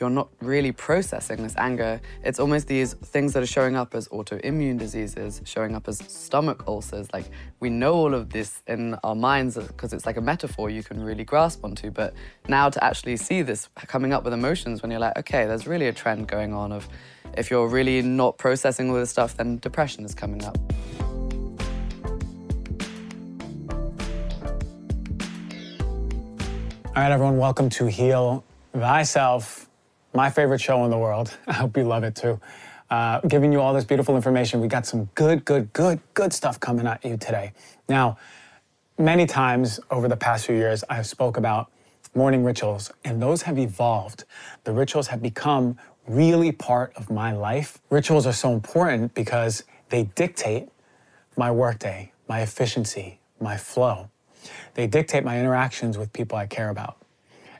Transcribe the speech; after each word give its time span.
you're 0.00 0.10
not 0.10 0.28
really 0.40 0.72
processing 0.72 1.44
this 1.44 1.54
anger. 1.56 2.00
It's 2.24 2.40
almost 2.40 2.66
these 2.66 2.94
things 2.94 3.32
that 3.32 3.44
are 3.44 3.46
showing 3.46 3.76
up 3.76 3.94
as 3.94 4.08
autoimmune 4.08 4.76
diseases, 4.76 5.40
showing 5.44 5.76
up 5.76 5.86
as 5.86 5.98
stomach 5.98 6.64
ulcers. 6.66 7.12
Like 7.12 7.26
we 7.60 7.70
know 7.70 7.94
all 7.94 8.12
of 8.12 8.30
this 8.30 8.60
in 8.66 8.94
our 9.04 9.14
minds 9.14 9.56
because 9.56 9.92
it's 9.92 10.04
like 10.04 10.16
a 10.16 10.20
metaphor 10.20 10.68
you 10.68 10.82
can 10.82 11.00
really 11.00 11.22
grasp 11.22 11.64
onto. 11.64 11.92
But 11.92 12.12
now 12.48 12.70
to 12.70 12.82
actually 12.82 13.16
see 13.16 13.42
this 13.42 13.68
coming 13.86 14.12
up 14.12 14.24
with 14.24 14.32
emotions 14.32 14.82
when 14.82 14.90
you're 14.90 14.98
like, 14.98 15.16
okay, 15.18 15.46
there's 15.46 15.68
really 15.68 15.86
a 15.86 15.92
trend 15.92 16.26
going 16.26 16.52
on 16.52 16.72
of 16.72 16.88
if 17.36 17.48
you're 17.48 17.68
really 17.68 18.02
not 18.02 18.36
processing 18.36 18.90
all 18.90 18.96
this 18.96 19.10
stuff, 19.10 19.36
then 19.36 19.58
depression 19.58 20.04
is 20.04 20.12
coming 20.12 20.42
up. 20.44 20.58
All 26.96 27.02
right, 27.02 27.12
everyone, 27.12 27.38
welcome 27.38 27.70
to 27.70 27.86
Heal 27.86 28.44
Thyself 28.72 29.68
my 30.14 30.30
favorite 30.30 30.60
show 30.60 30.84
in 30.84 30.90
the 30.90 30.98
world. 30.98 31.36
I 31.46 31.54
hope 31.54 31.76
you 31.76 31.84
love 31.84 32.04
it 32.04 32.14
too. 32.14 32.40
Uh, 32.90 33.20
giving 33.20 33.52
you 33.52 33.60
all 33.60 33.74
this 33.74 33.84
beautiful 33.84 34.14
information. 34.14 34.60
We 34.60 34.68
got 34.68 34.86
some 34.86 35.06
good, 35.14 35.44
good, 35.44 35.72
good, 35.72 36.00
good 36.14 36.32
stuff 36.32 36.60
coming 36.60 36.86
at 36.86 37.04
you 37.04 37.16
today. 37.16 37.52
Now, 37.88 38.18
many 38.98 39.26
times 39.26 39.80
over 39.90 40.06
the 40.06 40.16
past 40.16 40.46
few 40.46 40.54
years, 40.54 40.84
I've 40.88 41.06
spoke 41.06 41.36
about 41.36 41.70
morning 42.14 42.44
rituals, 42.44 42.92
and 43.04 43.20
those 43.20 43.42
have 43.42 43.58
evolved. 43.58 44.24
The 44.62 44.72
rituals 44.72 45.08
have 45.08 45.20
become 45.20 45.76
really 46.06 46.52
part 46.52 46.92
of 46.94 47.10
my 47.10 47.32
life. 47.32 47.78
Rituals 47.90 48.26
are 48.26 48.32
so 48.32 48.52
important 48.52 49.14
because 49.14 49.64
they 49.88 50.04
dictate 50.04 50.68
my 51.36 51.50
workday, 51.50 52.12
my 52.28 52.40
efficiency, 52.40 53.18
my 53.40 53.56
flow. 53.56 54.10
They 54.74 54.86
dictate 54.86 55.24
my 55.24 55.40
interactions 55.40 55.98
with 55.98 56.12
people 56.12 56.38
I 56.38 56.46
care 56.46 56.68
about. 56.68 56.98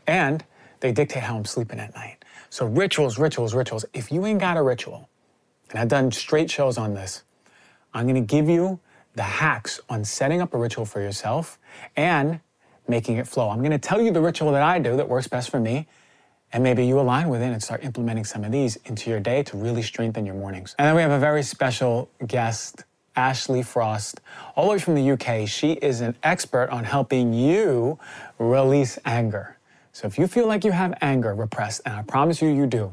And 0.07 0.45
they 0.81 0.93
dictate 0.93 1.23
how 1.23 1.37
I'm 1.37 1.47
sleeping 1.47 1.81
at 1.81 1.95
night. 1.95 2.24
So 2.55 2.67
rituals, 2.67 3.19
rituals, 3.19 3.53
rituals. 3.53 3.85
If 3.93 4.13
you 4.13 4.25
ain't 4.27 4.39
got 4.39 4.57
a 4.57 4.63
ritual, 4.63 5.09
and 5.71 5.81
I've 5.81 5.89
done 5.89 6.13
straight 6.13 6.49
shows 6.49 6.79
on 6.79 6.95
this, 6.95 7.25
I'm 7.93 8.07
gonna 8.07 8.21
give 8.21 8.49
you 8.49 8.79
the 9.17 9.25
hacks 9.25 9.81
on 9.89 10.05
setting 10.05 10.41
up 10.41 10.55
a 10.55 10.57
ritual 10.57 10.85
for 10.85 11.01
yourself 11.01 11.59
and 11.97 12.39
making 12.87 13.17
it 13.17 13.27
flow. 13.27 13.51
I'm 13.51 13.61
gonna 13.61 13.77
tell 13.77 14.01
you 14.01 14.13
the 14.13 14.21
ritual 14.21 14.53
that 14.53 14.63
I 14.63 14.79
do 14.79 14.97
that 14.99 15.09
works 15.09 15.27
best 15.27 15.51
for 15.51 15.59
me, 15.59 15.89
and 16.53 16.63
maybe 16.63 16.87
you 16.87 17.01
align 17.01 17.29
with 17.29 17.43
it 17.43 17.47
and 17.47 17.61
start 17.61 17.83
implementing 17.83 18.25
some 18.25 18.45
of 18.45 18.53
these 18.53 18.77
into 18.85 19.11
your 19.11 19.19
day 19.19 19.43
to 19.43 19.57
really 19.57 19.83
strengthen 19.83 20.25
your 20.25 20.37
mornings. 20.37 20.77
And 20.79 20.87
then 20.87 20.95
we 20.95 21.03
have 21.03 21.11
a 21.11 21.19
very 21.19 21.43
special 21.43 22.09
guest, 22.25 22.85
Ashley 23.17 23.65
Frost, 23.65 24.21
all 24.55 24.67
the 24.67 24.71
way 24.75 24.79
from 24.79 24.95
the 24.95 25.11
UK. 25.11 25.49
She 25.49 25.73
is 25.73 26.01
an 26.03 26.15
expert 26.23 26.71
on 26.71 26.85
helping 26.85 27.35
you 27.35 27.99
release 28.39 28.97
anger. 29.05 29.54
So 29.95 30.09
if 30.09 30.19
you 30.19 30.27
feel 30.27 30.49
like 30.49 30.65
you 30.65 30.73
have 30.73 30.93
anger 31.03 31.33
repressed, 31.37 31.83
and 31.87 31.95
I 31.95 32.03
promise 32.03 32.43
you, 32.43 32.49
you 32.49 32.67
do, 32.67 32.93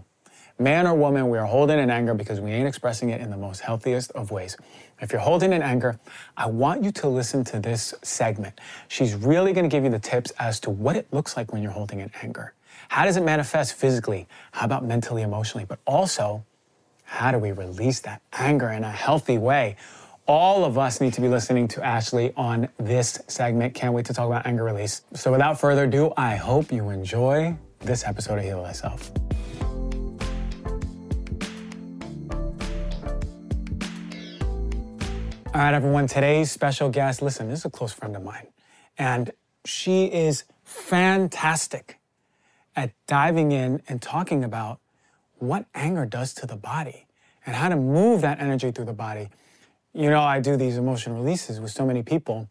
man 0.60 0.86
or 0.86 0.94
woman, 0.94 1.32
we 1.32 1.40
are 1.40 1.48
holding 1.48 1.80
in 1.80 1.90
anger 1.90 2.14
because 2.14 2.40
we 2.40 2.52
ain't 2.52 2.68
expressing 2.68 3.10
it 3.10 3.20
in 3.20 3.32
the 3.32 3.38
most 3.38 3.62
healthiest 3.62 4.12
of 4.12 4.30
ways. 4.30 4.56
If 5.02 5.12
you're 5.12 5.20
holding 5.20 5.52
in 5.52 5.64
anger, 5.64 6.00
I 6.38 6.46
want 6.46 6.84
you 6.84 6.92
to 6.92 7.08
listen 7.08 7.44
to 7.46 7.60
this 7.60 7.96
segment. 8.04 8.62
She's 8.88 9.16
really 9.16 9.52
gonna 9.52 9.68
give 9.68 9.84
you 9.84 9.90
the 9.90 9.98
tips 9.98 10.30
as 10.38 10.60
to 10.60 10.70
what 10.70 10.96
it 10.96 11.12
looks 11.12 11.36
like 11.36 11.52
when 11.52 11.64
you're 11.64 11.72
holding 11.72 12.02
in 12.02 12.12
anger. 12.22 12.54
How 12.90 13.06
does 13.06 13.18
it 13.18 13.24
manifest 13.24 13.74
physically? 13.74 14.28
How 14.52 14.68
about 14.68 14.86
mentally, 14.86 15.24
emotionally? 15.24 15.66
But 15.66 15.80
also, 15.88 16.46
how 17.04 17.32
do 17.32 17.40
we 17.40 17.52
release 17.52 18.00
that 18.02 18.22
anger 18.32 18.70
in 18.70 18.84
a 18.84 18.92
healthy 18.92 19.40
way? 19.40 19.76
All 20.28 20.64
of 20.66 20.78
us 20.78 21.02
need 21.02 21.14
to 21.14 21.22
be 21.22 21.28
listening 21.28 21.68
to 21.70 21.84
Ashley 21.84 22.34
on 22.38 22.70
this 22.78 23.20
segment. 23.28 23.74
Can't 23.74 23.94
wait 23.94 24.06
to 24.06 24.14
talk 24.14 24.28
about 24.28 24.46
anger 24.46 24.64
release. 24.64 25.02
So 25.14 25.32
without 25.32 25.60
further 25.60 25.86
ado, 25.86 26.14
I 26.16 26.36
hope 26.36 26.72
you 26.72 26.90
enjoy 26.90 27.58
this 27.80 28.04
episode 28.06 28.38
of 28.38 28.46
Heal 28.46 28.64
Thyself. 28.64 29.12
All 35.54 35.60
right, 35.60 35.74
everyone, 35.74 36.08
today's 36.08 36.50
special 36.50 36.88
guest, 36.90 37.22
listen, 37.22 37.50
this 37.50 37.60
is 37.60 37.66
a 37.66 37.70
close 37.70 37.92
friend 37.92 38.16
of 38.16 38.24
mine, 38.24 38.48
and 38.98 39.32
she 39.66 40.06
is 40.06 40.46
fantastic 40.64 42.00
at 42.74 42.94
diving 43.06 43.52
in 43.52 43.82
and 43.90 44.02
talking 44.02 44.46
about 44.46 44.80
what 45.40 45.66
anger 45.76 46.06
does 46.06 46.34
to 46.36 46.46
the 46.46 46.56
body 46.56 47.06
and 47.46 47.54
how 47.56 47.68
to 47.68 47.76
move 47.76 48.22
that 48.22 48.40
energy 48.40 48.72
through 48.72 48.86
the 48.86 48.94
body 48.94 49.30
you 49.94 50.10
know, 50.10 50.22
I 50.22 50.40
do 50.40 50.56
these 50.56 50.78
emotion 50.78 51.14
releases 51.14 51.60
with 51.60 51.72
so 51.72 51.86
many 51.86 52.04
people, 52.04 52.48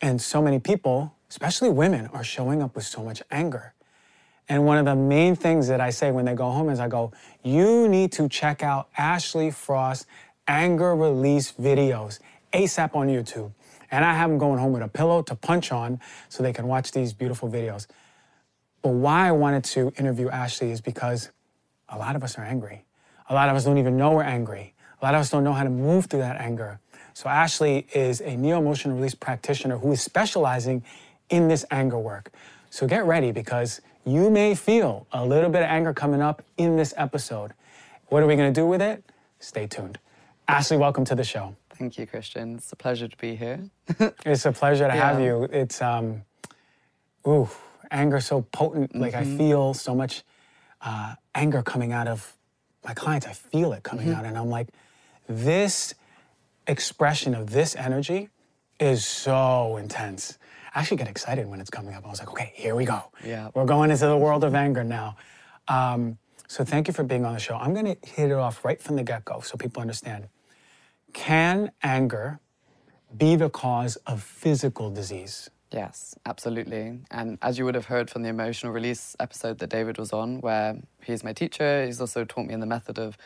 and 0.00 0.20
so 0.20 0.42
many 0.42 0.58
people, 0.58 1.14
especially 1.30 1.70
women, 1.70 2.06
are 2.08 2.24
showing 2.24 2.62
up 2.62 2.74
with 2.76 2.84
so 2.84 3.02
much 3.02 3.22
anger. 3.30 3.72
And 4.48 4.64
one 4.64 4.78
of 4.78 4.84
the 4.84 4.94
main 4.94 5.34
things 5.34 5.68
that 5.68 5.80
I 5.80 5.90
say 5.90 6.12
when 6.12 6.24
they 6.24 6.34
go 6.34 6.50
home 6.50 6.68
is 6.68 6.78
I 6.78 6.88
go, 6.88 7.12
you 7.42 7.88
need 7.88 8.12
to 8.12 8.28
check 8.28 8.62
out 8.62 8.88
Ashley 8.96 9.50
Frost 9.50 10.06
anger 10.46 10.94
release 10.94 11.52
videos 11.52 12.20
ASAP 12.52 12.94
on 12.94 13.08
YouTube. 13.08 13.52
And 13.90 14.04
I 14.04 14.12
have 14.12 14.30
them 14.30 14.38
going 14.38 14.58
home 14.58 14.72
with 14.72 14.82
a 14.82 14.88
pillow 14.88 15.22
to 15.22 15.34
punch 15.34 15.72
on 15.72 16.00
so 16.28 16.42
they 16.42 16.52
can 16.52 16.66
watch 16.68 16.92
these 16.92 17.12
beautiful 17.12 17.48
videos. 17.48 17.86
But 18.82 18.90
why 18.90 19.28
I 19.28 19.32
wanted 19.32 19.64
to 19.64 19.92
interview 19.98 20.28
Ashley 20.28 20.70
is 20.70 20.80
because 20.80 21.30
a 21.88 21.98
lot 21.98 22.14
of 22.14 22.22
us 22.22 22.38
are 22.38 22.44
angry. 22.44 22.84
A 23.28 23.34
lot 23.34 23.48
of 23.48 23.56
us 23.56 23.64
don't 23.64 23.78
even 23.78 23.96
know 23.96 24.12
we're 24.12 24.22
angry. 24.22 24.74
A 25.00 25.04
lot 25.04 25.14
of 25.14 25.20
us 25.20 25.30
don't 25.30 25.44
know 25.44 25.52
how 25.52 25.64
to 25.64 25.70
move 25.70 26.06
through 26.06 26.20
that 26.20 26.36
anger. 26.36 26.80
So 27.12 27.28
Ashley 27.28 27.86
is 27.94 28.20
a 28.20 28.36
neo-emotion 28.36 28.94
release 28.94 29.14
practitioner 29.14 29.78
who 29.78 29.92
is 29.92 30.00
specializing 30.00 30.84
in 31.28 31.48
this 31.48 31.64
anger 31.70 31.98
work. 31.98 32.30
So 32.70 32.86
get 32.86 33.04
ready 33.04 33.32
because 33.32 33.80
you 34.04 34.30
may 34.30 34.54
feel 34.54 35.06
a 35.12 35.24
little 35.24 35.50
bit 35.50 35.62
of 35.62 35.68
anger 35.68 35.92
coming 35.92 36.22
up 36.22 36.42
in 36.56 36.76
this 36.76 36.94
episode. 36.96 37.52
What 38.08 38.22
are 38.22 38.26
we 38.26 38.36
going 38.36 38.52
to 38.52 38.60
do 38.60 38.66
with 38.66 38.80
it? 38.80 39.04
Stay 39.40 39.66
tuned. 39.66 39.98
Ashley, 40.48 40.76
welcome 40.76 41.04
to 41.06 41.14
the 41.14 41.24
show. 41.24 41.56
Thank 41.70 41.98
you, 41.98 42.06
Christian. 42.06 42.56
It's 42.56 42.72
a 42.72 42.76
pleasure 42.76 43.08
to 43.08 43.16
be 43.16 43.34
here. 43.34 43.68
it's 44.24 44.46
a 44.46 44.52
pleasure 44.52 44.88
to 44.88 44.94
yeah. 44.94 45.12
have 45.12 45.20
you. 45.20 45.44
It's 45.44 45.82
um, 45.82 46.22
ooh, 47.26 47.48
anger 47.90 48.20
so 48.20 48.42
potent. 48.42 48.90
Mm-hmm. 48.90 49.00
Like 49.00 49.14
I 49.14 49.24
mm-hmm. 49.24 49.36
feel 49.36 49.74
so 49.74 49.94
much 49.94 50.22
uh, 50.80 51.14
anger 51.34 51.62
coming 51.62 51.92
out 51.92 52.08
of 52.08 52.36
my 52.84 52.94
clients. 52.94 53.26
I 53.26 53.32
feel 53.32 53.72
it 53.72 53.82
coming 53.82 54.06
mm-hmm. 54.06 54.16
out, 54.20 54.24
and 54.24 54.38
I'm 54.38 54.48
like, 54.48 54.68
this 55.28 55.94
expression 56.66 57.34
of 57.34 57.50
this 57.50 57.76
energy 57.76 58.28
is 58.78 59.04
so 59.04 59.76
intense. 59.76 60.38
I 60.74 60.80
actually 60.80 60.98
get 60.98 61.08
excited 61.08 61.46
when 61.46 61.60
it's 61.60 61.70
coming 61.70 61.94
up. 61.94 62.04
I 62.04 62.10
was 62.10 62.18
like, 62.18 62.30
okay, 62.30 62.52
here 62.54 62.74
we 62.74 62.84
go. 62.84 63.04
Yeah. 63.24 63.50
We're 63.54 63.64
going 63.64 63.90
into 63.90 64.06
the 64.06 64.16
world 64.16 64.44
of 64.44 64.54
anger 64.54 64.84
now. 64.84 65.16
Um, 65.68 66.18
so 66.48 66.64
thank 66.64 66.86
you 66.86 66.94
for 66.94 67.02
being 67.02 67.24
on 67.24 67.32
the 67.32 67.40
show. 67.40 67.56
I'm 67.56 67.72
going 67.72 67.86
to 67.86 67.96
hit 68.08 68.30
it 68.30 68.34
off 68.34 68.64
right 68.64 68.80
from 68.80 68.96
the 68.96 69.02
get 69.02 69.24
go 69.24 69.40
so 69.40 69.56
people 69.56 69.80
understand. 69.80 70.28
Can 71.12 71.72
anger 71.82 72.40
be 73.16 73.36
the 73.36 73.48
cause 73.48 73.96
of 74.06 74.22
physical 74.22 74.90
disease? 74.90 75.50
Yes, 75.72 76.14
absolutely. 76.24 77.00
And 77.10 77.38
as 77.42 77.58
you 77.58 77.64
would 77.64 77.74
have 77.74 77.86
heard 77.86 78.08
from 78.08 78.22
the 78.22 78.28
emotional 78.28 78.72
release 78.72 79.16
episode 79.18 79.58
that 79.58 79.70
David 79.70 79.98
was 79.98 80.12
on, 80.12 80.40
where 80.40 80.78
he's 81.02 81.24
my 81.24 81.32
teacher, 81.32 81.84
he's 81.84 82.00
also 82.00 82.24
taught 82.24 82.46
me 82.46 82.54
in 82.54 82.60
the 82.60 82.66
method 82.66 82.98
of 82.98 83.18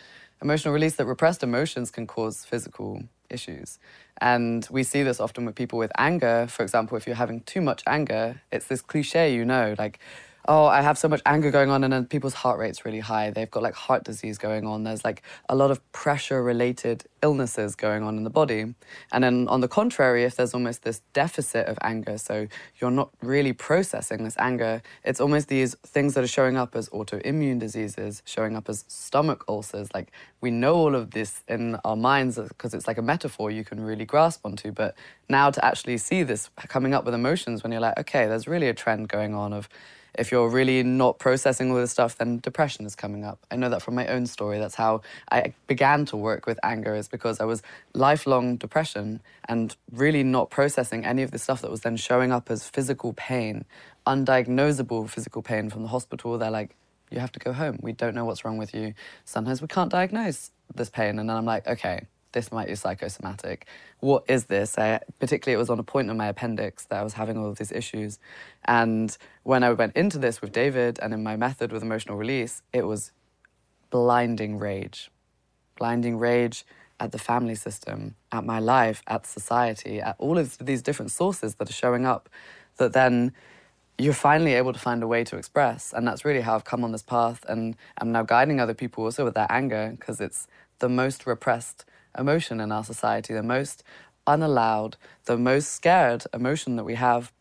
emotional 0.42 0.74
release 0.74 0.96
that 0.96 1.06
repressed 1.06 1.42
emotions 1.42 1.90
can 1.90 2.06
cause 2.06 2.44
physical 2.44 3.02
issues. 3.28 3.78
And 4.20 4.66
we 4.70 4.82
see 4.82 5.02
this 5.02 5.20
often 5.20 5.44
with 5.46 5.54
people 5.54 5.78
with 5.78 5.92
anger. 5.96 6.46
For 6.48 6.62
example, 6.62 6.96
if 6.96 7.06
you're 7.06 7.16
having 7.16 7.40
too 7.40 7.60
much 7.60 7.82
anger, 7.86 8.40
it's 8.50 8.66
this 8.66 8.82
cliche, 8.82 9.34
you 9.34 9.44
know, 9.44 9.74
like 9.78 9.98
oh, 10.46 10.66
I 10.66 10.80
have 10.80 10.98
so 10.98 11.08
much 11.08 11.22
anger 11.26 11.50
going 11.50 11.70
on, 11.70 11.84
and 11.84 12.08
people's 12.08 12.34
heart 12.34 12.58
rate's 12.58 12.84
really 12.84 13.00
high. 13.00 13.30
They've 13.30 13.50
got 13.50 13.62
like 13.62 13.74
heart 13.74 14.04
disease 14.04 14.38
going 14.38 14.66
on. 14.66 14.84
There's 14.84 15.04
like 15.04 15.22
a 15.48 15.54
lot 15.54 15.70
of 15.70 15.80
pressure 15.92 16.42
related 16.42 17.04
illnesses 17.22 17.74
going 17.74 18.02
on 18.02 18.16
in 18.16 18.24
the 18.24 18.30
body. 18.30 18.74
And 19.12 19.24
then 19.24 19.48
on 19.48 19.60
the 19.60 19.68
contrary, 19.68 20.24
if 20.24 20.36
there's 20.36 20.54
almost 20.54 20.82
this 20.82 21.02
deficit 21.12 21.66
of 21.66 21.78
anger, 21.82 22.18
so 22.18 22.46
you're 22.80 22.90
not 22.90 23.10
really 23.22 23.52
processing 23.52 24.24
this 24.24 24.36
anger, 24.38 24.82
it's 25.04 25.20
almost 25.20 25.48
these 25.48 25.74
things 25.86 26.14
that 26.14 26.24
are 26.24 26.28
showing 26.28 26.56
up 26.56 26.74
as 26.74 26.88
autoimmune 26.90 27.58
diseases, 27.58 28.22
showing 28.24 28.56
up 28.56 28.68
as 28.68 28.84
stomach 28.88 29.44
ulcers. 29.48 29.88
Like 29.94 30.10
we 30.40 30.50
know 30.50 30.74
all 30.74 30.94
of 30.94 31.10
this 31.10 31.42
in 31.48 31.76
our 31.84 31.96
minds 31.96 32.38
because 32.38 32.74
it's 32.74 32.86
like 32.86 32.98
a 32.98 33.02
metaphor 33.02 33.50
you 33.50 33.64
can 33.64 33.80
really 33.80 34.04
grasp 34.04 34.44
onto. 34.44 34.72
But 34.72 34.96
now 35.28 35.50
to 35.50 35.64
actually 35.64 35.98
see 35.98 36.22
this 36.22 36.50
coming 36.68 36.94
up 36.94 37.04
with 37.04 37.14
emotions 37.14 37.62
when 37.62 37.72
you're 37.72 37.80
like, 37.80 37.98
okay, 37.98 38.26
there's 38.26 38.48
really 38.48 38.68
a 38.68 38.74
trend 38.74 39.08
going 39.08 39.34
on 39.34 39.52
of 39.52 39.68
if 40.14 40.30
you're 40.32 40.48
really 40.48 40.82
not 40.82 41.18
processing 41.18 41.70
all 41.70 41.76
this 41.76 41.90
stuff, 41.90 42.16
then 42.16 42.38
depression 42.38 42.86
is 42.86 42.94
coming 42.94 43.24
up. 43.24 43.38
I 43.50 43.56
know 43.56 43.68
that 43.68 43.82
from 43.82 43.94
my 43.94 44.06
own 44.06 44.26
story. 44.26 44.58
That's 44.58 44.74
how 44.74 45.02
I 45.30 45.54
began 45.66 46.04
to 46.06 46.16
work 46.16 46.46
with 46.46 46.58
anger, 46.62 46.94
is 46.94 47.08
because 47.08 47.40
I 47.40 47.44
was 47.44 47.62
lifelong 47.94 48.56
depression 48.56 49.20
and 49.48 49.76
really 49.92 50.22
not 50.22 50.50
processing 50.50 51.04
any 51.04 51.22
of 51.22 51.30
the 51.30 51.38
stuff 51.38 51.62
that 51.62 51.70
was 51.70 51.80
then 51.80 51.96
showing 51.96 52.32
up 52.32 52.50
as 52.50 52.68
physical 52.68 53.12
pain, 53.12 53.64
undiagnosable 54.06 55.08
physical 55.08 55.42
pain 55.42 55.70
from 55.70 55.82
the 55.82 55.88
hospital. 55.88 56.38
They're 56.38 56.50
like, 56.50 56.76
you 57.10 57.18
have 57.18 57.32
to 57.32 57.40
go 57.40 57.52
home. 57.52 57.78
We 57.82 57.92
don't 57.92 58.14
know 58.14 58.24
what's 58.24 58.44
wrong 58.44 58.56
with 58.56 58.74
you. 58.74 58.94
Sometimes 59.24 59.60
we 59.60 59.68
can't 59.68 59.90
diagnose 59.90 60.52
this 60.74 60.90
pain. 60.90 61.18
And 61.18 61.28
then 61.28 61.36
I'm 61.36 61.44
like, 61.44 61.66
okay, 61.66 62.06
this 62.32 62.52
might 62.52 62.68
be 62.68 62.74
psychosomatic. 62.74 63.66
What 64.00 64.24
is 64.28 64.46
this? 64.46 64.78
I, 64.78 65.00
particularly, 65.18 65.54
it 65.54 65.58
was 65.58 65.70
on 65.70 65.78
a 65.78 65.82
point 65.82 66.10
in 66.10 66.16
my 66.16 66.28
appendix 66.28 66.84
that 66.86 67.00
I 67.00 67.02
was 67.02 67.14
having 67.14 67.36
all 67.36 67.48
of 67.48 67.58
these 67.58 67.72
issues. 67.72 68.18
And 68.64 69.16
when 69.42 69.62
I 69.62 69.72
went 69.72 69.96
into 69.96 70.18
this 70.18 70.40
with 70.40 70.52
David 70.52 70.98
and 71.02 71.12
in 71.12 71.22
my 71.22 71.36
method 71.36 71.72
with 71.72 71.82
emotional 71.82 72.16
release, 72.16 72.62
it 72.72 72.86
was 72.86 73.12
blinding 73.90 74.58
rage. 74.58 75.10
Blinding 75.76 76.18
rage 76.18 76.64
at 77.00 77.12
the 77.12 77.18
family 77.18 77.54
system, 77.54 78.14
at 78.30 78.44
my 78.44 78.58
life, 78.58 79.02
at 79.06 79.26
society, 79.26 80.00
at 80.00 80.14
all 80.18 80.38
of 80.38 80.58
these 80.58 80.82
different 80.82 81.10
sources 81.10 81.54
that 81.56 81.70
are 81.70 81.72
showing 81.72 82.04
up 82.04 82.28
that 82.76 82.92
then 82.92 83.32
you're 83.98 84.12
finally 84.14 84.54
able 84.54 84.72
to 84.72 84.78
find 84.78 85.02
a 85.02 85.06
way 85.06 85.24
to 85.24 85.36
express. 85.36 85.92
And 85.92 86.06
that's 86.06 86.24
really 86.24 86.40
how 86.40 86.54
I've 86.54 86.64
come 86.64 86.84
on 86.84 86.92
this 86.92 87.02
path. 87.02 87.44
And 87.48 87.76
I'm 87.98 88.12
now 88.12 88.22
guiding 88.22 88.60
other 88.60 88.74
people 88.74 89.04
also 89.04 89.24
with 89.24 89.34
that 89.34 89.50
anger 89.50 89.94
because 89.98 90.20
it's 90.20 90.46
the 90.78 90.88
most 90.88 91.26
repressed 91.26 91.84
emotion 92.18 92.60
in 92.60 92.72
our 92.72 92.84
society, 92.84 93.34
the 93.34 93.42
most 93.42 93.82
unallowed, 94.26 94.96
the 95.24 95.36
most 95.36 95.72
scared 95.72 96.24
emotion 96.32 96.76
that 96.76 96.84
we 96.84 96.94
have. 96.94 97.32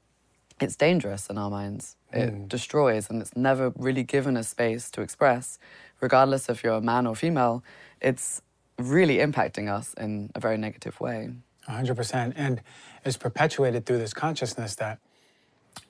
It's 0.60 0.76
dangerous 0.76 1.30
in 1.30 1.38
our 1.38 1.50
minds. 1.50 1.96
It 2.12 2.34
mm. 2.34 2.50
destroys, 2.50 3.10
and 3.10 3.22
it's 3.22 3.36
never 3.36 3.72
really 3.78 4.04
given 4.04 4.36
a 4.36 4.44
space 4.44 4.90
to 4.92 5.02
express, 5.02 5.60
regardless 6.02 6.50
if 6.50 6.64
you're 6.64 6.74
a 6.74 6.82
man 6.82 7.08
or 7.08 7.16
female. 7.16 7.64
It's 8.02 8.42
really 8.78 9.18
impacting 9.18 9.72
us 9.72 9.94
in 9.96 10.32
a 10.36 10.40
very 10.40 10.58
negative 10.58 11.00
way. 11.00 11.30
100%. 11.70 12.34
And 12.36 12.62
it's 13.06 13.18
perpetuated 13.18 13.86
through 13.86 14.00
this 14.00 14.14
consciousness 14.14 14.76
that 14.76 15.00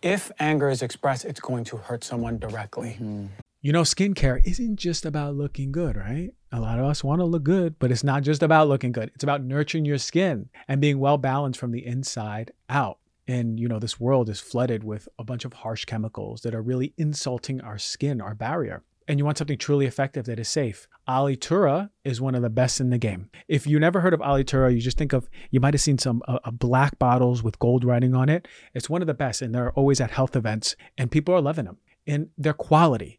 if 0.01 0.31
anger 0.39 0.69
is 0.69 0.81
expressed, 0.81 1.25
it's 1.25 1.39
going 1.39 1.63
to 1.65 1.77
hurt 1.77 2.03
someone 2.03 2.37
directly. 2.37 2.91
Mm-hmm. 2.91 3.27
You 3.61 3.73
know, 3.73 3.81
skincare 3.81 4.41
isn't 4.45 4.77
just 4.77 5.05
about 5.05 5.35
looking 5.35 5.71
good, 5.71 5.95
right? 5.97 6.31
A 6.51 6.59
lot 6.59 6.79
of 6.79 6.85
us 6.85 7.03
want 7.03 7.19
to 7.19 7.25
look 7.25 7.43
good, 7.43 7.77
but 7.79 7.91
it's 7.91 8.03
not 8.03 8.23
just 8.23 8.41
about 8.41 8.67
looking 8.67 8.91
good. 8.91 9.11
It's 9.13 9.23
about 9.23 9.43
nurturing 9.43 9.85
your 9.85 9.99
skin 9.99 10.49
and 10.67 10.81
being 10.81 10.99
well 10.99 11.17
balanced 11.17 11.59
from 11.59 11.71
the 11.71 11.85
inside 11.85 12.51
out. 12.69 12.97
And, 13.27 13.59
you 13.59 13.67
know, 13.67 13.77
this 13.77 13.99
world 13.99 14.29
is 14.29 14.39
flooded 14.39 14.83
with 14.83 15.07
a 15.19 15.23
bunch 15.23 15.45
of 15.45 15.53
harsh 15.53 15.85
chemicals 15.85 16.41
that 16.41 16.55
are 16.55 16.61
really 16.61 16.93
insulting 16.97 17.61
our 17.61 17.77
skin, 17.77 18.19
our 18.19 18.33
barrier 18.33 18.83
and 19.09 19.17
you 19.17 19.25
want 19.25 19.39
something 19.39 19.57
truly 19.57 19.87
effective 19.87 20.25
that 20.25 20.39
is 20.39 20.47
safe, 20.47 20.87
Alitura 21.07 21.89
is 22.03 22.21
one 22.21 22.35
of 22.35 22.43
the 22.43 22.49
best 22.49 22.79
in 22.79 22.91
the 22.91 22.99
game. 22.99 23.31
If 23.47 23.65
you 23.65 23.79
never 23.79 24.01
heard 24.01 24.13
of 24.13 24.19
Alitura, 24.19 24.71
you 24.71 24.79
just 24.79 24.99
think 24.99 25.13
of, 25.13 25.27
you 25.49 25.59
might 25.59 25.73
have 25.73 25.81
seen 25.81 25.97
some 25.97 26.21
uh, 26.27 26.37
uh, 26.43 26.51
black 26.51 26.99
bottles 26.99 27.41
with 27.41 27.57
gold 27.57 27.83
writing 27.83 28.13
on 28.13 28.29
it. 28.29 28.47
It's 28.75 28.87
one 28.87 29.01
of 29.01 29.07
the 29.07 29.15
best, 29.15 29.41
and 29.41 29.53
they're 29.53 29.71
always 29.71 29.99
at 29.99 30.11
health 30.11 30.35
events, 30.35 30.75
and 30.95 31.09
people 31.09 31.33
are 31.33 31.41
loving 31.41 31.65
them. 31.65 31.77
And 32.05 32.29
their 32.37 32.53
quality, 32.53 33.18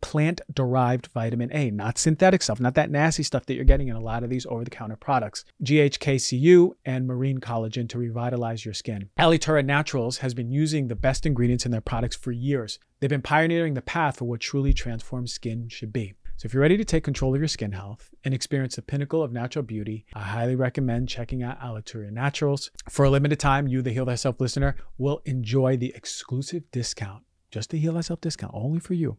plant 0.00 0.40
derived 0.52 1.08
vitamin 1.08 1.50
A, 1.52 1.70
not 1.70 1.98
synthetic 1.98 2.42
stuff, 2.42 2.60
not 2.60 2.74
that 2.74 2.90
nasty 2.90 3.22
stuff 3.22 3.46
that 3.46 3.54
you're 3.54 3.64
getting 3.64 3.88
in 3.88 3.96
a 3.96 4.00
lot 4.00 4.22
of 4.22 4.30
these 4.30 4.46
over 4.46 4.64
the 4.64 4.70
counter 4.70 4.96
products. 4.96 5.44
GHKCU 5.64 6.72
and 6.84 7.06
marine 7.06 7.40
collagen 7.40 7.88
to 7.88 7.98
revitalize 7.98 8.64
your 8.64 8.74
skin. 8.74 9.10
Alitura 9.18 9.64
Naturals 9.64 10.18
has 10.18 10.34
been 10.34 10.50
using 10.50 10.88
the 10.88 10.96
best 10.96 11.26
ingredients 11.26 11.66
in 11.66 11.72
their 11.72 11.80
products 11.80 12.16
for 12.16 12.32
years. 12.32 12.78
They've 13.00 13.10
been 13.10 13.22
pioneering 13.22 13.74
the 13.74 13.82
path 13.82 14.18
for 14.18 14.26
what 14.26 14.40
truly 14.40 14.72
transformed 14.72 15.30
skin 15.30 15.68
should 15.68 15.92
be. 15.92 16.14
So 16.40 16.46
if 16.46 16.54
you're 16.54 16.62
ready 16.62 16.78
to 16.78 16.86
take 16.86 17.04
control 17.04 17.34
of 17.34 17.40
your 17.42 17.48
skin 17.48 17.72
health 17.72 18.08
and 18.24 18.32
experience 18.32 18.76
the 18.76 18.80
pinnacle 18.80 19.22
of 19.22 19.30
natural 19.30 19.62
beauty, 19.62 20.06
I 20.14 20.22
highly 20.22 20.56
recommend 20.56 21.10
checking 21.10 21.42
out 21.42 21.60
Alitura 21.60 22.10
Naturals. 22.10 22.70
For 22.88 23.04
a 23.04 23.10
limited 23.10 23.38
time, 23.38 23.68
you, 23.68 23.82
the 23.82 23.92
Heal 23.92 24.06
Thyself 24.06 24.40
listener, 24.40 24.76
will 24.96 25.20
enjoy 25.26 25.76
the 25.76 25.92
exclusive 25.94 26.62
discount, 26.70 27.24
just 27.50 27.68
the 27.68 27.78
Heal 27.78 27.92
Thyself 27.92 28.22
discount, 28.22 28.54
only 28.54 28.80
for 28.80 28.94
you. 28.94 29.18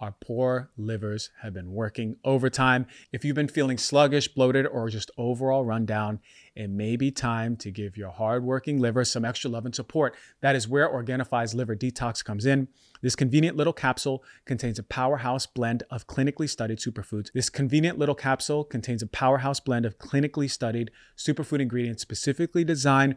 our 0.00 0.14
poor 0.20 0.70
livers 0.78 1.30
have 1.42 1.52
been 1.52 1.72
working 1.72 2.16
overtime. 2.24 2.86
If 3.12 3.24
you've 3.24 3.36
been 3.36 3.48
feeling 3.48 3.76
sluggish, 3.76 4.28
bloated, 4.28 4.66
or 4.66 4.88
just 4.88 5.10
overall 5.18 5.64
run 5.64 5.84
down, 5.84 6.20
it 6.56 6.70
may 6.70 6.96
be 6.96 7.10
time 7.10 7.56
to 7.58 7.70
give 7.70 7.96
your 7.96 8.10
hardworking 8.10 8.80
liver 8.80 9.04
some 9.04 9.24
extra 9.24 9.50
love 9.50 9.66
and 9.66 9.74
support. 9.74 10.16
That 10.40 10.56
is 10.56 10.66
where 10.66 10.88
Organifi's 10.88 11.54
Liver 11.54 11.76
Detox 11.76 12.24
comes 12.24 12.46
in. 12.46 12.68
This 13.02 13.14
convenient 13.14 13.56
little 13.56 13.72
capsule 13.72 14.24
contains 14.44 14.78
a 14.78 14.82
powerhouse 14.82 15.46
blend 15.46 15.84
of 15.90 16.06
clinically 16.06 16.48
studied 16.48 16.78
superfoods. 16.78 17.30
This 17.32 17.48
convenient 17.48 17.98
little 17.98 18.14
capsule 18.14 18.64
contains 18.64 19.02
a 19.02 19.06
powerhouse 19.06 19.60
blend 19.60 19.86
of 19.86 19.98
clinically 19.98 20.50
studied 20.50 20.90
superfood 21.16 21.60
ingredients 21.60 22.02
specifically 22.02 22.64
designed 22.64 23.16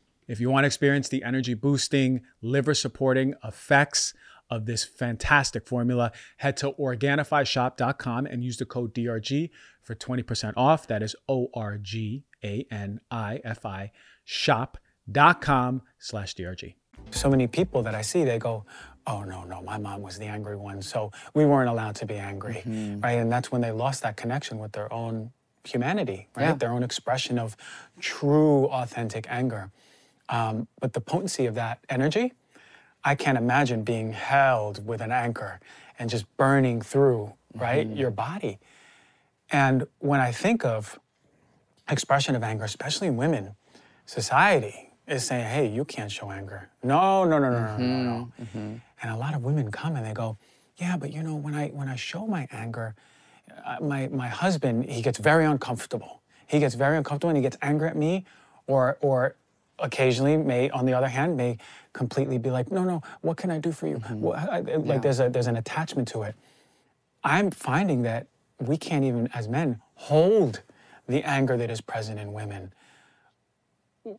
If 0.27 0.39
you 0.39 0.49
want 0.49 0.63
to 0.63 0.67
experience 0.67 1.09
the 1.09 1.23
energy 1.23 1.53
boosting, 1.53 2.21
liver 2.41 2.73
supporting 2.73 3.33
effects 3.43 4.13
of 4.49 4.65
this 4.65 4.83
fantastic 4.83 5.65
formula, 5.65 6.11
head 6.37 6.57
to 6.57 6.71
OrganifiShop.com 6.73 8.25
and 8.25 8.43
use 8.43 8.57
the 8.57 8.65
code 8.65 8.93
DRG 8.93 9.49
for 9.81 9.95
20% 9.95 10.53
off. 10.57 10.87
That 10.87 11.01
is 11.01 11.15
O 11.27 11.47
R 11.53 11.77
G 11.77 12.25
A 12.43 12.65
N 12.69 12.99
I 13.09 13.39
F 13.43 13.65
I 13.65 13.91
shop.com 14.23 15.81
slash 15.97 16.35
DRG. 16.35 16.75
So 17.09 17.29
many 17.29 17.47
people 17.47 17.81
that 17.83 17.95
I 17.95 18.01
see, 18.01 18.23
they 18.23 18.37
go, 18.37 18.65
oh 19.07 19.23
no 19.23 19.43
no 19.43 19.61
my 19.61 19.77
mom 19.77 20.01
was 20.01 20.17
the 20.19 20.25
angry 20.25 20.55
one 20.55 20.81
so 20.81 21.11
we 21.33 21.45
weren't 21.45 21.69
allowed 21.69 21.95
to 21.95 22.05
be 22.05 22.15
angry 22.15 22.61
mm-hmm. 22.65 22.99
right 22.99 23.13
and 23.13 23.31
that's 23.31 23.51
when 23.51 23.61
they 23.61 23.71
lost 23.71 24.03
that 24.03 24.15
connection 24.15 24.59
with 24.59 24.71
their 24.73 24.91
own 24.93 25.31
humanity 25.63 26.27
right 26.35 26.43
yeah. 26.43 26.53
their 26.53 26.71
own 26.71 26.83
expression 26.83 27.39
of 27.39 27.57
true 27.99 28.65
authentic 28.65 29.25
anger 29.29 29.71
um, 30.31 30.67
but 30.79 30.93
the 30.93 31.01
potency 31.01 31.45
of 31.45 31.55
that 31.55 31.79
energy, 31.89 32.33
I 33.03 33.15
can't 33.15 33.37
imagine 33.37 33.83
being 33.83 34.13
held 34.13 34.85
with 34.87 35.01
an 35.01 35.11
anchor 35.11 35.59
and 35.99 36.09
just 36.09 36.25
burning 36.37 36.81
through, 36.81 37.33
right, 37.53 37.85
mm-hmm. 37.85 37.97
your 37.97 38.11
body. 38.11 38.59
And 39.51 39.85
when 39.99 40.21
I 40.21 40.31
think 40.31 40.63
of 40.63 40.99
expression 41.89 42.35
of 42.35 42.43
anger, 42.43 42.63
especially 42.63 43.07
in 43.07 43.17
women, 43.17 43.55
society 44.05 44.93
is 45.07 45.25
saying, 45.25 45.45
hey, 45.45 45.67
you 45.67 45.83
can't 45.83 46.11
show 46.11 46.31
anger. 46.31 46.69
No, 46.81 47.25
no, 47.25 47.37
no, 47.37 47.49
no, 47.49 47.57
mm-hmm. 47.57 47.81
no, 47.81 47.87
no, 47.87 48.03
no. 48.03 48.31
Mm-hmm. 48.41 48.75
And 49.01 49.11
a 49.11 49.17
lot 49.17 49.35
of 49.35 49.43
women 49.43 49.69
come 49.69 49.95
and 49.97 50.05
they 50.05 50.13
go, 50.13 50.37
yeah, 50.77 50.95
but 50.95 51.11
you 51.11 51.21
know, 51.21 51.35
when 51.35 51.53
I 51.53 51.67
when 51.69 51.89
I 51.89 51.95
show 51.95 52.25
my 52.25 52.47
anger, 52.51 52.95
uh, 53.65 53.77
my 53.81 54.07
my 54.07 54.29
husband 54.29 54.89
he 54.89 55.01
gets 55.01 55.19
very 55.19 55.45
uncomfortable. 55.45 56.21
He 56.47 56.59
gets 56.59 56.75
very 56.75 56.97
uncomfortable 56.97 57.29
and 57.29 57.37
he 57.37 57.43
gets 57.43 57.57
angry 57.61 57.89
at 57.89 57.97
me, 57.97 58.25
or 58.67 58.97
or 59.01 59.35
occasionally 59.81 60.37
may, 60.37 60.69
on 60.69 60.85
the 60.85 60.93
other 60.93 61.07
hand, 61.07 61.35
may 61.37 61.57
completely 61.93 62.37
be 62.37 62.49
like, 62.49 62.71
no, 62.71 62.83
no, 62.83 63.01
what 63.21 63.37
can 63.37 63.51
I 63.51 63.59
do 63.59 63.71
for 63.71 63.87
you? 63.87 63.97
Mm-hmm. 63.97 64.21
What- 64.21 64.39
I- 64.39 64.59
like 64.59 64.85
Yeah. 64.85 64.97
there's 64.99 65.19
a 65.19 65.29
there's 65.29 65.47
an 65.47 65.57
attachment 65.57 66.07
to 66.09 66.23
it. 66.23 66.35
I'm 67.23 67.51
finding 67.51 68.03
that 68.03 68.27
we 68.59 68.77
can't 68.77 69.03
even, 69.03 69.27
as 69.33 69.47
men, 69.47 69.81
hold 69.95 70.61
the 71.07 71.23
anger 71.23 71.57
that 71.57 71.69
is 71.69 71.81
present 71.81 72.19
in 72.19 72.33
women. 72.33 72.73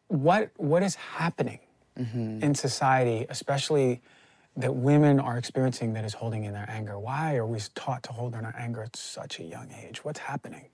What 0.08 0.50
what 0.56 0.82
is 0.82 0.94
happening 0.94 1.60
mm-hmm. 1.98 2.42
in 2.42 2.54
society, 2.54 3.26
especially 3.28 4.02
that 4.56 4.74
women 4.74 5.18
are 5.18 5.38
experiencing 5.38 5.94
that 5.94 6.04
is 6.04 6.14
holding 6.14 6.44
in 6.44 6.52
their 6.52 6.68
anger? 6.68 6.98
Why 6.98 7.36
are 7.36 7.46
we 7.46 7.58
taught 7.74 8.02
to 8.04 8.12
hold 8.12 8.34
in 8.34 8.44
our 8.44 8.54
anger 8.56 8.82
at 8.82 8.94
such 8.96 9.40
a 9.40 9.44
young 9.44 9.72
age? 9.72 10.04
What's 10.04 10.20
happening? 10.20 10.66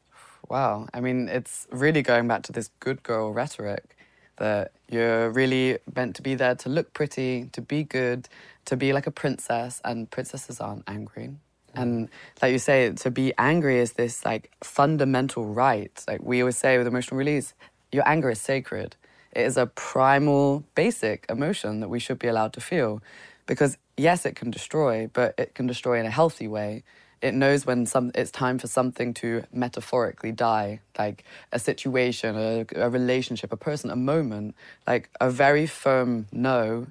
Wow. 0.48 0.88
I 0.92 1.00
mean, 1.00 1.28
it's 1.28 1.66
really 1.70 2.02
going 2.02 2.26
back 2.26 2.42
to 2.44 2.52
this 2.52 2.70
good 2.80 3.02
girl 3.02 3.32
rhetoric 3.32 3.96
that 4.38 4.72
you're 4.90 5.30
really 5.30 5.78
meant 5.94 6.16
to 6.16 6.22
be 6.22 6.34
there 6.34 6.54
to 6.56 6.68
look 6.68 6.92
pretty, 6.92 7.48
to 7.52 7.60
be 7.60 7.84
good, 7.84 8.28
to 8.64 8.76
be 8.76 8.92
like 8.92 9.06
a 9.06 9.10
princess, 9.10 9.80
and 9.84 10.10
princesses 10.10 10.60
aren't 10.60 10.84
angry. 10.88 11.30
Mm. 11.74 11.82
And 11.82 12.08
like 12.40 12.52
you 12.52 12.58
say, 12.58 12.92
to 12.92 13.10
be 13.10 13.32
angry 13.38 13.78
is 13.78 13.92
this 13.92 14.24
like 14.24 14.50
fundamental 14.62 15.44
right. 15.44 16.04
Like 16.08 16.22
we 16.22 16.40
always 16.40 16.56
say 16.56 16.78
with 16.78 16.86
emotional 16.86 17.18
release, 17.18 17.54
your 17.92 18.08
anger 18.08 18.30
is 18.30 18.40
sacred. 18.40 18.96
It 19.32 19.42
is 19.42 19.56
a 19.56 19.66
primal, 19.66 20.64
basic 20.74 21.26
emotion 21.28 21.80
that 21.80 21.88
we 21.88 21.98
should 21.98 22.18
be 22.18 22.28
allowed 22.28 22.52
to 22.54 22.60
feel. 22.60 23.02
Because 23.46 23.78
yes, 23.96 24.26
it 24.26 24.36
can 24.36 24.50
destroy, 24.50 25.08
but 25.12 25.34
it 25.38 25.54
can 25.54 25.66
destroy 25.66 26.00
in 26.00 26.06
a 26.06 26.10
healthy 26.10 26.48
way 26.48 26.82
it 27.20 27.34
knows 27.34 27.66
when 27.66 27.86
some 27.86 28.10
it's 28.14 28.30
time 28.30 28.58
for 28.58 28.66
something 28.66 29.12
to 29.14 29.44
metaphorically 29.52 30.32
die 30.32 30.80
like 30.98 31.24
a 31.52 31.58
situation 31.58 32.36
a, 32.36 32.66
a 32.76 32.88
relationship 32.88 33.52
a 33.52 33.56
person 33.56 33.90
a 33.90 33.96
moment. 33.96 34.54
Like 34.86 35.10
a 35.20 35.30
very 35.30 35.66
firm 35.66 36.26
no 36.32 36.86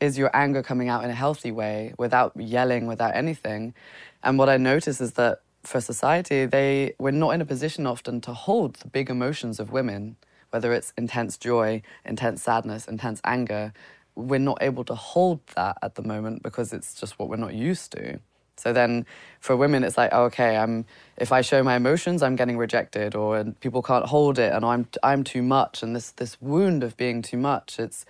is 0.00 0.16
your 0.16 0.30
anger 0.34 0.62
coming 0.62 0.88
out 0.88 1.04
in 1.04 1.10
a 1.10 1.14
healthy 1.14 1.50
way 1.50 1.92
without 1.98 2.32
yelling 2.36 2.86
without 2.86 3.14
anything. 3.14 3.74
And 4.22 4.38
what 4.38 4.48
i 4.48 4.56
notice 4.56 5.00
is 5.00 5.12
that 5.12 5.40
for 5.62 5.80
society 5.80 6.46
they 6.46 6.94
we're 6.98 7.10
not 7.10 7.30
in 7.30 7.40
a 7.40 7.44
position 7.44 7.86
often 7.86 8.20
to 8.22 8.32
hold 8.32 8.76
the 8.76 8.88
big 8.88 9.10
emotions 9.10 9.58
of 9.60 9.72
women 9.72 10.16
whether 10.50 10.72
it's 10.72 10.92
intense 10.96 11.36
joy 11.36 11.82
intense 12.04 12.42
sadness 12.42 12.86
intense 12.88 13.20
anger. 13.24 13.72
We're 14.14 14.40
not 14.40 14.58
able 14.60 14.84
to 14.86 14.96
hold 14.96 15.46
that 15.54 15.78
at 15.80 15.94
the 15.94 16.02
moment 16.02 16.42
because 16.42 16.72
it's 16.72 16.92
just 16.94 17.20
what 17.20 17.28
we're 17.28 17.36
not 17.36 17.54
used 17.54 17.92
to 17.92 18.18
so 18.58 18.72
then 18.72 19.06
for 19.40 19.56
women, 19.56 19.84
it's 19.84 19.96
like, 19.96 20.12
okay, 20.12 20.56
I'm, 20.56 20.84
if 21.16 21.32
I 21.32 21.40
show 21.40 21.62
my 21.62 21.76
emotions, 21.76 22.22
I'm 22.22 22.36
getting 22.36 22.56
rejected 22.58 23.14
or 23.14 23.44
people 23.60 23.82
can't 23.82 24.06
hold 24.06 24.38
it 24.38 24.52
and 24.52 24.64
I'm, 24.64 24.88
I'm 25.02 25.24
too 25.24 25.42
much. 25.42 25.82
And 25.82 25.94
this, 25.94 26.10
this 26.12 26.40
wound 26.40 26.82
of 26.82 26.96
being 26.96 27.22
too 27.22 27.36
much, 27.36 27.78
it's, 27.78 28.04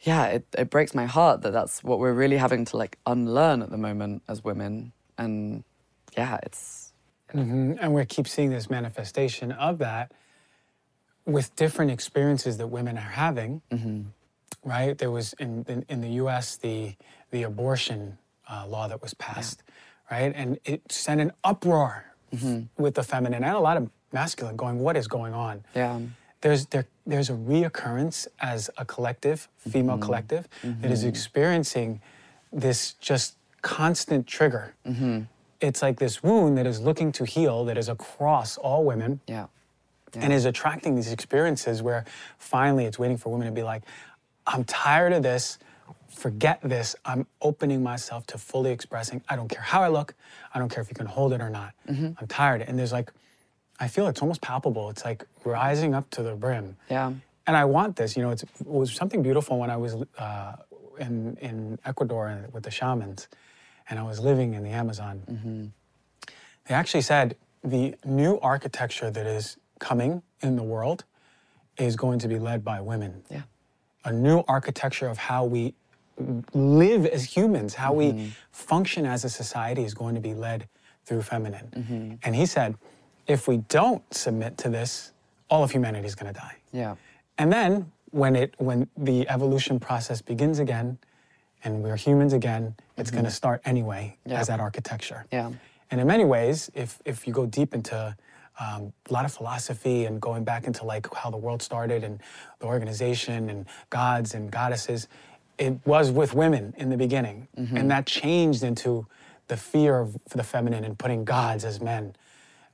yeah, 0.00 0.26
it, 0.26 0.46
it 0.58 0.70
breaks 0.70 0.94
my 0.94 1.06
heart 1.06 1.42
that 1.42 1.52
that's 1.52 1.82
what 1.82 1.98
we're 1.98 2.12
really 2.12 2.36
having 2.36 2.64
to 2.66 2.76
like 2.76 2.98
unlearn 3.06 3.62
at 3.62 3.70
the 3.70 3.78
moment 3.78 4.22
as 4.28 4.42
women. 4.44 4.92
And 5.16 5.64
yeah, 6.16 6.38
it's, 6.42 6.92
Mhm. 7.34 7.78
And 7.80 7.92
we 7.94 8.04
keep 8.04 8.28
seeing 8.28 8.50
this 8.50 8.70
manifestation 8.70 9.50
of 9.52 9.78
that 9.78 10.12
with 11.26 11.54
different 11.56 11.90
experiences 11.90 12.58
that 12.58 12.68
women 12.68 12.96
are 12.96 13.00
having. 13.00 13.62
Right? 14.64 14.96
There 14.96 15.10
was 15.10 15.34
in, 15.34 15.64
in, 15.68 15.84
in 15.88 16.00
the 16.00 16.10
US 16.24 16.56
the, 16.56 16.94
the 17.30 17.42
abortion 17.42 18.18
uh, 18.48 18.66
law 18.66 18.88
that 18.88 19.02
was 19.02 19.14
passed, 19.14 19.62
right? 20.10 20.32
And 20.34 20.58
it 20.64 20.90
sent 20.90 21.20
an 21.20 21.32
uproar 21.42 22.04
mm-hmm. 22.34 22.82
with 22.82 22.94
the 22.94 23.02
feminine 23.02 23.44
and 23.44 23.56
a 23.56 23.60
lot 23.60 23.76
of 23.76 23.90
masculine 24.12 24.56
going, 24.56 24.78
what 24.78 24.96
is 24.96 25.08
going 25.08 25.34
on? 25.34 25.64
yeah, 25.74 25.98
there's 26.40 26.66
there 26.66 26.86
there's 27.06 27.30
a 27.30 27.32
reoccurrence 27.32 28.26
as 28.40 28.70
a 28.76 28.84
collective, 28.84 29.48
female 29.58 29.96
mm-hmm. 29.96 30.04
collective, 30.04 30.48
that 30.62 30.90
is 30.90 31.00
mm-hmm. 31.00 31.08
experiencing 31.08 32.00
this 32.52 32.92
just 32.94 33.36
constant 33.62 34.26
trigger. 34.26 34.74
It's 35.60 35.80
like 35.80 35.98
this 35.98 36.22
wound 36.22 36.58
that 36.58 36.66
is 36.66 36.80
looking 36.80 37.12
to 37.12 37.24
heal, 37.24 37.64
that 37.64 37.78
is 37.78 37.88
across 37.88 38.58
all 38.58 38.84
women, 38.84 39.20
yeah, 39.26 39.46
and 40.14 40.32
is 40.32 40.44
attracting 40.44 40.94
these 40.96 41.10
experiences 41.10 41.82
where 41.82 42.04
finally 42.38 42.84
it's 42.84 42.98
waiting 42.98 43.16
for 43.16 43.32
women 43.32 43.46
to 43.46 43.52
be 43.52 43.62
like, 43.62 43.82
I'm 44.46 44.64
tired 44.64 45.14
of 45.14 45.22
this. 45.22 45.58
Forget 46.14 46.60
this. 46.62 46.94
I'm 47.04 47.26
opening 47.42 47.82
myself 47.82 48.26
to 48.28 48.38
fully 48.38 48.70
expressing. 48.72 49.22
I 49.28 49.36
don't 49.36 49.48
care 49.48 49.62
how 49.62 49.82
I 49.82 49.88
look. 49.88 50.14
I 50.54 50.58
don't 50.58 50.68
care 50.68 50.82
if 50.82 50.88
you 50.88 50.94
can 50.94 51.06
hold 51.06 51.32
it 51.32 51.40
or 51.40 51.50
not. 51.50 51.72
I'm 51.88 52.26
tired. 52.28 52.62
And 52.62 52.78
there's 52.78 52.92
like, 52.92 53.12
I 53.80 53.88
feel 53.88 54.06
it's 54.08 54.22
almost 54.22 54.40
palpable. 54.40 54.88
It's 54.90 55.04
like 55.04 55.26
rising 55.44 55.94
up 55.94 56.08
to 56.10 56.22
the 56.22 56.34
brim. 56.34 56.76
yeah, 56.88 57.12
And 57.46 57.56
I 57.56 57.64
want 57.64 57.96
this. 57.96 58.16
You 58.16 58.22
know, 58.22 58.30
it's, 58.30 58.42
it 58.44 58.50
was 58.66 58.92
something 58.94 59.22
beautiful 59.22 59.58
when 59.58 59.70
I 59.70 59.76
was 59.76 59.96
uh, 60.18 60.52
in 61.00 61.36
in 61.40 61.78
Ecuador 61.84 62.46
with 62.52 62.62
the 62.62 62.70
shamans, 62.70 63.26
and 63.90 63.98
I 63.98 64.02
was 64.04 64.20
living 64.20 64.54
in 64.54 64.62
the 64.62 64.70
Amazon. 64.70 65.72
They 66.66 66.74
actually 66.74 67.02
said 67.02 67.36
the 67.62 67.94
new 68.04 68.38
architecture 68.40 69.10
that 69.10 69.26
is 69.26 69.56
coming 69.80 70.22
in 70.40 70.56
the 70.56 70.62
world 70.62 71.04
is 71.76 71.96
going 71.96 72.20
to 72.20 72.28
be 72.28 72.38
led 72.38 72.64
by 72.64 72.80
women. 72.80 73.22
yeah, 73.30 73.42
A 74.04 74.12
new 74.12 74.44
architecture 74.46 75.08
of 75.08 75.18
how 75.18 75.44
we 75.44 75.74
live 76.52 77.06
as 77.06 77.24
humans, 77.24 77.74
how 77.74 77.92
we 77.92 78.12
mm-hmm. 78.12 78.28
function 78.52 79.06
as 79.06 79.24
a 79.24 79.28
society 79.28 79.84
is 79.84 79.94
going 79.94 80.14
to 80.14 80.20
be 80.20 80.34
led 80.34 80.68
through 81.04 81.22
feminine. 81.22 81.68
Mm-hmm. 81.76 82.14
And 82.22 82.36
he 82.36 82.46
said, 82.46 82.76
if 83.26 83.48
we 83.48 83.58
don't 83.68 84.02
submit 84.14 84.58
to 84.58 84.68
this, 84.68 85.12
all 85.50 85.62
of 85.62 85.70
humanity 85.70 86.06
is 86.06 86.14
going 86.14 86.32
to 86.32 86.38
die. 86.38 86.56
yeah, 86.72 86.96
And 87.38 87.52
then 87.52 87.90
when 88.10 88.36
it 88.36 88.54
when 88.58 88.88
the 88.96 89.28
evolution 89.28 89.80
process 89.80 90.22
begins 90.22 90.58
again, 90.58 90.98
and 91.64 91.82
we're 91.82 91.96
humans 91.96 92.32
again, 92.32 92.76
it's 92.96 93.10
going 93.10 93.24
to 93.24 93.28
mm-hmm. 93.30 93.34
start 93.34 93.62
anyway 93.64 94.16
Yeah. 94.26 94.40
as 94.40 94.46
that 94.48 94.60
architecture. 94.60 95.24
Yeah. 95.32 95.50
And 95.90 96.00
in 96.00 96.06
many 96.06 96.24
ways, 96.24 96.70
if 96.74 97.00
if 97.04 97.26
you 97.26 97.32
go 97.32 97.46
deep 97.46 97.74
into 97.74 98.16
um, 98.60 98.92
a 99.10 99.12
lot 99.12 99.24
of 99.24 99.32
philosophy 99.32 100.04
and 100.04 100.20
going 100.20 100.44
back 100.44 100.66
into 100.66 100.84
like 100.84 101.12
how 101.14 101.30
the 101.30 101.36
world 101.36 101.60
started 101.62 102.04
and 102.04 102.20
the 102.60 102.66
organization 102.66 103.50
and 103.50 103.66
gods 103.90 104.34
and 104.34 104.50
goddesses, 104.50 105.08
it 105.58 105.78
was 105.84 106.10
with 106.10 106.34
women 106.34 106.74
in 106.76 106.90
the 106.90 106.96
beginning, 106.96 107.48
mm-hmm. 107.56 107.76
and 107.76 107.90
that 107.90 108.06
changed 108.06 108.62
into 108.62 109.06
the 109.48 109.56
fear 109.56 109.98
of 109.98 110.16
the 110.30 110.42
feminine 110.42 110.84
and 110.84 110.98
putting 110.98 111.24
gods 111.24 111.64
as 111.64 111.80
men. 111.80 112.16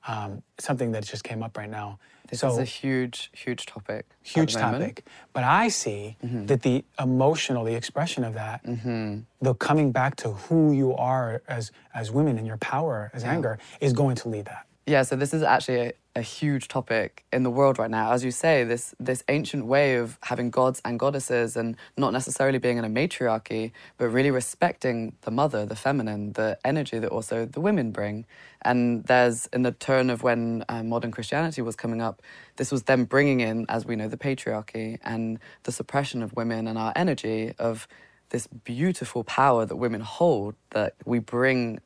Um, 0.09 0.43
something 0.59 0.93
that 0.93 1.05
just 1.05 1.25
came 1.25 1.43
up 1.43 1.59
right 1.59 1.69
now. 1.69 1.99
This 2.31 2.41
so, 2.41 2.49
is 2.49 2.59
a 2.59 2.65
huge, 2.65 3.31
huge 3.35 3.67
topic. 3.67 4.07
huge 4.23 4.55
topic. 4.55 5.05
But 5.33 5.45
I 5.45 5.69
see 5.69 6.17
mm-hmm. 6.25 6.47
that 6.47 6.63
the 6.63 6.85
emotional, 6.99 7.65
the 7.65 7.75
expression 7.75 8.25
of 8.25 8.35
that, 8.35 8.65
mm-hmm. 8.65 9.19
the 9.43 9.55
coming 9.55 9.93
back 9.93 10.17
to 10.17 10.31
who 10.31 10.73
you 10.73 10.95
are 10.95 11.43
as 11.49 11.73
as 11.93 12.11
women 12.11 12.39
and 12.39 12.47
your 12.47 12.57
power 12.57 13.11
as 13.13 13.25
anger 13.25 13.59
is 13.81 13.93
going 13.93 14.17
to 14.17 14.29
lead 14.29 14.47
that. 14.47 14.67
Yeah, 14.87 15.03
so 15.03 15.17
this 15.17 15.35
is 15.35 15.43
actually 15.43 15.81
a, 15.81 15.93
a 16.17 16.23
huge 16.23 16.67
topic 16.67 17.25
in 17.33 17.45
the 17.45 17.50
world 17.50 17.79
right 17.79 17.90
now. 17.90 18.12
As 18.12 18.25
you 18.25 18.31
say, 18.31 18.64
this 18.64 18.95
this 18.99 19.23
ancient 19.29 19.67
way 19.67 19.95
of 19.95 20.19
having 20.23 20.50
gods 20.50 20.81
and 20.85 20.99
goddesses 20.99 21.57
and 21.57 21.76
not 21.97 22.12
necessarily 22.12 22.59
being 22.59 22.79
in 22.79 22.85
a 22.85 22.88
matriarchy, 22.88 23.73
but 23.97 24.09
really 24.09 24.31
respecting 24.31 25.14
the 25.23 25.31
mother, 25.31 25.64
the 25.64 25.76
feminine, 25.76 26.33
the 26.33 26.59
energy 26.64 26.99
that 26.99 27.11
also 27.11 27.47
the 27.47 27.61
women 27.61 27.93
bring. 27.93 28.26
And 28.62 29.05
there's 29.05 29.47
in 29.52 29.62
the 29.62 29.73
turn 29.73 30.11
of 30.11 30.23
when 30.23 30.64
uh, 30.69 30.83
modern 30.83 31.12
Christianity 31.12 31.62
was 31.62 31.76
coming 31.76 32.02
up, 32.02 32.23
this 32.57 32.73
was 32.73 32.85
them 32.85 33.05
bringing 33.05 33.40
in, 33.40 33.67
as 33.69 33.87
we 33.87 33.95
know, 33.95 34.09
the 34.09 34.17
patriarchy 34.17 34.99
and 35.05 35.38
the 35.62 35.73
suppression 35.73 36.23
of 36.23 36.35
women 36.35 36.67
and 36.67 36.76
our 36.76 36.93
energy 36.97 37.55
of 37.59 37.87
this 38.31 38.47
beautiful 38.47 39.25
power 39.25 39.64
that 39.67 39.76
women 39.76 40.00
hold 40.00 40.55
that 40.71 40.95
we 41.05 41.19
bring 41.19 41.81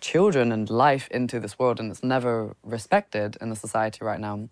children 0.00 0.52
and 0.52 0.68
life 0.68 1.08
into 1.10 1.40
this 1.40 1.58
world, 1.58 1.80
and 1.80 1.90
it's 1.90 2.02
never 2.02 2.54
respected 2.62 3.36
in 3.40 3.50
the 3.50 3.56
society 3.56 4.04
right 4.04 4.20
now. 4.20 4.48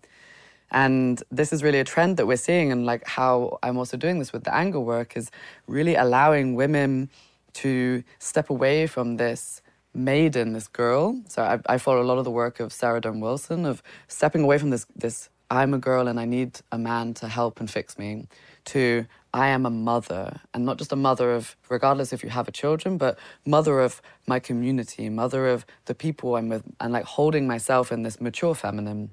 And 0.71 1.21
this 1.31 1.51
is 1.51 1.63
really 1.63 1.79
a 1.79 1.83
trend 1.83 2.17
that 2.17 2.27
we're 2.27 2.37
seeing, 2.37 2.71
and 2.71 2.85
like 2.85 3.07
how 3.07 3.59
I'm 3.63 3.77
also 3.77 3.97
doing 3.97 4.19
this 4.19 4.31
with 4.31 4.43
the 4.43 4.53
anger 4.53 4.79
work 4.79 5.17
is 5.17 5.31
really 5.67 5.95
allowing 5.95 6.55
women 6.55 7.09
to 7.53 8.03
step 8.19 8.49
away 8.49 8.87
from 8.87 9.17
this 9.17 9.61
maiden, 9.93 10.53
this 10.53 10.67
girl. 10.67 11.19
So 11.27 11.41
I, 11.41 11.59
I 11.73 11.77
follow 11.77 12.01
a 12.01 12.05
lot 12.05 12.19
of 12.19 12.25
the 12.25 12.31
work 12.31 12.59
of 12.59 12.71
Sarah 12.71 13.01
Dawn 13.01 13.19
Wilson 13.19 13.65
of 13.65 13.81
stepping 14.07 14.43
away 14.43 14.57
from 14.57 14.69
this 14.69 14.85
this 14.95 15.29
I'm 15.51 15.73
a 15.73 15.79
girl 15.79 16.07
and 16.07 16.19
I 16.19 16.25
need 16.25 16.59
a 16.71 16.77
man 16.77 17.15
to 17.15 17.27
help 17.27 17.59
and 17.59 17.69
fix 17.69 17.97
me, 17.97 18.27
to 18.65 19.07
I 19.33 19.49
am 19.49 19.65
a 19.65 19.69
mother, 19.69 20.41
and 20.53 20.65
not 20.65 20.77
just 20.77 20.91
a 20.91 20.95
mother 20.95 21.33
of, 21.33 21.55
regardless 21.69 22.11
if 22.13 22.23
you 22.23 22.29
have 22.29 22.47
a 22.47 22.51
children, 22.51 22.97
but 22.97 23.19
mother 23.45 23.79
of 23.79 24.01
my 24.27 24.39
community, 24.39 25.09
mother 25.09 25.47
of 25.47 25.65
the 25.85 25.93
people 25.93 26.35
I'm 26.35 26.49
with, 26.49 26.63
and 26.79 26.91
like 26.91 27.05
holding 27.05 27.45
myself 27.45 27.91
in 27.91 28.03
this 28.03 28.19
mature 28.19 28.55
feminine. 28.55 29.11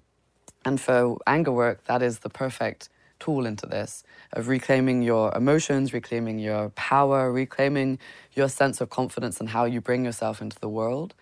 And 0.65 0.81
for 0.81 1.19
anger 1.27 1.53
work, 1.53 1.85
that 1.85 2.03
is 2.03 2.21
the 2.21 2.31
perfect 2.31 2.89
tool 3.19 3.47
into 3.47 3.67
this 3.67 4.05
of 4.33 4.49
reclaiming 4.49 5.03
your 5.03 5.35
emotions, 5.35 5.93
reclaiming 5.93 6.39
your 6.39 6.71
power, 6.71 7.33
reclaiming 7.33 7.99
your 8.35 8.49
sense 8.49 8.81
of 8.81 8.91
confidence 8.91 9.41
and 9.41 9.51
how 9.51 9.65
you 9.65 9.81
bring 9.81 10.05
yourself 10.05 10.43
into 10.43 10.59
the 10.61 10.69
world. 10.69 11.15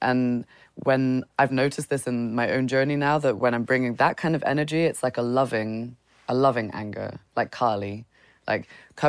And 0.00 0.44
when 0.74 1.24
I've 1.38 1.52
noticed 1.52 1.88
this 1.88 2.06
in 2.06 2.34
my 2.34 2.50
own 2.50 2.68
journey 2.68 2.96
now, 2.96 3.18
that 3.18 3.38
when 3.38 3.54
I'm 3.54 3.64
bringing 3.64 3.94
that 3.96 4.16
kind 4.16 4.34
of 4.34 4.42
energy, 4.44 4.84
it's 4.84 5.02
like 5.02 5.16
a 5.16 5.22
loving, 5.22 5.96
a 6.28 6.34
loving 6.34 6.70
anger, 6.72 7.20
like 7.36 7.50
Kali. 7.50 8.06
Like 8.46 8.68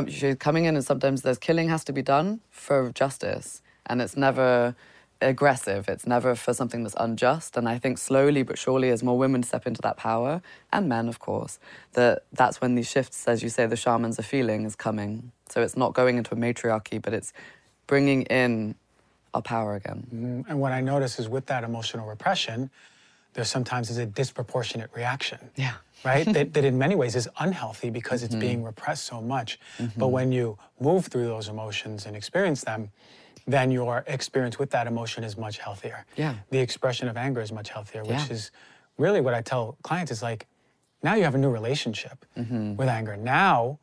she's 0.09 0.35
coming 0.35 0.65
in, 0.65 0.75
and 0.75 0.85
sometimes 0.85 1.21
there's 1.21 1.37
killing 1.37 1.69
has 1.69 1.83
to 1.85 1.93
be 1.93 2.01
done 2.01 2.41
for 2.49 2.91
justice, 2.91 3.61
and 3.85 4.01
it's 4.01 4.15
never 4.15 4.75
aggressive. 5.21 5.87
It's 5.87 6.05
never 6.05 6.35
for 6.35 6.53
something 6.53 6.83
that's 6.83 6.95
unjust. 6.99 7.57
And 7.57 7.67
I 7.67 7.77
think 7.79 7.97
slowly 7.97 8.43
but 8.43 8.57
surely, 8.57 8.89
as 8.89 9.03
more 9.03 9.17
women 9.17 9.43
step 9.43 9.65
into 9.65 9.81
that 9.81 9.97
power, 9.97 10.41
and 10.71 10.87
men, 10.87 11.07
of 11.07 11.19
course, 11.19 11.59
that 11.93 12.23
that's 12.31 12.61
when 12.61 12.75
these 12.75 12.89
shifts, 12.89 13.27
as 13.27 13.41
you 13.41 13.49
say, 13.49 13.65
the 13.65 13.75
shamans 13.75 14.19
are 14.19 14.23
feeling 14.23 14.65
is 14.65 14.75
coming. 14.75 15.31
So 15.49 15.61
it's 15.61 15.77
not 15.77 15.93
going 15.93 16.17
into 16.17 16.33
a 16.33 16.37
matriarchy, 16.37 16.97
but 16.97 17.13
it's 17.13 17.33
bringing 17.87 18.23
in 18.23 18.75
our 19.33 19.41
power 19.41 19.75
again. 19.75 20.07
Mm, 20.13 20.49
and 20.49 20.59
what 20.59 20.71
I 20.71 20.81
notice 20.81 21.19
is 21.19 21.27
with 21.27 21.47
that 21.47 21.63
emotional 21.63 22.07
repression, 22.07 22.69
there 23.33 23.45
sometimes 23.45 23.89
is 23.89 23.97
a 23.97 24.05
disproportionate 24.05 24.89
reaction. 24.95 25.39
Yeah. 25.55 25.73
Right? 26.03 26.25
that, 26.33 26.53
that 26.53 26.65
in 26.65 26.77
many 26.77 26.95
ways 26.95 27.15
is 27.15 27.29
unhealthy 27.39 27.89
because 27.89 28.21
mm-hmm. 28.21 28.33
it's 28.33 28.35
being 28.35 28.63
repressed 28.63 29.05
so 29.05 29.21
much. 29.21 29.59
Mm-hmm. 29.77 29.99
But 29.99 30.07
when 30.07 30.31
you 30.31 30.57
move 30.79 31.07
through 31.07 31.25
those 31.25 31.47
emotions 31.47 32.05
and 32.05 32.15
experience 32.15 32.63
them, 32.63 32.91
then 33.45 33.71
your 33.71 34.03
experience 34.07 34.57
with 34.57 34.69
that 34.71 34.87
emotion 34.87 35.23
is 35.23 35.37
much 35.37 35.57
healthier. 35.57 36.05
Yeah. 36.15 36.35
The 36.49 36.59
expression 36.59 37.07
of 37.07 37.17
anger 37.17 37.41
is 37.41 37.51
much 37.51 37.69
healthier, 37.69 38.03
which 38.03 38.11
yeah. 38.11 38.31
is 38.31 38.51
really 38.97 39.21
what 39.21 39.33
I 39.33 39.41
tell 39.41 39.77
clients 39.83 40.11
is 40.11 40.21
like, 40.21 40.47
now 41.01 41.15
you 41.15 41.23
have 41.23 41.35
a 41.35 41.37
new 41.37 41.49
relationship 41.49 42.25
mm-hmm. 42.37 42.75
with 42.75 42.87
anger. 42.87 43.17
Now 43.17 43.79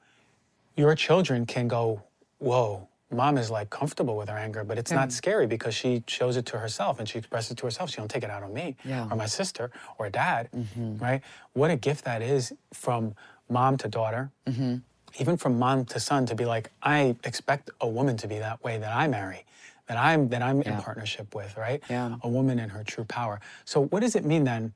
your 0.77 0.95
children 0.95 1.45
can 1.45 1.69
go, 1.69 2.03
whoa, 2.39 2.89
mom 3.11 3.39
is 3.39 3.51
like 3.51 3.71
comfortable 3.71 4.17
with 4.17 4.29
her 4.29 4.39
anger, 4.39 4.65
but 4.65 4.79
it's 4.79 4.91
not 4.91 5.13
scary 5.13 5.47
because 5.47 5.75
she 5.75 6.03
shows 6.07 6.37
it 6.37 6.47
to 6.47 6.59
herself 6.59 6.99
and 6.99 7.09
she 7.09 7.19
expresses 7.19 7.53
it 7.53 7.59
to 7.59 7.67
herself. 7.67 7.91
She 7.91 7.97
don't 7.97 8.11
take 8.11 8.23
it 8.23 8.31
out 8.31 8.43
on 8.43 8.53
me 8.53 8.77
yeah. 8.85 9.09
or 9.11 9.17
my 9.17 9.27
sister 9.27 9.71
or 9.99 10.09
dad, 10.11 10.49
mm-hmm. 10.55 10.99
right? 10.99 11.23
What 11.53 11.71
a 11.71 11.77
gift 11.77 12.05
that 12.05 12.23
is 12.23 12.53
from 12.73 13.15
mom 13.49 13.77
to 13.79 13.89
daughter. 13.89 14.31
Mm-hmm 14.47 14.77
even 15.19 15.37
from 15.37 15.59
mom 15.59 15.85
to 15.85 15.99
son 15.99 16.27
to 16.27 16.35
be 16.35 16.45
like 16.45 16.71
i 16.83 17.17
expect 17.25 17.71
a 17.81 17.89
woman 17.89 18.17
to 18.17 18.29
be 18.29 18.39
that 18.39 18.63
way 18.63 18.79
that 18.79 18.95
i 18.95 19.09
marry 19.09 19.45
that 19.87 19.97
i'm 19.97 20.29
that 20.29 20.43
i'm 20.43 20.63
yeah. 20.63 20.77
in 20.77 20.83
partnership 20.83 21.35
with 21.35 21.57
right 21.57 21.83
yeah. 21.91 22.15
a 22.23 22.29
woman 22.29 22.59
in 22.59 22.69
her 22.69 22.85
true 22.85 23.05
power 23.05 23.41
so 23.65 23.87
what 23.87 24.01
does 24.01 24.15
it 24.15 24.25
mean 24.25 24.45
then 24.45 24.73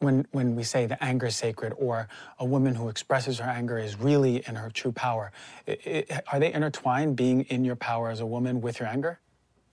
when 0.00 0.26
when 0.30 0.54
we 0.54 0.62
say 0.62 0.86
the 0.86 1.02
anger 1.02 1.26
is 1.26 1.36
sacred 1.36 1.72
or 1.76 2.08
a 2.38 2.44
woman 2.44 2.74
who 2.74 2.88
expresses 2.88 3.38
her 3.38 3.50
anger 3.50 3.78
is 3.78 3.98
really 3.98 4.42
in 4.46 4.54
her 4.54 4.70
true 4.70 4.92
power 4.92 5.32
it, 5.66 5.80
it, 5.86 6.24
are 6.32 6.38
they 6.38 6.52
intertwined 6.52 7.16
being 7.16 7.42
in 7.42 7.64
your 7.64 7.76
power 7.76 8.10
as 8.10 8.20
a 8.20 8.26
woman 8.26 8.60
with 8.60 8.78
your 8.80 8.88
anger? 8.88 9.18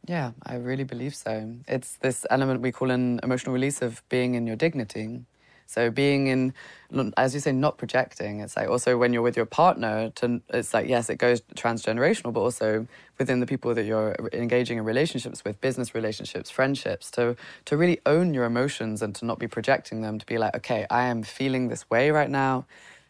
Yeah 0.07 0.31
i 0.43 0.55
really 0.55 0.83
believe 0.83 1.15
so. 1.15 1.55
It's 1.67 1.97
this 1.97 2.25
element 2.29 2.61
we 2.61 2.71
call 2.71 2.91
an 2.91 3.19
emotional 3.23 3.53
release 3.53 3.81
of 3.81 4.01
being 4.09 4.35
in 4.35 4.47
your 4.47 4.55
dignity 4.55 5.25
so 5.65 5.89
being 5.89 6.27
in, 6.27 6.53
as 7.17 7.33
you 7.33 7.39
say, 7.39 7.51
not 7.51 7.77
projecting. 7.77 8.39
It's 8.39 8.55
like 8.55 8.69
also 8.69 8.97
when 8.97 9.13
you're 9.13 9.21
with 9.21 9.35
your 9.35 9.45
partner, 9.45 10.11
to 10.15 10.41
it's 10.49 10.73
like 10.73 10.87
yes, 10.87 11.09
it 11.09 11.17
goes 11.17 11.41
transgenerational, 11.55 12.33
but 12.33 12.41
also 12.41 12.87
within 13.17 13.39
the 13.39 13.45
people 13.45 13.73
that 13.73 13.85
you're 13.85 14.15
engaging 14.33 14.77
in 14.77 14.85
relationships 14.85 15.43
with, 15.43 15.59
business 15.61 15.95
relationships, 15.95 16.49
friendships, 16.49 17.09
to 17.11 17.35
to 17.65 17.77
really 17.77 17.99
own 18.05 18.33
your 18.33 18.45
emotions 18.45 19.01
and 19.01 19.15
to 19.15 19.25
not 19.25 19.39
be 19.39 19.47
projecting 19.47 20.01
them. 20.01 20.19
To 20.19 20.25
be 20.25 20.37
like, 20.37 20.55
okay, 20.55 20.85
I 20.89 21.05
am 21.05 21.23
feeling 21.23 21.67
this 21.67 21.89
way 21.89 22.11
right 22.11 22.29
now, 22.29 22.65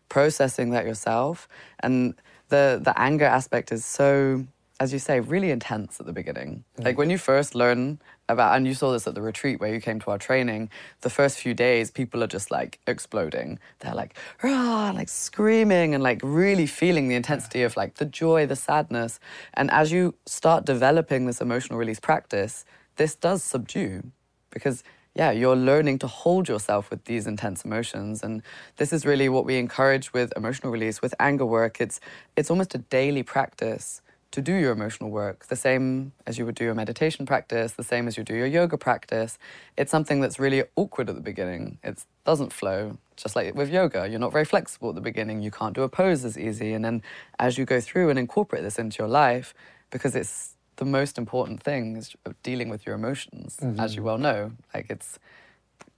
processing 0.09 0.71
that 0.71 0.85
yourself, 0.85 1.47
and 1.81 2.15
the 2.49 2.79
the 2.81 2.97
anger 2.99 3.25
aspect 3.25 3.71
is 3.71 3.85
so 3.85 4.45
as 4.79 4.91
you 4.91 4.99
say, 4.99 5.19
really 5.19 5.51
intense 5.51 5.99
at 5.99 6.05
the 6.05 6.11
beginning. 6.11 6.65
Mm. 6.77 6.85
Like 6.85 6.97
when 6.97 7.09
you 7.09 7.17
first 7.17 7.55
learn 7.55 7.99
about, 8.27 8.55
and 8.55 8.67
you 8.67 8.73
saw 8.73 8.91
this 8.91 9.07
at 9.07 9.15
the 9.15 9.21
retreat 9.21 9.59
where 9.59 9.73
you 9.73 9.79
came 9.79 9.99
to 10.01 10.11
our 10.11 10.17
training, 10.17 10.69
the 11.01 11.09
first 11.09 11.37
few 11.37 11.53
days, 11.53 11.91
people 11.91 12.23
are 12.23 12.27
just 12.27 12.51
like 12.51 12.79
exploding. 12.85 13.59
They're 13.79 13.95
like, 13.95 14.17
rah, 14.43 14.91
like 14.91 15.07
screaming 15.07 15.93
and 15.93 16.03
like 16.03 16.19
really 16.23 16.65
feeling 16.65 17.07
the 17.07 17.15
intensity 17.15 17.63
of 17.63 17.77
like 17.77 17.95
the 17.95 18.05
joy, 18.05 18.45
the 18.45 18.55
sadness. 18.55 19.19
And 19.53 19.71
as 19.71 19.91
you 19.91 20.15
start 20.25 20.65
developing 20.65 21.25
this 21.25 21.39
emotional 21.39 21.79
release 21.79 21.99
practice, 21.99 22.65
this 22.97 23.15
does 23.15 23.43
subdue 23.43 24.11
because 24.49 24.83
yeah, 25.13 25.31
you're 25.31 25.55
learning 25.55 25.99
to 25.99 26.07
hold 26.07 26.49
yourself 26.49 26.89
with 26.89 27.05
these 27.05 27.25
intense 27.25 27.63
emotions. 27.63 28.21
And 28.21 28.41
this 28.75 28.91
is 28.91 29.05
really 29.05 29.29
what 29.29 29.45
we 29.45 29.57
encourage 29.57 30.11
with 30.11 30.33
emotional 30.35 30.73
release, 30.73 31.01
with 31.01 31.15
anger 31.21 31.45
work. 31.45 31.79
It's 31.79 32.01
it's 32.35 32.51
almost 32.51 32.75
a 32.75 32.79
daily 32.79 33.23
practice 33.23 34.01
to 34.35 34.41
do 34.41 34.53
your 34.53 34.73
emotional 34.73 35.09
work, 35.09 35.47
the 35.47 35.55
same 35.55 36.11
as 36.27 36.37
you 36.37 36.45
would 36.45 36.55
do 36.55 36.65
your 36.65 36.75
meditation 36.75 37.25
practice, 37.25 37.71
the 37.71 37.85
same 37.85 38.05
as 38.05 38.17
you 38.17 38.23
do 38.23 38.35
your 38.35 38.47
yoga 38.47 38.77
practice. 38.77 39.39
It's 39.77 39.89
something 39.89 40.19
that's 40.19 40.39
really 40.39 40.63
awkward 40.75 41.09
at 41.09 41.15
the 41.15 41.21
beginning. 41.21 41.77
It 41.83 42.03
doesn't 42.25 42.51
flow, 42.51 42.97
just 43.15 43.37
like 43.37 43.55
with 43.55 43.69
yoga. 43.69 44.07
You're 44.09 44.19
not 44.19 44.33
very 44.33 44.43
flexible 44.43 44.89
at 44.89 44.95
the 44.95 45.01
beginning. 45.01 45.41
You 45.41 45.51
can't 45.51 45.73
do 45.73 45.83
a 45.83 45.89
pose 45.89 46.25
as 46.25 46.37
easy. 46.37 46.73
And 46.73 46.83
then 46.83 47.01
as 47.39 47.57
you 47.57 47.63
go 47.63 47.79
through 47.79 48.09
and 48.09 48.19
incorporate 48.19 48.61
this 48.61 48.77
into 48.77 49.01
your 49.01 49.07
life, 49.07 49.53
because 49.89 50.15
it's 50.15 50.55
the 50.75 50.85
most 50.85 51.17
important 51.17 51.63
thing 51.63 51.95
is 51.95 52.13
dealing 52.43 52.67
with 52.67 52.85
your 52.85 52.95
emotions, 52.95 53.57
mm-hmm. 53.61 53.79
as 53.79 53.95
you 53.95 54.03
well 54.03 54.17
know. 54.17 54.51
Like 54.73 54.87
it's 54.89 55.17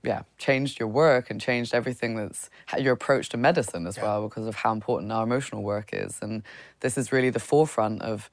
yeah, 0.04 0.22
changed 0.38 0.80
your 0.80 0.88
work 0.88 1.30
and 1.30 1.42
changed 1.42 1.74
everything 1.74 2.16
that's 2.16 2.50
your 2.78 2.94
approach 2.94 3.30
to 3.30 3.38
medicine 3.38 3.88
as 3.88 3.98
yeah. 3.98 4.04
well 4.04 4.30
because 4.30 4.48
of 4.48 4.56
how 4.56 4.72
important 4.72 5.12
our 5.12 5.24
emotional 5.24 5.64
work 5.64 5.90
is. 5.92 6.20
And 6.22 6.44
this 6.80 6.98
is 6.98 7.12
really 7.12 7.30
the 7.30 7.40
forefront 7.40 8.02
of 8.02 8.30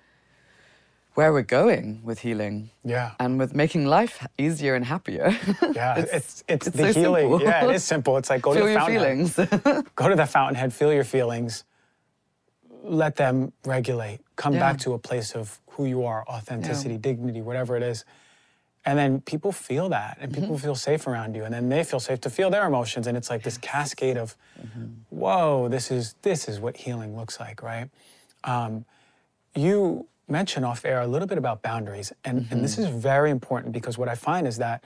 where 1.14 1.32
we're 1.32 1.42
going 1.42 2.00
with 2.02 2.20
healing. 2.20 2.70
Yeah. 2.84 3.12
And 3.18 3.38
with 3.38 3.54
making 3.54 3.86
life 3.86 4.26
easier 4.38 4.74
and 4.74 4.84
happier. 4.84 5.36
Yeah, 5.74 5.98
it's 5.98 6.12
it's, 6.12 6.44
it's, 6.46 6.66
it's 6.68 6.76
the 6.76 6.92
so 6.92 7.00
healing. 7.00 7.30
Simple. 7.30 7.42
Yeah, 7.42 7.68
it 7.68 7.74
is 7.74 7.84
simple. 7.84 8.16
It's 8.16 8.30
like 8.30 8.42
go 8.42 8.52
feel 8.52 8.62
to 8.62 8.66
the 8.66 8.72
your 8.72 8.86
feelings. 8.86 9.36
go 9.96 10.08
to 10.08 10.14
the 10.14 10.26
fountainhead, 10.26 10.72
feel 10.72 10.92
your 10.92 11.04
feelings. 11.04 11.64
Let 12.82 13.16
them 13.16 13.52
regulate. 13.64 14.20
Come 14.36 14.54
yeah. 14.54 14.60
back 14.60 14.78
to 14.80 14.92
a 14.92 14.98
place 14.98 15.34
of 15.34 15.58
who 15.70 15.86
you 15.86 16.04
are, 16.04 16.24
authenticity, 16.28 16.94
yeah. 16.94 17.00
dignity, 17.00 17.42
whatever 17.42 17.76
it 17.76 17.82
is 17.82 18.04
and 18.86 18.98
then 18.98 19.20
people 19.20 19.52
feel 19.52 19.88
that 19.88 20.18
and 20.20 20.32
people 20.32 20.50
mm-hmm. 20.50 20.64
feel 20.64 20.74
safe 20.74 21.06
around 21.06 21.34
you 21.34 21.44
and 21.44 21.54
then 21.54 21.68
they 21.68 21.82
feel 21.84 22.00
safe 22.00 22.20
to 22.20 22.30
feel 22.30 22.50
their 22.50 22.66
emotions 22.66 23.06
and 23.06 23.16
it's 23.16 23.30
like 23.30 23.42
this 23.42 23.58
cascade 23.58 24.16
of 24.16 24.36
mm-hmm. 24.60 24.86
whoa 25.10 25.68
this 25.68 25.90
is 25.90 26.14
this 26.22 26.48
is 26.48 26.60
what 26.60 26.76
healing 26.76 27.16
looks 27.16 27.40
like 27.40 27.62
right 27.62 27.88
um, 28.44 28.84
you 29.54 30.06
mentioned 30.28 30.64
off 30.64 30.84
air 30.84 31.00
a 31.00 31.06
little 31.06 31.28
bit 31.28 31.38
about 31.38 31.62
boundaries 31.62 32.12
and, 32.24 32.42
mm-hmm. 32.42 32.54
and 32.54 32.64
this 32.64 32.76
mm-hmm. 32.76 32.94
is 32.94 33.02
very 33.02 33.30
important 33.30 33.72
because 33.72 33.98
what 33.98 34.08
i 34.08 34.14
find 34.14 34.46
is 34.46 34.58
that 34.58 34.82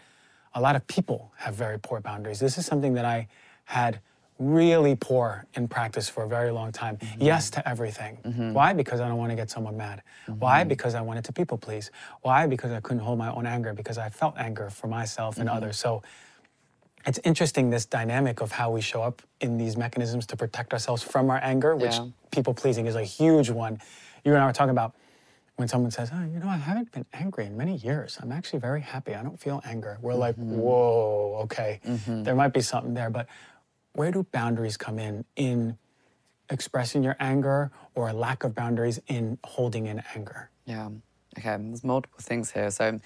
a 0.55 0.61
lot 0.61 0.74
of 0.74 0.87
people 0.87 1.33
have 1.37 1.55
very 1.55 1.79
poor 1.79 2.01
boundaries 2.01 2.40
this 2.40 2.59
is 2.59 2.66
something 2.66 2.94
that 2.94 3.05
i 3.05 3.27
had 3.64 4.01
really 4.38 4.94
poor 4.94 5.44
in 5.55 5.66
practice 5.66 6.09
for 6.09 6.22
a 6.22 6.29
very 6.29 6.51
long 6.51 6.70
time. 6.70 6.96
Mm-hmm. 6.96 7.22
Yes 7.22 7.51
to 7.51 7.68
everything. 7.68 8.18
Mm-hmm. 8.24 8.53
Why? 8.53 8.72
Because 8.72 9.01
I 9.01 9.09
don't 9.09 9.18
want 9.18 9.31
to 9.31 9.37
get 9.37 9.51
someone 9.51 9.77
mad. 9.77 10.03
Mm-hmm. 10.27 10.38
Why? 10.38 10.64
Because 10.64 10.94
I 10.94 11.01
wanted 11.01 11.24
to 11.24 11.33
people 11.33 11.59
please. 11.59 11.90
Why? 12.22 12.46
Because 12.46 12.70
I 12.70 12.81
couldn't 12.81 13.03
hold 13.03 13.18
my 13.18 13.33
own 13.33 13.46
anger 13.46 13.72
because 13.72 13.98
I 13.98 14.09
felt 14.11 14.37
anger 14.38 14.70
for 14.70 14.87
myself 14.87 15.38
and 15.38 15.48
mm-hmm. 15.48 15.57
others. 15.57 15.79
So 15.79 16.03
it's 17.05 17.18
interesting 17.24 17.70
this 17.70 17.85
dynamic 17.85 18.40
of 18.40 18.53
how 18.53 18.70
we 18.70 18.81
show 18.81 19.03
up 19.03 19.22
in 19.40 19.59
these 19.59 19.77
mechanisms 19.77 20.27
to 20.27 20.37
protect 20.37 20.72
ourselves 20.72 21.03
from 21.03 21.31
our 21.31 21.40
anger, 21.42 21.74
which 21.74 21.94
yeah. 21.94 22.07
people 22.31 22.55
pleasing 22.55 22.87
is 22.87 22.94
a 22.94 23.05
huge 23.05 23.51
one. 23.51 23.81
You 24.24 24.35
and 24.35 24.42
I 24.42 24.46
were 24.46 24.53
talking 24.53 24.70
about 24.70 24.94
when 25.59 25.66
someone 25.66 25.90
says, 25.90 26.11
Oh, 26.14 26.23
you 26.23 26.38
know, 26.38 26.49
I 26.49 26.57
haven't 26.57 26.92
been 26.92 27.05
angry 27.12 27.44
in 27.44 27.57
many 27.57 27.75
years. 27.75 28.16
I'm 28.23 28.31
actually 28.31 28.61
very 28.61 28.81
happy. 28.81 29.16
I 29.16 29.25
don't 29.25 29.40
feel 29.40 29.61
anger. 29.64 29.99
We're 30.01 30.14
like, 30.14 30.37
mm-hmm. 30.37 30.57
Whoa, 30.57 31.40
okay. 31.42 31.81
Mm-hmm. 31.85 32.23
There 32.23 32.37
might 32.37 32.53
be 32.53 32.61
something 32.61 32.94
there. 32.94 33.11
But 33.11 33.27
where 33.92 34.12
do 34.12 34.23
boundaries 34.23 34.77
come 34.77 35.01
in 35.01 35.25
in 35.35 35.77
expressing 36.49 37.03
your 37.03 37.16
anger 37.18 37.73
or 37.97 38.09
a 38.09 38.12
lack 38.12 38.44
of 38.44 38.55
boundaries 38.55 39.01
in 39.09 39.37
holding 39.42 39.87
in 39.87 40.01
anger? 40.14 40.51
Yeah. 40.64 40.90
Okay. 41.37 41.57
There's 41.59 41.83
multiple 41.83 42.21
things 42.23 42.53
here. 42.53 42.71
So, 42.71 43.01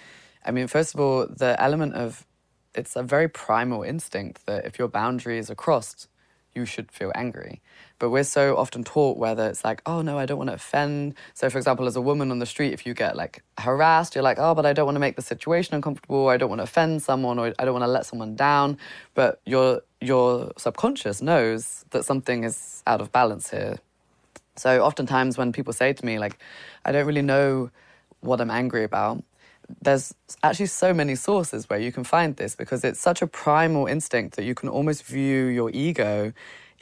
I 0.45 0.51
mean, 0.51 0.67
first 0.67 0.93
of 0.93 1.01
all, 1.01 1.27
the 1.27 1.57
element 1.59 1.95
of 1.95 2.27
it's 2.75 2.97
a 2.97 3.03
very 3.03 3.29
primal 3.29 3.83
instinct 3.83 4.45
that 4.45 4.67
if 4.67 4.79
your 4.79 4.89
boundaries 4.89 5.51
are 5.51 5.55
crossed, 5.55 6.09
you 6.55 6.67
should 6.67 6.93
feel 6.93 7.13
angry. 7.15 7.63
But 8.03 8.11
we're 8.11 8.25
so 8.25 8.57
often 8.57 8.83
taught 8.83 9.17
whether 9.17 9.47
it's 9.47 9.63
like, 9.63 9.81
oh 9.87 10.03
no, 10.03 10.19
I 10.19 10.27
don't 10.27 10.37
want 10.37 10.51
to 10.51 10.55
offend. 10.55 11.15
So, 11.35 11.49
for 11.49 11.59
example, 11.59 11.87
as 11.87 11.95
a 11.95 12.01
woman 12.01 12.33
on 12.33 12.41
the 12.41 12.47
street, 12.47 12.73
if 12.73 12.85
you 12.85 12.95
get 12.95 13.15
like 13.15 13.45
harassed, 13.59 14.17
you're 14.17 14.25
like, 14.25 14.41
oh, 14.41 14.57
but 14.57 14.67
I 14.67 14.73
don't 14.73 14.87
want 14.87 14.97
to 14.97 15.01
make 15.01 15.15
the 15.15 15.23
situation 15.23 15.77
uncomfortable. 15.77 16.29
I 16.29 16.37
don't 16.37 16.49
want 16.49 16.59
to 16.59 16.65
offend 16.65 17.05
someone, 17.05 17.39
or 17.39 17.55
I 17.61 17.65
don't 17.65 17.75
want 17.75 17.85
to 17.85 17.93
let 17.93 18.05
someone 18.05 18.35
down. 18.35 18.77
But 19.15 19.41
your 19.47 19.83
your 20.01 20.51
subconscious 20.59 21.23
knows 21.23 21.85
that 21.91 22.05
something 22.05 22.43
is 22.43 22.83
out 22.89 23.01
of 23.01 23.13
balance 23.13 23.51
here. 23.51 23.79
So, 24.57 24.83
oftentimes 24.83 25.39
when 25.39 25.53
people 25.53 25.73
say 25.73 25.93
to 25.93 26.05
me 26.05 26.19
like, 26.19 26.41
I 26.85 26.91
don't 26.91 27.07
really 27.07 27.23
know 27.23 27.71
what 28.19 28.41
I'm 28.41 28.51
angry 28.51 28.83
about, 28.83 29.23
there's 29.81 30.13
actually 30.43 30.67
so 30.67 30.93
many 30.93 31.15
sources 31.15 31.71
where 31.71 31.79
you 31.79 31.93
can 31.93 32.03
find 32.03 32.35
this 32.35 32.57
because 32.57 32.83
it's 32.83 32.99
such 32.99 33.23
a 33.23 33.29
primal 33.29 33.87
instinct 33.87 34.35
that 34.35 34.45
you 34.45 34.57
can 34.57 34.69
almost 34.69 35.05
view 35.05 35.45
your 35.45 35.71
ego 35.71 36.33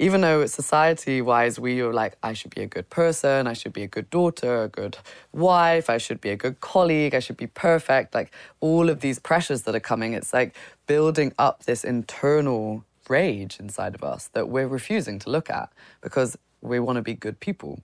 even 0.00 0.20
though 0.22 0.44
society 0.46 1.22
wise 1.22 1.58
we 1.60 1.80
are 1.80 1.92
like 1.92 2.16
i 2.22 2.32
should 2.32 2.54
be 2.54 2.62
a 2.62 2.66
good 2.66 2.88
person 2.90 3.46
i 3.46 3.52
should 3.52 3.72
be 3.72 3.82
a 3.82 3.88
good 3.88 4.08
daughter 4.10 4.64
a 4.64 4.68
good 4.68 4.96
wife 5.32 5.88
i 5.88 5.98
should 5.98 6.20
be 6.20 6.30
a 6.30 6.36
good 6.36 6.60
colleague 6.60 7.14
i 7.14 7.20
should 7.20 7.36
be 7.36 7.46
perfect 7.46 8.14
like 8.14 8.32
all 8.60 8.88
of 8.88 9.00
these 9.00 9.18
pressures 9.18 9.62
that 9.62 9.74
are 9.74 9.86
coming 9.92 10.14
it's 10.14 10.32
like 10.32 10.54
building 10.86 11.32
up 11.38 11.64
this 11.64 11.84
internal 11.84 12.84
rage 13.10 13.58
inside 13.60 13.94
of 13.94 14.02
us 14.02 14.28
that 14.32 14.48
we're 14.48 14.68
refusing 14.68 15.18
to 15.18 15.28
look 15.28 15.50
at 15.50 15.70
because 16.00 16.38
we 16.62 16.78
want 16.78 16.96
to 16.96 17.02
be 17.02 17.14
good 17.14 17.40
people. 17.40 17.80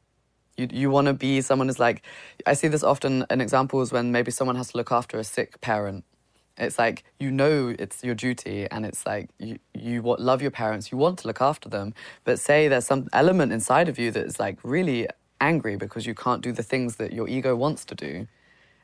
You, 0.56 0.68
you 0.70 0.90
want 0.90 1.06
to 1.08 1.12
be 1.12 1.40
someone 1.40 1.68
who's 1.68 1.78
like, 1.78 2.02
I 2.46 2.54
see 2.54 2.68
this 2.68 2.82
often 2.82 3.26
in 3.28 3.40
examples 3.40 3.92
when 3.92 4.12
maybe 4.12 4.30
someone 4.30 4.56
has 4.56 4.68
to 4.68 4.76
look 4.76 4.92
after 4.92 5.18
a 5.18 5.24
sick 5.24 5.60
parent. 5.60 6.04
It's 6.58 6.78
like, 6.78 7.04
you 7.18 7.30
know, 7.30 7.74
it's 7.78 8.02
your 8.02 8.14
duty 8.14 8.66
and 8.70 8.86
it's 8.86 9.04
like, 9.04 9.28
you, 9.38 9.58
you 9.74 10.02
love 10.02 10.40
your 10.40 10.50
parents, 10.50 10.90
you 10.90 10.98
want 10.98 11.18
to 11.20 11.26
look 11.26 11.40
after 11.40 11.68
them. 11.68 11.94
But 12.24 12.38
say 12.38 12.68
there's 12.68 12.86
some 12.86 13.08
element 13.12 13.52
inside 13.52 13.88
of 13.88 13.98
you 13.98 14.10
that 14.12 14.24
is 14.24 14.40
like 14.40 14.58
really 14.62 15.06
angry 15.40 15.76
because 15.76 16.06
you 16.06 16.14
can't 16.14 16.42
do 16.42 16.52
the 16.52 16.62
things 16.62 16.96
that 16.96 17.12
your 17.12 17.28
ego 17.28 17.54
wants 17.54 17.84
to 17.86 17.94
do. 17.94 18.26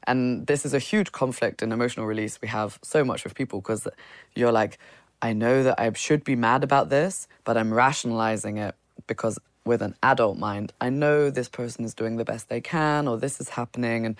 And 0.05 0.47
this 0.47 0.67
is 0.67 0.75
a 0.75 0.79
huge 0.79 1.13
conflict 1.13 1.63
in 1.63 1.73
emotional 1.73 2.07
release 2.07 2.41
we 2.43 2.49
have 2.49 2.79
so 2.83 3.05
much 3.05 3.25
with 3.25 3.35
people 3.35 3.61
because 3.61 3.87
you're 4.35 4.53
like, 4.53 4.79
I 5.23 5.33
know 5.33 5.63
that 5.63 5.79
I 5.79 5.93
should 5.93 6.25
be 6.25 6.35
mad 6.35 6.65
about 6.65 6.91
this, 6.91 7.29
but 7.45 7.57
I'm 7.57 7.73
rationalizing 7.73 8.59
it 8.59 8.75
because 9.07 9.39
with 9.65 9.81
an 9.81 9.95
adult 10.03 10.37
mind, 10.39 10.73
I 10.81 10.91
know 10.91 11.31
this 11.31 11.49
person 11.49 11.85
is 11.85 11.95
doing 11.95 12.17
the 12.17 12.25
best 12.25 12.49
they 12.49 12.61
can 12.61 13.07
or 13.07 13.17
this 13.17 13.41
is 13.41 13.51
happening. 13.51 14.05
And 14.05 14.17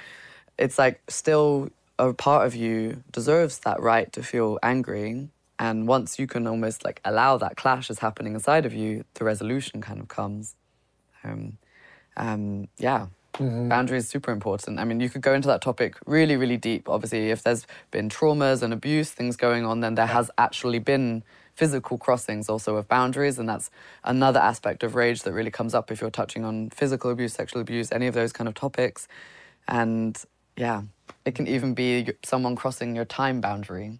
it's 0.59 0.79
like 0.79 1.03
still 1.09 1.71
a 2.09 2.15
part 2.15 2.47
of 2.47 2.55
you 2.55 3.03
deserves 3.11 3.59
that 3.61 3.81
right 3.81 4.13
to 4.13 4.23
feel 4.23 4.59
angry. 4.63 5.29
And 5.59 5.87
once 5.87 6.19
you 6.19 6.27
can 6.27 6.47
almost 6.47 6.85
like 6.85 7.01
allow 7.05 7.37
that 7.39 7.57
clash 7.57 7.91
is 7.91 8.01
happening 8.01 8.35
inside 8.35 8.67
of 8.67 8.75
you, 8.75 9.05
the 9.15 9.25
resolution 9.25 9.81
kind 9.81 10.01
of 10.01 10.09
comes. 10.09 10.57
Um, 11.23 11.59
um, 12.17 12.69
yeah, 12.79 13.07
mm-hmm. 13.35 13.69
boundaries 13.69 14.09
super 14.09 14.33
important. 14.33 14.81
I 14.81 14.85
mean, 14.85 15.01
you 15.01 15.09
could 15.09 15.23
go 15.23 15.35
into 15.35 15.49
that 15.49 15.63
topic 15.63 15.97
really, 16.05 16.37
really 16.37 16.57
deep. 16.57 16.89
Obviously, 16.89 17.31
if 17.31 17.43
there's 17.43 17.67
been 17.91 18.09
traumas 18.09 18.63
and 18.63 18.73
abuse, 18.73 19.11
things 19.13 19.37
going 19.37 19.65
on, 19.65 19.81
then 19.81 19.95
there 19.95 20.07
has 20.07 20.31
actually 20.37 20.81
been 20.81 21.23
physical 21.55 21.99
crossings 21.99 22.49
also 22.49 22.77
of 22.77 22.89
boundaries, 22.89 23.39
and 23.39 23.49
that's 23.49 23.71
another 24.05 24.41
aspect 24.41 24.83
of 24.83 24.95
rage 24.95 25.23
that 25.23 25.33
really 25.33 25.51
comes 25.51 25.75
up 25.75 25.93
if 25.93 26.01
you're 26.01 26.11
touching 26.11 26.45
on 26.45 26.71
physical 26.71 27.11
abuse, 27.11 27.35
sexual 27.35 27.61
abuse, 27.61 27.93
any 27.93 28.07
of 28.07 28.15
those 28.15 28.33
kind 28.33 28.49
of 28.49 28.55
topics. 28.55 29.07
And 29.69 30.21
yeah, 30.57 30.83
it 31.25 31.35
can 31.35 31.47
even 31.47 31.75
be 31.75 32.13
someone 32.25 32.57
crossing 32.57 32.95
your 32.95 33.05
time 33.05 33.41
boundary, 33.41 33.99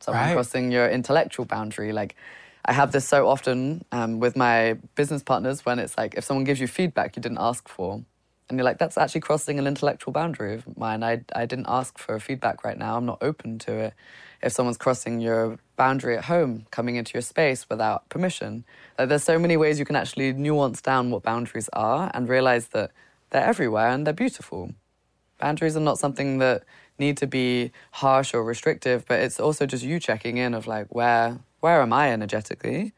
someone 0.00 0.24
right. 0.24 0.34
crossing 0.34 0.72
your 0.72 0.88
intellectual 0.88 1.44
boundary. 1.44 1.92
Like, 1.92 2.16
I 2.64 2.72
have 2.72 2.92
this 2.92 3.06
so 3.06 3.28
often 3.28 3.84
um, 3.92 4.20
with 4.20 4.36
my 4.36 4.78
business 4.94 5.22
partners 5.22 5.64
when 5.66 5.78
it's 5.78 5.96
like 5.98 6.14
if 6.14 6.24
someone 6.24 6.44
gives 6.44 6.60
you 6.60 6.68
feedback 6.68 7.16
you 7.16 7.22
didn't 7.22 7.40
ask 7.40 7.68
for, 7.68 8.02
and 8.48 8.58
you're 8.58 8.64
like, 8.64 8.78
that's 8.78 8.98
actually 8.98 9.22
crossing 9.22 9.58
an 9.58 9.66
intellectual 9.66 10.12
boundary 10.12 10.54
of 10.54 10.76
mine. 10.76 11.02
I, 11.02 11.22
I 11.34 11.46
didn't 11.46 11.66
ask 11.68 11.96
for 11.96 12.18
feedback 12.20 12.64
right 12.64 12.76
now. 12.76 12.98
I'm 12.98 13.06
not 13.06 13.18
open 13.22 13.58
to 13.60 13.72
it. 13.72 13.94
If 14.42 14.52
someone's 14.52 14.76
crossing 14.76 15.20
your 15.20 15.58
boundary 15.76 16.18
at 16.18 16.24
home, 16.24 16.66
coming 16.70 16.96
into 16.96 17.14
your 17.14 17.22
space 17.22 17.68
without 17.70 18.08
permission, 18.10 18.64
like, 18.98 19.08
there's 19.08 19.22
so 19.22 19.38
many 19.38 19.56
ways 19.56 19.78
you 19.78 19.86
can 19.86 19.96
actually 19.96 20.34
nuance 20.34 20.82
down 20.82 21.10
what 21.10 21.22
boundaries 21.22 21.70
are 21.72 22.10
and 22.12 22.28
realize 22.28 22.68
that 22.68 22.90
they're 23.30 23.44
everywhere 23.44 23.88
and 23.88 24.06
they're 24.06 24.12
beautiful. 24.12 24.74
Boundaries 25.42 25.76
are 25.76 25.80
not 25.80 25.98
something 25.98 26.38
that 26.38 26.62
need 26.98 27.16
to 27.16 27.26
be 27.26 27.72
harsh 27.90 28.32
or 28.32 28.44
restrictive, 28.44 29.04
but 29.06 29.18
it's 29.18 29.40
also 29.40 29.66
just 29.66 29.82
you 29.82 29.98
checking 29.98 30.36
in 30.36 30.54
of 30.54 30.68
like, 30.68 30.86
where 30.94 31.40
where 31.58 31.82
am 31.82 31.92
I 31.92 32.12
energetically? 32.12 32.92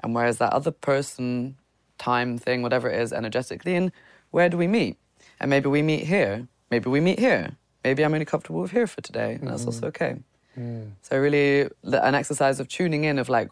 And 0.00 0.14
where 0.14 0.26
is 0.26 0.38
that 0.38 0.52
other 0.52 0.70
person, 0.70 1.56
time, 1.98 2.38
thing, 2.38 2.62
whatever 2.62 2.88
it 2.88 3.00
is, 3.00 3.12
energetically? 3.12 3.74
And 3.74 3.90
where 4.30 4.48
do 4.48 4.56
we 4.56 4.68
meet? 4.68 4.96
And 5.40 5.50
maybe 5.50 5.68
we 5.68 5.82
meet 5.82 6.04
here. 6.04 6.46
Maybe 6.70 6.88
we 6.88 7.00
meet 7.00 7.18
here. 7.18 7.56
Maybe 7.82 8.04
I'm 8.04 8.14
only 8.14 8.24
comfortable 8.24 8.60
with 8.60 8.70
here 8.70 8.86
for 8.86 9.00
today, 9.00 9.34
and 9.34 9.48
that's 9.48 9.66
also 9.66 9.86
mm. 9.86 9.88
okay. 9.88 10.16
Mm. 10.56 10.90
So, 11.02 11.18
really, 11.18 11.68
an 11.82 12.14
exercise 12.14 12.60
of 12.60 12.68
tuning 12.68 13.04
in 13.04 13.18
of 13.18 13.28
like, 13.28 13.50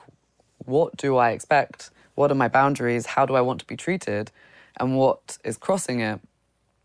what 0.59 0.97
do 0.97 1.17
I 1.17 1.31
expect? 1.31 1.91
What 2.15 2.31
are 2.31 2.35
my 2.35 2.49
boundaries? 2.49 3.07
How 3.07 3.27
do 3.27 3.35
I 3.35 3.41
want 3.41 3.59
to 3.61 3.67
be 3.67 3.77
treated? 3.77 4.31
And 4.79 4.97
what 4.97 5.39
is 5.45 5.57
crossing 5.57 6.01
it? 6.01 6.21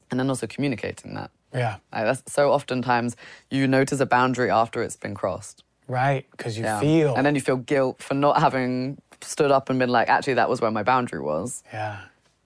And 0.09 0.19
then 0.19 0.29
also 0.29 0.47
communicating 0.47 1.13
that. 1.15 1.31
Yeah. 1.53 1.77
Like 1.91 2.05
that's 2.05 2.31
so 2.31 2.51
oftentimes 2.51 3.15
you 3.49 3.67
notice 3.67 3.99
a 3.99 4.05
boundary 4.05 4.49
after 4.49 4.81
it's 4.81 4.95
been 4.95 5.15
crossed. 5.15 5.63
Right, 5.87 6.25
because 6.31 6.57
you 6.57 6.63
yeah. 6.63 6.79
feel. 6.79 7.15
And 7.15 7.25
then 7.25 7.35
you 7.35 7.41
feel 7.41 7.57
guilt 7.57 8.01
for 8.01 8.13
not 8.13 8.39
having 8.39 9.01
stood 9.21 9.51
up 9.51 9.69
and 9.69 9.77
been 9.77 9.89
like, 9.89 10.07
actually, 10.07 10.35
that 10.35 10.49
was 10.49 10.61
where 10.61 10.71
my 10.71 10.83
boundary 10.83 11.19
was. 11.19 11.63
Yeah. 11.73 11.99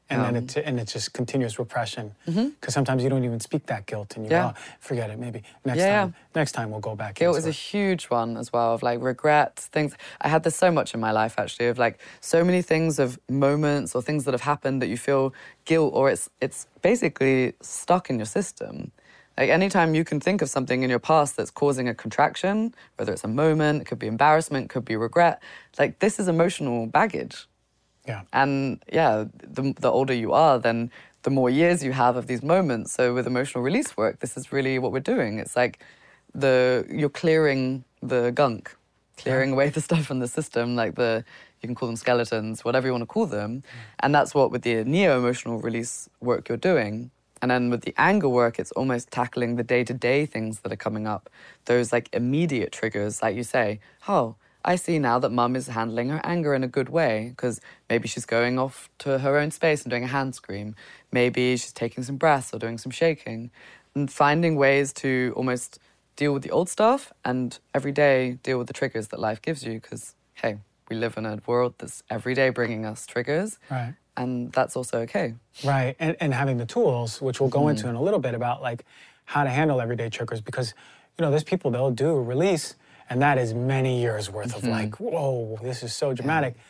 And 0.08 0.22
um, 0.22 0.34
then 0.34 0.44
it, 0.44 0.58
and 0.58 0.80
it's 0.80 0.94
just 0.94 1.14
continuous 1.14 1.58
repression 1.58 2.14
because 2.26 2.38
mm-hmm. 2.38 2.70
sometimes 2.70 3.02
you 3.04 3.10
don't 3.10 3.24
even 3.24 3.40
speak 3.40 3.66
that 3.68 3.88
guilt 3.88 4.16
and 4.16 4.26
you 4.26 4.32
yeah. 4.32 4.54
oh, 4.56 4.60
forget 4.80 5.10
it. 5.10 5.18
Maybe 5.18 5.42
next 5.64 5.80
yeah. 5.80 6.02
time. 6.02 6.16
Next 6.36 6.52
time 6.52 6.70
we'll 6.70 6.80
go 6.80 6.96
back. 6.96 7.16
Guilt 7.16 7.38
is 7.38 7.48
a 7.48 7.52
huge 7.52 8.06
one 8.06 8.38
as 8.38 8.54
well 8.54 8.76
of 8.76 8.84
like 8.84 9.02
regret 9.02 9.56
things. 9.56 9.96
I 10.22 10.28
had 10.28 10.44
this 10.44 10.56
so 10.56 10.72
much 10.72 10.94
in 10.94 11.00
my 11.00 11.12
life 11.12 11.36
actually 11.40 11.68
of 11.68 11.80
like 11.80 12.00
so 12.22 12.44
many 12.44 12.62
things 12.62 13.00
of 13.00 13.20
moments 13.28 13.96
or 13.96 14.04
things 14.04 14.26
that 14.26 14.34
have 14.34 14.42
happened 14.42 14.80
that 14.84 14.88
you 14.88 14.98
feel 14.98 15.34
guilt 15.66 15.92
or 15.96 16.12
it's 16.12 16.30
it's 16.40 16.68
basically 16.84 17.54
stuck 17.62 18.12
in 18.12 18.18
your 18.20 18.28
system. 18.28 18.92
Like 19.38 19.50
anytime 19.50 19.96
you 19.96 20.04
can 20.04 20.20
think 20.20 20.42
of 20.44 20.50
something 20.50 20.84
in 20.84 20.90
your 20.90 21.00
past 21.00 21.36
that's 21.36 21.52
causing 21.52 21.90
a 21.90 21.96
contraction, 21.96 22.76
whether 22.98 23.12
it's 23.12 23.24
a 23.24 23.28
moment, 23.28 23.82
it 23.82 23.86
could 23.86 24.00
be 24.00 24.08
embarrassment, 24.08 24.70
could 24.70 24.86
be 24.86 24.96
regret, 24.96 25.42
like 25.80 26.00
this 26.00 26.20
is 26.20 26.28
emotional 26.28 26.86
baggage. 26.86 27.48
Yeah. 28.08 28.22
And 28.34 28.84
yeah, 28.92 29.26
the, 29.42 29.74
the 29.80 29.92
older 29.92 30.14
you 30.14 30.34
are, 30.34 30.60
then 30.60 30.92
the 31.24 31.32
more 31.32 31.50
years 31.50 31.84
you 31.84 31.92
have 31.92 32.16
of 32.16 32.28
these 32.28 32.44
moments. 32.44 32.94
So 32.94 33.14
with 33.14 33.26
emotional 33.26 33.64
release 33.64 33.98
work, 33.98 34.20
this 34.20 34.38
is 34.38 34.52
really 34.52 34.78
what 34.80 34.92
we're 34.92 35.00
doing. 35.00 35.40
It's 35.40 35.56
like 35.56 35.80
the 36.34 36.86
you're 36.90 37.10
clearing 37.10 37.84
the 38.02 38.32
gunk, 38.32 38.76
clearing 39.18 39.54
away 39.54 39.70
the 39.70 39.82
stuff 39.90 40.12
in 40.12 40.20
the 40.20 40.28
system, 40.28 40.76
like 40.76 40.96
the 40.96 41.26
you 41.62 41.68
can 41.68 41.76
call 41.76 41.88
them 41.88 41.96
skeletons, 41.96 42.64
whatever 42.64 42.88
you 42.88 42.94
want 42.94 43.02
to 43.02 43.08
call 43.08 43.26
them. 43.26 43.58
Mm. 43.58 43.64
And 44.02 44.16
that's 44.16 44.36
what 44.36 44.52
with 44.52 44.62
the 44.62 44.84
neo 44.84 45.18
emotional 45.18 45.60
release 45.60 46.10
work 46.22 46.48
you're 46.48 46.58
doing. 46.58 47.10
And 47.42 47.52
then 47.52 47.70
with 47.70 47.82
the 47.82 47.94
anger 47.98 48.30
work, 48.30 48.60
it's 48.60 48.72
almost 48.74 49.12
tackling 49.12 49.56
the 49.56 49.64
day 49.64 49.84
to 49.84 49.94
day 49.94 50.26
things 50.26 50.60
that 50.60 50.72
are 50.72 50.78
coming 50.78 51.06
up. 51.08 51.30
Those 51.66 51.92
like 51.92 52.10
immediate 52.14 52.72
triggers, 52.72 53.22
like 53.22 53.36
you 53.36 53.44
say, 53.44 53.80
oh, 54.08 54.36
I 54.66 54.76
see 54.76 55.00
now 55.00 55.20
that 55.20 55.32
mum 55.32 55.56
is 55.56 55.68
handling 55.68 56.10
her 56.10 56.20
anger 56.24 56.54
in 56.54 56.64
a 56.64 56.68
good 56.68 56.90
way 56.90 57.30
because 57.30 57.62
maybe 57.90 58.08
she's 58.08 58.26
going 58.26 58.60
off 58.60 58.90
to 59.00 59.20
her 59.20 59.38
own 59.38 59.52
space 59.52 59.84
and 59.84 59.92
doing 59.92 60.04
a 60.04 60.08
hand 60.08 60.36
scream. 60.36 60.76
Maybe 61.12 61.56
she's 61.56 61.72
taking 61.72 62.04
some 62.04 62.18
breaths 62.18 62.54
or 62.54 62.60
doing 62.60 62.78
some 62.78 62.92
shaking. 62.92 63.52
And 63.94 64.12
finding 64.12 64.58
ways 64.58 64.92
to 64.94 65.34
almost 65.38 65.80
deal 66.18 66.34
with 66.34 66.44
the 66.44 66.52
old 66.52 66.68
stuff 66.68 67.14
and 67.24 67.58
every 67.74 67.92
day 67.92 68.40
deal 68.44 68.58
with 68.58 68.68
the 68.68 68.74
triggers 68.74 69.10
that 69.10 69.20
life 69.20 69.42
gives 69.42 69.64
you 69.64 69.76
because, 69.76 70.16
hey, 70.34 70.58
we 70.90 70.96
live 70.96 71.16
in 71.16 71.26
a 71.26 71.40
world 71.46 71.76
that's 71.78 72.04
every 72.10 72.34
day 72.34 72.50
bringing 72.50 72.86
us 72.86 73.06
triggers. 73.06 73.60
Right 73.70 73.94
and 74.18 74.52
that's 74.52 74.76
also 74.76 75.00
okay. 75.00 75.36
Right, 75.64 75.96
and, 76.00 76.16
and 76.20 76.34
having 76.34 76.58
the 76.58 76.66
tools, 76.66 77.22
which 77.22 77.40
we'll 77.40 77.50
go 77.50 77.62
mm. 77.62 77.72
into 77.72 77.88
in 77.88 77.96
a 77.96 78.02
little 78.02 78.20
bit 78.20 78.34
about 78.34 78.62
like 78.62 78.86
how 79.26 79.44
to 79.44 79.50
handle 79.50 79.82
everyday 79.82 80.10
triggers, 80.10 80.42
because 80.42 80.74
you 81.18 81.24
know 81.24 81.32
there's 81.32 81.44
people 81.44 81.72
they'll 81.72 81.92
do 81.92 82.16
release, 82.16 82.76
and 83.10 83.22
that 83.22 83.38
is 83.38 83.54
many 83.54 84.02
years 84.02 84.30
worth 84.30 84.56
mm-hmm. 84.56 84.66
of 84.66 84.72
like, 84.72 85.00
whoa, 85.00 85.58
this 85.62 85.84
is 85.84 85.94
so 85.94 86.14
dramatic. 86.14 86.56
Yeah. 86.56 86.62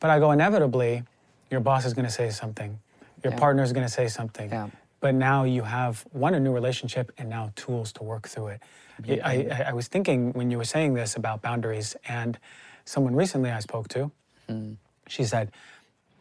But 0.00 0.10
I 0.10 0.18
go 0.18 0.30
inevitably, 0.32 1.02
your 1.50 1.60
boss 1.60 1.84
is 1.84 1.94
going 1.94 2.06
to 2.06 2.10
say 2.10 2.30
something, 2.30 2.78
your 3.22 3.32
yeah. 3.32 3.38
partner 3.38 3.62
is 3.62 3.72
going 3.72 3.86
to 3.86 3.92
say 3.92 4.08
something. 4.08 4.50
Yeah. 4.50 4.68
But 5.00 5.14
now 5.14 5.44
you 5.44 5.62
have 5.62 6.04
one 6.12 6.34
a 6.34 6.40
new 6.40 6.52
relationship 6.52 7.12
and 7.18 7.28
now 7.28 7.52
tools 7.56 7.92
to 7.94 8.02
work 8.02 8.26
through 8.26 8.48
it. 8.48 8.62
I, 9.22 9.64
I 9.66 9.72
was 9.72 9.88
thinking 9.88 10.32
when 10.32 10.50
you 10.50 10.56
were 10.56 10.64
saying 10.64 10.94
this 10.94 11.16
about 11.16 11.42
boundaries, 11.42 11.96
and 12.08 12.38
someone 12.84 13.14
recently 13.14 13.50
I 13.50 13.60
spoke 13.60 13.88
to, 13.88 14.10
mm. 14.48 14.76
she 15.08 15.24
said, 15.24 15.50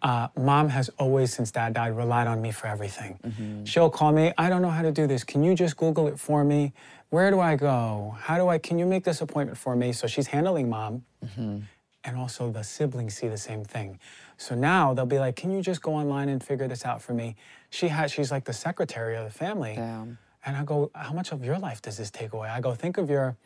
uh, 0.02 0.28
mom 0.36 0.68
has 0.70 0.90
always, 0.98 1.34
since 1.34 1.52
dad 1.52 1.76
died, 1.76 1.96
relied 1.96 2.28
on 2.28 2.42
me 2.42 2.52
for 2.52 2.68
everything. 2.68 3.20
Mm-hmm. 3.26 3.64
She'll 3.64 3.90
call 3.90 4.12
me, 4.12 4.34
I 4.38 4.50
don't 4.50 4.62
know 4.62 4.70
how 4.70 4.82
to 4.82 4.92
do 4.92 5.08
this. 5.08 5.24
Can 5.24 5.44
you 5.44 5.56
just 5.56 5.78
Google 5.78 6.08
it 6.08 6.20
for 6.20 6.44
me? 6.44 6.74
Where 7.14 7.30
do 7.30 7.40
I 7.40 7.56
go? 7.56 8.18
How 8.22 8.40
do 8.40 8.50
I, 8.50 8.58
can 8.58 8.80
you 8.80 8.88
make 8.88 9.04
this 9.04 9.22
appointment 9.22 9.56
for 9.56 9.76
me? 9.76 9.94
So 9.94 10.08
she's 10.08 10.26
handling 10.26 10.68
mom. 10.68 11.06
Mm-hmm. 11.24 11.60
And 12.06 12.18
also 12.18 12.50
the 12.50 12.64
siblings 12.64 13.14
see 13.14 13.28
the 13.28 13.38
same 13.38 13.64
thing. 13.64 14.00
So 14.38 14.56
now 14.56 14.96
they'll 14.96 15.06
be 15.06 15.20
like, 15.20 15.36
can 15.36 15.52
you 15.52 15.62
just 15.62 15.84
go 15.84 15.94
online 15.94 16.28
and 16.28 16.44
figure 16.44 16.68
this 16.68 16.86
out 16.86 17.04
for 17.04 17.14
me? 17.14 17.36
She 17.70 17.90
has, 17.90 18.12
she's 18.12 18.32
like 18.32 18.46
the 18.46 18.54
secretary 18.54 19.16
of 19.16 19.26
the 19.26 19.30
family. 19.30 19.76
Damn. 19.76 20.18
And 20.44 20.58
I 20.58 20.64
go, 20.64 20.90
how 20.96 21.14
much 21.14 21.32
of 21.32 21.46
your 21.46 21.60
life 21.60 21.84
does 21.84 21.98
this 21.98 22.10
take 22.10 22.34
away? 22.34 22.50
I 22.50 22.60
go, 22.60 22.74
think 22.74 22.98
of 22.98 23.12
your 23.12 23.38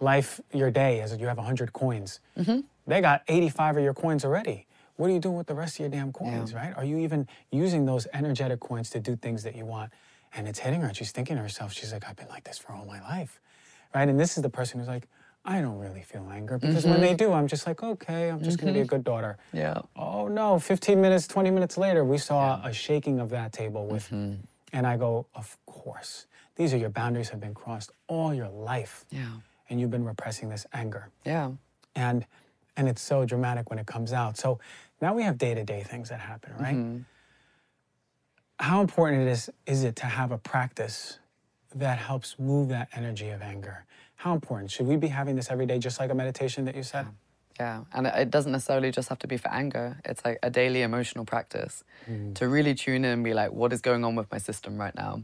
life, 0.00 0.40
your 0.52 0.72
day 0.72 1.00
as 1.00 1.16
you 1.16 1.28
have 1.28 1.36
100 1.36 1.72
coins. 1.72 2.18
Mm-hmm. 2.36 2.62
They 2.88 3.00
got 3.00 3.22
85 3.28 3.76
of 3.76 3.84
your 3.84 3.94
coins 3.94 4.24
already 4.24 4.66
what 4.96 5.10
are 5.10 5.14
you 5.14 5.20
doing 5.20 5.36
with 5.36 5.46
the 5.46 5.54
rest 5.54 5.76
of 5.76 5.80
your 5.80 5.88
damn 5.88 6.12
coins, 6.12 6.52
yeah. 6.52 6.58
right? 6.58 6.76
Are 6.76 6.84
you 6.84 6.98
even 6.98 7.26
using 7.50 7.86
those 7.86 8.06
energetic 8.12 8.60
coins 8.60 8.90
to 8.90 9.00
do 9.00 9.16
things 9.16 9.42
that 9.42 9.56
you 9.56 9.64
want? 9.64 9.90
And 10.34 10.48
it's 10.48 10.58
hitting 10.58 10.80
her, 10.80 10.88
and 10.88 10.96
she's 10.96 11.12
thinking 11.12 11.36
to 11.36 11.42
herself, 11.42 11.72
she's 11.72 11.92
like, 11.92 12.08
I've 12.08 12.16
been 12.16 12.28
like 12.28 12.44
this 12.44 12.58
for 12.58 12.72
all 12.72 12.86
my 12.86 13.00
life, 13.02 13.40
right? 13.94 14.08
And 14.08 14.18
this 14.18 14.36
is 14.36 14.42
the 14.42 14.48
person 14.48 14.78
who's 14.78 14.88
like, 14.88 15.08
I 15.44 15.60
don't 15.60 15.78
really 15.78 16.02
feel 16.02 16.28
anger 16.32 16.58
because 16.58 16.84
mm-hmm. 16.84 16.92
when 16.92 17.00
they 17.00 17.14
do, 17.14 17.32
I'm 17.32 17.48
just 17.48 17.66
like, 17.66 17.82
okay, 17.82 18.28
I'm 18.30 18.42
just 18.42 18.58
mm-hmm. 18.58 18.66
gonna 18.66 18.74
be 18.74 18.80
a 18.80 18.82
mm-hmm. 18.82 18.88
good 18.90 19.04
daughter. 19.04 19.38
Yeah. 19.52 19.82
Oh 19.96 20.28
no, 20.28 20.58
15 20.58 21.00
minutes, 21.00 21.26
20 21.26 21.50
minutes 21.50 21.76
later, 21.76 22.04
we 22.04 22.18
saw 22.18 22.60
yeah. 22.62 22.68
a 22.68 22.72
shaking 22.72 23.18
of 23.18 23.30
that 23.30 23.52
table 23.52 23.86
with, 23.86 24.04
mm-hmm. 24.06 24.34
and 24.72 24.86
I 24.86 24.96
go, 24.96 25.26
of 25.34 25.56
course, 25.66 26.26
these 26.54 26.72
are 26.72 26.76
your 26.76 26.90
boundaries 26.90 27.28
have 27.30 27.40
been 27.40 27.54
crossed 27.54 27.90
all 28.06 28.32
your 28.32 28.48
life. 28.48 29.04
Yeah. 29.10 29.26
And 29.68 29.80
you've 29.80 29.90
been 29.90 30.04
repressing 30.04 30.48
this 30.48 30.66
anger. 30.72 31.08
Yeah. 31.24 31.50
And 31.96 32.24
and 32.76 32.88
it's 32.88 33.02
so 33.02 33.24
dramatic 33.24 33.68
when 33.68 33.78
it 33.78 33.86
comes 33.86 34.12
out. 34.12 34.36
So 34.36 34.60
now 35.00 35.12
we 35.12 35.22
have 35.24 35.38
day 35.38 35.54
to 35.54 35.64
day 35.64 35.82
things 35.82 36.08
that 36.08 36.20
happen, 36.20 36.52
right? 36.58 37.04
How 38.62 38.80
important 38.80 39.22
it 39.22 39.28
is 39.28 39.50
is 39.66 39.82
it 39.82 39.96
to 39.96 40.06
have 40.06 40.30
a 40.30 40.38
practice 40.38 41.18
that 41.74 41.98
helps 41.98 42.38
move 42.38 42.68
that 42.68 42.88
energy 42.94 43.30
of 43.30 43.42
anger? 43.42 43.84
How 44.14 44.34
important 44.34 44.70
should 44.70 44.86
we 44.86 44.94
be 44.94 45.08
having 45.08 45.34
this 45.34 45.50
every 45.50 45.66
day, 45.66 45.80
just 45.80 45.98
like 45.98 46.12
a 46.12 46.14
meditation 46.14 46.64
that 46.66 46.76
you 46.76 46.84
said? 46.84 47.08
Yeah, 47.58 47.82
and 47.92 48.06
it 48.06 48.30
doesn't 48.30 48.52
necessarily 48.52 48.92
just 48.92 49.08
have 49.08 49.18
to 49.18 49.26
be 49.26 49.36
for 49.36 49.50
anger. 49.50 49.98
It's 50.04 50.24
like 50.24 50.38
a 50.44 50.48
daily 50.48 50.82
emotional 50.82 51.24
practice 51.24 51.82
mm. 52.08 52.36
to 52.36 52.46
really 52.46 52.72
tune 52.76 53.04
in 53.04 53.10
and 53.10 53.24
be 53.24 53.34
like, 53.34 53.50
what 53.50 53.72
is 53.72 53.80
going 53.80 54.04
on 54.04 54.14
with 54.14 54.30
my 54.30 54.38
system 54.38 54.78
right 54.78 54.94
now? 54.94 55.22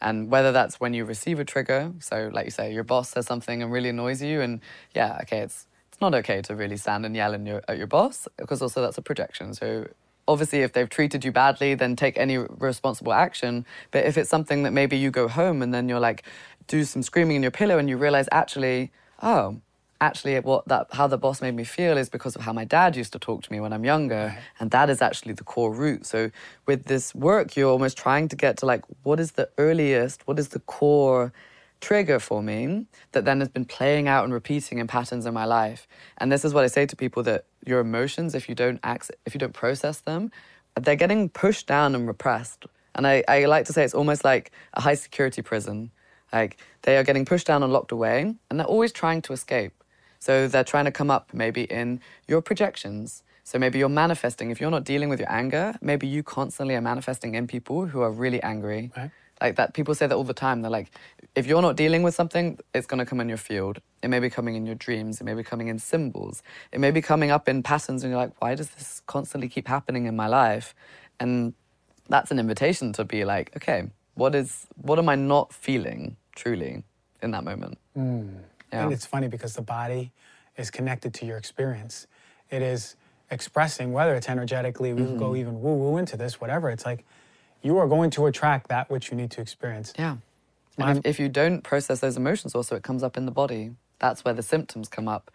And 0.00 0.30
whether 0.30 0.50
that's 0.50 0.80
when 0.80 0.94
you 0.94 1.04
receive 1.04 1.38
a 1.38 1.44
trigger, 1.44 1.92
so 1.98 2.30
like 2.32 2.46
you 2.46 2.50
say, 2.50 2.72
your 2.72 2.84
boss 2.84 3.10
says 3.10 3.26
something 3.26 3.62
and 3.62 3.70
really 3.70 3.90
annoys 3.90 4.22
you, 4.22 4.40
and 4.40 4.60
yeah, 4.94 5.18
okay, 5.24 5.40
it's 5.40 5.66
it's 5.92 6.00
not 6.00 6.14
okay 6.14 6.40
to 6.40 6.54
really 6.54 6.78
stand 6.78 7.04
and 7.04 7.14
yell 7.14 7.38
your, 7.38 7.62
at 7.68 7.76
your 7.76 7.86
boss 7.86 8.28
because 8.38 8.62
also 8.62 8.80
that's 8.80 8.96
a 8.96 9.02
projection. 9.02 9.52
So 9.52 9.88
obviously, 10.28 10.60
if 10.60 10.72
they've 10.72 10.88
treated 10.88 11.24
you 11.24 11.32
badly, 11.32 11.74
then 11.74 11.96
take 11.96 12.16
any 12.16 12.38
responsible 12.38 13.12
action. 13.12 13.66
But 13.90 14.04
if 14.04 14.16
it's 14.16 14.30
something 14.30 14.62
that 14.62 14.72
maybe 14.72 14.96
you 14.96 15.10
go 15.10 15.26
home 15.26 15.62
and 15.62 15.74
then 15.74 15.88
you're 15.88 15.98
like, 15.98 16.22
do 16.68 16.84
some 16.84 17.02
screaming 17.02 17.36
in 17.36 17.42
your 17.42 17.50
pillow, 17.50 17.78
and 17.78 17.88
you 17.88 17.96
realize 17.96 18.28
actually, 18.30 18.92
oh, 19.22 19.56
actually 20.00 20.38
what 20.40 20.66
that 20.68 20.86
how 20.92 21.06
the 21.08 21.18
boss 21.18 21.40
made 21.42 21.54
me 21.54 21.64
feel 21.64 21.98
is 21.98 22.08
because 22.08 22.36
of 22.36 22.42
how 22.42 22.52
my 22.52 22.64
dad 22.64 22.94
used 22.94 23.12
to 23.12 23.18
talk 23.18 23.42
to 23.42 23.52
me 23.52 23.58
when 23.58 23.72
I'm 23.72 23.84
younger 23.84 24.26
right. 24.26 24.38
and 24.60 24.70
that 24.70 24.90
is 24.90 25.02
actually 25.02 25.32
the 25.32 25.42
core 25.42 25.72
root 25.72 26.06
so 26.06 26.30
with 26.66 26.84
this 26.84 27.12
work 27.16 27.56
you're 27.56 27.70
almost 27.70 27.98
trying 27.98 28.28
to 28.28 28.36
get 28.36 28.58
to 28.58 28.66
like 28.66 28.84
what 29.02 29.18
is 29.18 29.32
the 29.32 29.50
earliest 29.58 30.26
what 30.28 30.38
is 30.38 30.50
the 30.50 30.60
core 30.60 31.32
trigger 31.80 32.18
for 32.18 32.42
me 32.42 32.86
that 33.12 33.24
then 33.24 33.40
has 33.40 33.48
been 33.48 33.64
playing 33.64 34.08
out 34.08 34.24
and 34.24 34.32
repeating 34.32 34.78
in 34.78 34.86
patterns 34.86 35.26
in 35.26 35.34
my 35.34 35.44
life 35.44 35.86
and 36.18 36.32
this 36.32 36.44
is 36.44 36.52
what 36.52 36.64
I 36.64 36.66
say 36.66 36.86
to 36.86 36.96
people 36.96 37.22
that 37.24 37.44
your 37.64 37.80
emotions 37.80 38.34
if 38.34 38.48
you 38.48 38.54
don't 38.54 38.80
act 38.82 39.10
if 39.26 39.34
you 39.34 39.38
don't 39.38 39.54
process 39.54 40.00
them 40.00 40.30
they're 40.80 40.96
getting 40.96 41.28
pushed 41.28 41.66
down 41.66 41.94
and 41.94 42.06
repressed 42.06 42.66
and 42.94 43.06
I, 43.06 43.22
I 43.28 43.44
like 43.44 43.66
to 43.66 43.72
say 43.72 43.84
it's 43.84 43.94
almost 43.94 44.24
like 44.24 44.50
a 44.74 44.80
high 44.80 44.94
security 44.94 45.42
prison 45.42 45.90
like 46.32 46.58
they 46.82 46.96
are 46.96 47.04
getting 47.04 47.24
pushed 47.24 47.46
down 47.46 47.62
and 47.62 47.72
locked 47.72 47.92
away 47.92 48.34
and 48.50 48.58
they're 48.58 48.66
always 48.66 48.92
trying 48.92 49.22
to 49.22 49.32
escape 49.32 49.78
so 50.18 50.48
they're 50.48 50.64
trying 50.64 50.84
to 50.86 50.90
come 50.90 51.10
up 51.10 51.32
maybe 51.32 51.62
in 51.64 52.00
your 52.26 52.42
projections. 52.42 53.22
So 53.44 53.58
maybe 53.58 53.78
you're 53.78 53.88
manifesting. 53.88 54.50
If 54.50 54.60
you're 54.60 54.70
not 54.70 54.84
dealing 54.84 55.08
with 55.08 55.20
your 55.20 55.30
anger, 55.30 55.74
maybe 55.80 56.06
you 56.06 56.22
constantly 56.22 56.74
are 56.74 56.82
manifesting 56.82 57.34
in 57.34 57.46
people 57.46 57.86
who 57.86 58.02
are 58.02 58.10
really 58.10 58.42
angry. 58.42 58.90
Right. 58.96 59.10
Like 59.40 59.56
that, 59.56 59.72
people 59.72 59.94
say 59.94 60.06
that 60.06 60.14
all 60.14 60.24
the 60.24 60.34
time. 60.34 60.62
They're 60.62 60.70
like, 60.70 60.90
if 61.34 61.46
you're 61.46 61.62
not 61.62 61.76
dealing 61.76 62.02
with 62.02 62.14
something, 62.14 62.58
it's 62.74 62.86
going 62.86 62.98
to 62.98 63.06
come 63.06 63.20
in 63.20 63.28
your 63.28 63.38
field. 63.38 63.80
It 64.02 64.08
may 64.08 64.18
be 64.18 64.30
coming 64.30 64.56
in 64.56 64.66
your 64.66 64.74
dreams. 64.74 65.20
It 65.20 65.24
may 65.24 65.34
be 65.34 65.44
coming 65.44 65.68
in 65.68 65.78
symbols. 65.78 66.42
It 66.72 66.80
may 66.80 66.90
be 66.90 67.00
coming 67.00 67.30
up 67.30 67.48
in 67.48 67.62
patterns, 67.62 68.02
and 68.02 68.10
you're 68.10 68.20
like, 68.20 68.32
why 68.40 68.54
does 68.54 68.70
this 68.70 69.02
constantly 69.06 69.48
keep 69.48 69.68
happening 69.68 70.06
in 70.06 70.16
my 70.16 70.26
life? 70.26 70.74
And 71.20 71.54
that's 72.08 72.30
an 72.30 72.38
invitation 72.38 72.92
to 72.94 73.04
be 73.04 73.24
like, 73.24 73.54
okay, 73.56 73.90
what 74.14 74.34
is, 74.34 74.66
what 74.76 74.98
am 74.98 75.08
I 75.08 75.14
not 75.14 75.52
feeling 75.52 76.16
truly 76.34 76.82
in 77.22 77.30
that 77.30 77.44
moment? 77.44 77.78
Mm. 77.96 78.40
Yeah. 78.72 78.84
And 78.84 78.92
it's 78.92 79.06
funny 79.06 79.28
because 79.28 79.54
the 79.54 79.62
body 79.62 80.12
is 80.56 80.70
connected 80.70 81.14
to 81.14 81.26
your 81.26 81.36
experience. 81.36 82.06
It 82.50 82.62
is 82.62 82.96
expressing, 83.30 83.92
whether 83.92 84.14
it's 84.14 84.28
energetically, 84.28 84.92
we 84.92 85.02
mm-hmm. 85.02 85.18
go 85.18 85.36
even 85.36 85.60
woo 85.60 85.74
woo 85.74 85.96
into 85.96 86.16
this, 86.16 86.40
whatever. 86.40 86.70
It's 86.70 86.84
like 86.84 87.04
you 87.62 87.78
are 87.78 87.88
going 87.88 88.10
to 88.10 88.26
attract 88.26 88.68
that 88.68 88.90
which 88.90 89.10
you 89.10 89.16
need 89.16 89.30
to 89.32 89.40
experience. 89.40 89.92
Yeah. 89.98 90.16
And 90.78 90.98
if, 90.98 91.06
if 91.06 91.20
you 91.20 91.28
don't 91.28 91.62
process 91.62 92.00
those 92.00 92.16
emotions, 92.16 92.54
also, 92.54 92.76
it 92.76 92.82
comes 92.82 93.02
up 93.02 93.16
in 93.16 93.26
the 93.26 93.32
body 93.32 93.72
that's 93.98 94.24
where 94.24 94.34
the 94.34 94.42
symptoms 94.42 94.88
come 94.88 95.08
up. 95.08 95.30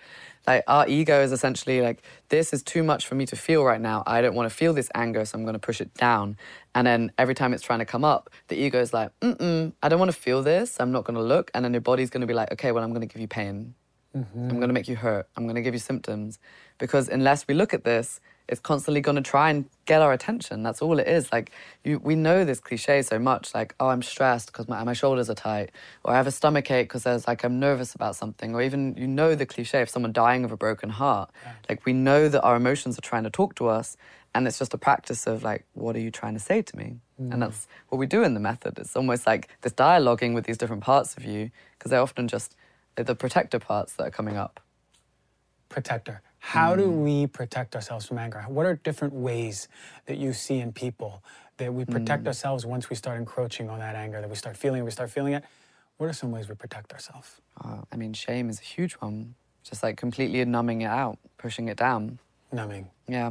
Like 0.47 0.63
our 0.67 0.87
ego 0.87 1.21
is 1.21 1.31
essentially 1.31 1.81
like, 1.81 2.03
this 2.29 2.53
is 2.53 2.63
too 2.63 2.83
much 2.83 3.05
for 3.07 3.15
me 3.15 3.25
to 3.27 3.35
feel 3.35 3.63
right 3.63 3.79
now. 3.79 4.03
I 4.05 4.21
don't 4.21 4.35
want 4.35 4.49
to 4.49 4.55
feel 4.55 4.73
this 4.73 4.89
anger, 4.95 5.23
so 5.25 5.37
I'm 5.37 5.43
going 5.43 5.53
to 5.53 5.59
push 5.59 5.81
it 5.81 5.93
down. 5.93 6.37
And 6.75 6.85
then 6.85 7.11
every 7.17 7.35
time 7.35 7.53
it's 7.53 7.63
trying 7.63 7.79
to 7.79 7.85
come 7.85 8.03
up, 8.03 8.29
the 8.47 8.55
ego 8.55 8.79
is 8.79 8.93
like, 8.93 9.11
mm 9.21 9.73
I 9.81 9.89
don't 9.89 9.99
want 9.99 10.11
to 10.11 10.17
feel 10.17 10.41
this. 10.41 10.77
I'm 10.79 10.91
not 10.91 11.03
going 11.03 11.15
to 11.15 11.23
look. 11.23 11.51
And 11.53 11.63
then 11.63 11.73
your 11.73 11.81
body's 11.81 12.09
going 12.09 12.21
to 12.21 12.27
be 12.27 12.33
like, 12.33 12.51
okay, 12.51 12.71
well, 12.71 12.83
I'm 12.83 12.91
going 12.91 13.07
to 13.07 13.11
give 13.11 13.21
you 13.21 13.27
pain. 13.27 13.75
Mm-hmm. 14.15 14.39
I'm 14.39 14.57
going 14.57 14.67
to 14.67 14.73
make 14.73 14.87
you 14.87 14.95
hurt. 14.95 15.27
I'm 15.35 15.43
going 15.43 15.55
to 15.55 15.61
give 15.61 15.73
you 15.73 15.79
symptoms. 15.79 16.39
Because 16.77 17.09
unless 17.09 17.47
we 17.47 17.53
look 17.53 17.73
at 17.73 17.83
this, 17.83 18.19
it's 18.47 18.59
constantly 18.59 19.01
going 19.01 19.15
to 19.15 19.21
try 19.21 19.49
and 19.49 19.65
get 19.85 20.01
our 20.01 20.11
attention. 20.11 20.63
That's 20.63 20.81
all 20.81 20.99
it 20.99 21.07
is. 21.07 21.31
Like 21.31 21.51
you, 21.83 21.99
we 21.99 22.15
know 22.15 22.43
this 22.43 22.59
cliche 22.59 23.01
so 23.01 23.19
much. 23.19 23.53
Like, 23.53 23.73
oh, 23.79 23.87
I'm 23.87 24.01
stressed 24.01 24.47
because 24.47 24.67
my, 24.67 24.83
my 24.83 24.93
shoulders 24.93 25.29
are 25.29 25.35
tight, 25.35 25.71
or 26.03 26.13
I 26.13 26.17
have 26.17 26.27
a 26.27 26.31
stomach 26.31 26.69
ache 26.69 26.87
because 26.87 27.03
there's 27.03 27.27
like 27.27 27.43
I'm 27.43 27.59
nervous 27.59 27.95
about 27.95 28.15
something, 28.15 28.53
or 28.53 28.61
even 28.61 28.95
you 28.97 29.07
know 29.07 29.35
the 29.35 29.45
cliche 29.45 29.81
of 29.81 29.89
someone 29.89 30.11
dying 30.11 30.43
of 30.43 30.51
a 30.51 30.57
broken 30.57 30.89
heart. 30.89 31.31
Like 31.69 31.85
we 31.85 31.93
know 31.93 32.27
that 32.29 32.41
our 32.41 32.55
emotions 32.55 32.97
are 32.97 33.01
trying 33.01 33.23
to 33.23 33.29
talk 33.29 33.55
to 33.55 33.67
us, 33.67 33.97
and 34.35 34.47
it's 34.47 34.59
just 34.59 34.73
a 34.73 34.77
practice 34.77 35.27
of 35.27 35.43
like, 35.43 35.65
what 35.73 35.95
are 35.95 35.99
you 35.99 36.11
trying 36.11 36.33
to 36.33 36.39
say 36.39 36.61
to 36.61 36.77
me? 36.77 36.97
Mm. 37.21 37.33
And 37.33 37.41
that's 37.41 37.67
what 37.89 37.97
we 37.97 38.07
do 38.07 38.23
in 38.23 38.33
the 38.33 38.39
method. 38.39 38.77
It's 38.79 38.95
almost 38.95 39.27
like 39.27 39.49
this 39.61 39.73
dialoguing 39.73 40.33
with 40.33 40.45
these 40.45 40.57
different 40.57 40.83
parts 40.83 41.15
of 41.15 41.23
you 41.23 41.51
because 41.77 41.91
they're 41.91 42.01
often 42.01 42.27
just 42.27 42.55
the 42.95 43.15
protector 43.15 43.59
parts 43.59 43.93
that 43.93 44.07
are 44.07 44.11
coming 44.11 44.37
up. 44.37 44.59
Protector. 45.69 46.21
How 46.45 46.75
do 46.75 46.85
mm. 46.87 47.03
we 47.05 47.27
protect 47.27 47.73
ourselves 47.73 48.05
from 48.05 48.17
anger? 48.17 48.43
What 48.49 48.65
are 48.65 48.75
different 48.75 49.13
ways 49.13 49.69
that 50.07 50.17
you 50.17 50.33
see 50.33 50.59
in 50.59 50.73
people 50.73 51.23
that 51.55 51.73
we 51.73 51.85
protect 51.85 52.25
mm. 52.25 52.27
ourselves 52.27 52.65
once 52.65 52.89
we 52.89 52.97
start 52.97 53.17
encroaching 53.17 53.69
on 53.69 53.79
that 53.79 53.95
anger, 53.95 54.19
that 54.19 54.29
we 54.29 54.35
start 54.35 54.57
feeling, 54.57 54.83
we 54.83 54.91
start 54.91 55.09
feeling 55.09 55.33
it? 55.33 55.45
What 55.97 56.09
are 56.09 56.13
some 56.13 56.31
ways 56.31 56.49
we 56.49 56.55
protect 56.55 56.91
ourselves? 56.91 57.39
Uh, 57.63 57.83
I 57.93 57.95
mean, 57.95 58.11
shame 58.11 58.49
is 58.49 58.59
a 58.59 58.63
huge 58.63 58.95
one. 58.95 59.35
Just 59.63 59.83
like 59.83 59.95
completely 59.95 60.43
numbing 60.43 60.81
it 60.81 60.87
out, 60.87 61.17
pushing 61.37 61.69
it 61.69 61.77
down. 61.77 62.19
Numbing. 62.51 62.89
Yeah. 63.07 63.29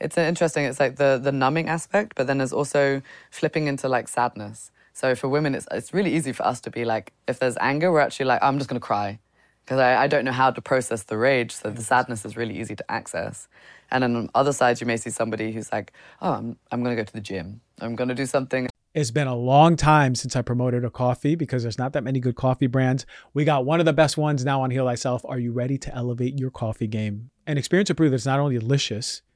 It's 0.00 0.18
interesting. 0.18 0.64
It's 0.64 0.80
like 0.80 0.96
the 0.96 1.20
the 1.22 1.32
numbing 1.32 1.68
aspect, 1.68 2.14
but 2.16 2.26
then 2.26 2.38
there's 2.38 2.52
also 2.52 3.00
flipping 3.30 3.68
into 3.68 3.88
like 3.88 4.08
sadness. 4.08 4.72
So 4.92 5.14
for 5.14 5.28
women, 5.28 5.54
it's 5.54 5.68
it's 5.70 5.94
really 5.94 6.12
easy 6.16 6.32
for 6.32 6.44
us 6.44 6.60
to 6.62 6.70
be 6.70 6.84
like, 6.84 7.12
if 7.28 7.38
there's 7.38 7.56
anger, 7.60 7.92
we're 7.92 8.00
actually 8.00 8.26
like, 8.26 8.42
I'm 8.42 8.58
just 8.58 8.68
gonna 8.68 8.80
cry 8.80 9.20
because 9.64 9.78
I, 9.78 10.02
I, 10.02 10.06
don't 10.06 10.24
know 10.24 10.32
how 10.32 10.50
to 10.50 10.60
process 10.60 11.04
the 11.04 11.16
rage. 11.16 11.52
So 11.52 11.70
the 11.70 11.82
sadness 11.82 12.24
is 12.24 12.36
really 12.36 12.58
easy 12.58 12.74
to 12.76 12.90
access. 12.90 13.48
And 13.90 14.04
on 14.04 14.12
the 14.12 14.28
other 14.34 14.52
side, 14.52 14.80
you 14.80 14.86
may 14.86 14.96
see 14.96 15.10
somebody 15.10 15.52
who's 15.52 15.70
like, 15.72 15.92
oh, 16.20 16.32
I'm, 16.32 16.56
I'm 16.70 16.82
going 16.82 16.96
to 16.96 17.00
go 17.00 17.04
to 17.04 17.12
the 17.12 17.20
gym. 17.20 17.60
I'm 17.80 17.96
going 17.96 18.08
to 18.08 18.14
do 18.14 18.26
something. 18.26 18.68
It's 18.92 19.12
been 19.12 19.28
a 19.28 19.36
long 19.36 19.76
time 19.76 20.16
since 20.16 20.34
I 20.34 20.42
promoted 20.42 20.84
a 20.84 20.90
coffee 20.90 21.36
because 21.36 21.62
there's 21.62 21.78
not 21.78 21.92
that 21.92 22.02
many 22.02 22.18
good 22.18 22.34
coffee 22.34 22.66
brands. 22.66 23.06
We 23.32 23.44
got 23.44 23.64
one 23.64 23.78
of 23.78 23.86
the 23.86 23.92
best 23.92 24.16
ones 24.16 24.44
now 24.44 24.62
on 24.62 24.72
Heal 24.72 24.86
Thyself. 24.86 25.24
Are 25.24 25.38
you 25.38 25.52
ready 25.52 25.78
to 25.78 25.94
elevate 25.94 26.40
your 26.40 26.50
coffee 26.50 26.88
game? 26.88 27.30
And 27.46 27.56
experience 27.56 27.86
to 27.86 27.94
prove 27.94 28.10
that 28.10 28.16
it's 28.16 28.26
not 28.26 28.40
only 28.40 28.58
delicious, 28.58 29.22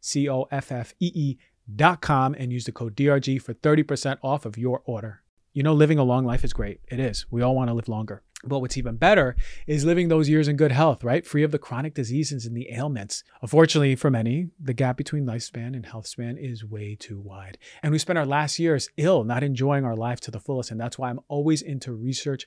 C 0.00 0.28
O 0.28 0.46
F 0.50 0.72
F 0.72 0.94
E 1.00 1.10
E 1.14 1.38
dot 1.76 2.00
com 2.00 2.34
and 2.34 2.52
use 2.52 2.64
the 2.64 2.72
code 2.72 2.96
DRG 2.96 3.40
for 3.40 3.54
30% 3.54 4.18
off 4.22 4.44
of 4.44 4.58
your 4.58 4.82
order. 4.84 5.22
You 5.52 5.62
know, 5.62 5.74
living 5.74 5.98
a 5.98 6.04
long 6.04 6.24
life 6.24 6.44
is 6.44 6.52
great. 6.52 6.80
It 6.88 7.00
is. 7.00 7.26
We 7.30 7.42
all 7.42 7.56
want 7.56 7.68
to 7.68 7.74
live 7.74 7.88
longer. 7.88 8.22
But 8.42 8.60
what's 8.60 8.78
even 8.78 8.96
better 8.96 9.36
is 9.66 9.84
living 9.84 10.08
those 10.08 10.28
years 10.28 10.48
in 10.48 10.56
good 10.56 10.72
health, 10.72 11.04
right? 11.04 11.26
Free 11.26 11.42
of 11.42 11.50
the 11.50 11.58
chronic 11.58 11.92
diseases 11.92 12.46
and 12.46 12.56
the 12.56 12.72
ailments. 12.72 13.22
Unfortunately, 13.42 13.94
for 13.96 14.10
many, 14.10 14.48
the 14.58 14.72
gap 14.72 14.96
between 14.96 15.26
lifespan 15.26 15.74
and 15.74 15.84
health 15.84 16.06
span 16.06 16.38
is 16.38 16.64
way 16.64 16.96
too 16.98 17.20
wide. 17.20 17.58
And 17.82 17.92
we 17.92 17.98
spend 17.98 18.18
our 18.18 18.24
last 18.24 18.58
years 18.58 18.88
ill, 18.96 19.24
not 19.24 19.42
enjoying 19.42 19.84
our 19.84 19.96
life 19.96 20.20
to 20.20 20.30
the 20.30 20.40
fullest. 20.40 20.70
And 20.70 20.80
that's 20.80 20.98
why 20.98 21.10
I'm 21.10 21.20
always 21.28 21.60
into 21.60 21.92
research 21.92 22.46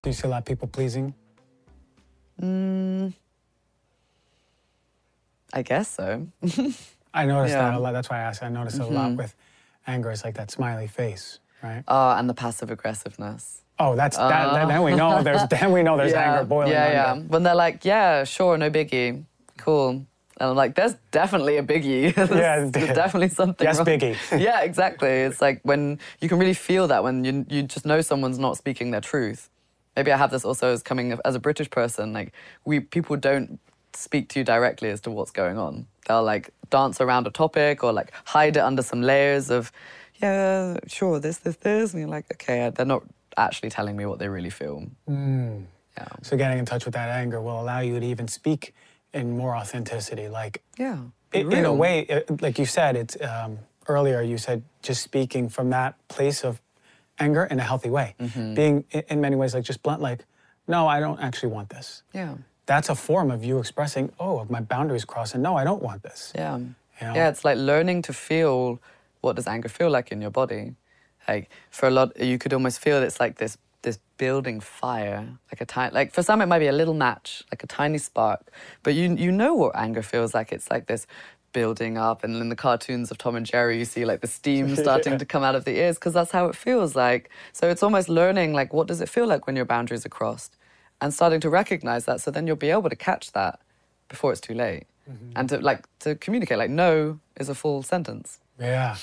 Do 0.03 0.09
you 0.09 0.13
see 0.13 0.27
a 0.27 0.31
lot 0.31 0.39
of 0.39 0.45
people 0.45 0.67
pleasing? 0.67 1.13
Mm, 2.41 3.13
I 5.53 5.61
guess 5.61 5.89
so. 5.89 6.27
I 7.13 7.25
noticed 7.25 7.53
Yeah. 7.53 7.69
that 7.69 7.73
a 7.75 7.79
lot. 7.79 7.91
That's 7.93 8.09
why 8.09 8.17
I 8.17 8.21
asked. 8.21 8.41
I 8.41 8.49
noticed 8.49 8.79
a 8.79 8.85
lot 8.85 9.15
with 9.15 9.35
anger. 9.85 10.09
It's 10.09 10.23
like 10.23 10.35
that 10.35 10.49
smiley 10.49 10.87
face, 10.87 11.39
right? 11.61 11.83
Oh, 11.87 12.11
and 12.11 12.27
the 12.27 12.33
passive 12.33 12.71
aggressiveness. 12.71 13.61
Oh, 13.77 13.95
that's 13.95 14.17
that, 14.17 14.29
that. 14.53 14.67
Then 14.69 14.81
we 14.83 14.95
know 14.95 15.21
there's. 15.21 15.47
Then 15.49 15.71
we 15.71 15.83
know 15.83 15.97
there's 15.97 16.13
anger 16.13 16.45
boiling. 16.45 16.71
Yeah, 16.71 16.83
under. 17.09 17.21
yeah. 17.23 17.27
When 17.27 17.43
they're 17.43 17.55
like, 17.55 17.85
yeah, 17.85 18.23
sure, 18.23 18.57
no 18.57 18.71
biggie, 18.71 19.23
cool. 19.57 19.89
And 20.39 20.49
I'm 20.49 20.55
like, 20.55 20.73
there's 20.73 20.95
definitely 21.11 21.57
a 21.57 21.63
biggie. 21.63 22.15
there's, 22.15 22.29
Yeah, 22.31 22.65
there's 22.65 22.95
definitely 22.95 23.29
something 23.29 23.63
Yes, 23.67 23.77
wrong. 23.77 23.85
biggie. 23.85 24.15
yeah, 24.39 24.61
exactly. 24.61 25.09
It's 25.09 25.41
like 25.41 25.59
when 25.61 25.99
you 26.21 26.27
can 26.29 26.39
really 26.39 26.55
feel 26.55 26.87
that 26.87 27.03
when 27.03 27.23
you, 27.23 27.45
you 27.49 27.61
just 27.63 27.85
know 27.85 28.01
someone's 28.01 28.39
not 28.39 28.57
speaking 28.57 28.89
their 28.89 29.01
truth. 29.01 29.49
Maybe 29.95 30.11
I 30.11 30.17
have 30.17 30.31
this 30.31 30.45
also 30.45 30.71
as 30.71 30.81
coming 30.83 31.17
as 31.25 31.35
a 31.35 31.39
British 31.39 31.69
person. 31.69 32.13
Like 32.13 32.33
we 32.65 32.79
people 32.79 33.17
don't 33.17 33.59
speak 33.93 34.29
to 34.29 34.39
you 34.39 34.45
directly 34.45 34.89
as 34.89 35.01
to 35.01 35.11
what's 35.11 35.31
going 35.31 35.57
on. 35.57 35.85
They'll 36.07 36.23
like 36.23 36.49
dance 36.69 37.01
around 37.01 37.27
a 37.27 37.31
topic 37.31 37.83
or 37.83 37.91
like 37.91 38.11
hide 38.25 38.55
it 38.57 38.61
under 38.61 38.81
some 38.81 39.01
layers 39.01 39.49
of, 39.49 39.71
yeah, 40.21 40.77
sure, 40.87 41.19
this, 41.19 41.37
this, 41.39 41.57
this, 41.57 41.91
and 41.91 41.99
you're 42.01 42.09
like, 42.09 42.25
okay, 42.33 42.71
they're 42.73 42.85
not 42.85 43.03
actually 43.37 43.69
telling 43.69 43.97
me 43.97 44.05
what 44.05 44.19
they 44.19 44.29
really 44.29 44.49
feel. 44.49 44.85
Mm. 45.09 45.65
Yeah. 45.97 46.07
So 46.21 46.37
getting 46.37 46.57
in 46.59 46.65
touch 46.65 46.85
with 46.85 46.93
that 46.93 47.09
anger 47.09 47.41
will 47.41 47.59
allow 47.59 47.79
you 47.81 47.99
to 47.99 48.05
even 48.05 48.29
speak 48.29 48.73
in 49.13 49.35
more 49.37 49.55
authenticity. 49.55 50.29
Like 50.29 50.61
Yeah. 50.77 50.99
i- 51.33 51.37
in 51.39 51.65
a 51.65 51.73
way, 51.73 52.01
it, 52.01 52.41
like 52.41 52.57
you 52.57 52.65
said, 52.65 52.95
it's 52.95 53.17
um, 53.21 53.59
earlier. 53.89 54.21
You 54.21 54.37
said 54.37 54.63
just 54.81 55.01
speaking 55.03 55.49
from 55.49 55.69
that 55.71 55.95
place 56.07 56.45
of 56.45 56.61
anger 57.19 57.43
in 57.45 57.59
a 57.59 57.63
healthy 57.63 57.89
way, 57.89 58.15
Mm-hmm. 58.19 58.53
being 58.53 58.85
in 59.09 59.21
many 59.21 59.35
ways 59.35 59.53
like 59.53 59.63
just 59.63 59.83
blunt. 59.83 60.01
Like, 60.01 60.25
no, 60.67 60.87
I 60.87 60.99
don't 60.99 61.19
actually 61.19 61.51
want 61.53 61.69
this. 61.69 62.03
Yeah. 62.13 62.35
That's 62.65 62.89
a 62.89 62.95
form 62.95 63.31
of 63.31 63.43
you 63.43 63.59
expressing, 63.59 64.11
oh, 64.19 64.45
my 64.49 64.61
boundaries 64.61 65.05
crossed, 65.05 65.33
and 65.33 65.43
no, 65.43 65.55
I 65.57 65.63
don't 65.63 65.81
want 65.81 66.03
this. 66.03 66.31
Yeah. 66.35 66.57
You 66.57 66.75
know? 67.01 67.13
Yeah, 67.15 67.29
it's 67.29 67.43
like 67.43 67.57
learning 67.57 68.03
to 68.03 68.13
feel 68.13 68.79
what 69.21 69.35
does 69.35 69.47
anger 69.47 69.69
feel 69.69 69.89
like 69.89 70.11
in 70.11 70.21
your 70.21 70.31
body. 70.31 70.75
Like 71.27 71.49
for 71.69 71.87
a 71.87 71.91
lot, 71.91 72.19
you 72.19 72.37
could 72.37 72.53
almost 72.53 72.79
feel 72.79 73.01
it's 73.03 73.19
like 73.19 73.37
this 73.37 73.57
this 73.83 73.97
building 74.17 74.59
fire, 74.59 75.27
like 75.51 75.59
a 75.59 75.65
tiny, 75.65 75.91
like 75.91 76.13
for 76.13 76.21
some 76.21 76.39
it 76.41 76.45
might 76.45 76.59
be 76.59 76.67
a 76.67 76.71
little 76.71 76.93
match, 76.93 77.43
like 77.51 77.63
a 77.63 77.67
tiny 77.67 77.97
spark, 77.97 78.51
but 78.83 78.93
you 78.93 79.15
you 79.15 79.31
know 79.31 79.53
what 79.55 79.75
anger 79.75 80.03
feels 80.03 80.33
like. 80.35 80.51
It's 80.51 80.69
like 80.69 80.85
this 80.85 81.07
building 81.53 81.97
up, 81.97 82.23
and 82.23 82.35
in 82.37 82.49
the 82.49 82.55
cartoons 82.55 83.11
of 83.11 83.17
Tom 83.17 83.35
and 83.35 83.45
Jerry, 83.45 83.77
you 83.77 83.85
see 83.85 84.05
like 84.05 84.21
the 84.21 84.27
steam 84.27 84.75
starting 84.85 85.13
Yeah. 85.13 85.19
to 85.19 85.25
come 85.25 85.43
out 85.43 85.55
of 85.55 85.65
the 85.65 85.77
ears 85.77 85.95
because 85.97 86.13
that's 86.13 86.31
how 86.31 86.45
it 86.47 86.55
feels 86.55 86.95
like. 86.95 87.29
So 87.53 87.69
it's 87.69 87.83
almost 87.83 88.09
learning 88.09 88.53
like 88.53 88.73
what 88.73 88.87
does 88.87 89.01
it 89.01 89.09
feel 89.09 89.27
like 89.27 89.47
when 89.47 89.55
your 89.55 89.65
boundaries 89.65 90.05
are 90.05 90.09
crossed, 90.09 90.57
and 91.01 91.13
starting 91.13 91.39
to 91.41 91.49
recognize 91.49 92.05
that. 92.05 92.21
So 92.21 92.31
then 92.31 92.47
you'll 92.47 92.55
be 92.55 92.69
able 92.71 92.89
to 92.89 92.95
catch 92.95 93.31
that 93.33 93.59
before 94.09 94.31
it's 94.31 94.41
too 94.41 94.53
late, 94.53 94.85
and 95.35 95.49
to 95.49 95.57
like 95.59 95.85
to 95.99 96.15
communicate 96.15 96.57
like 96.57 96.69
no 96.69 97.19
is 97.39 97.49
a 97.49 97.55
full 97.55 97.83
sentence. 97.83 98.39
Yeah, 98.59 98.95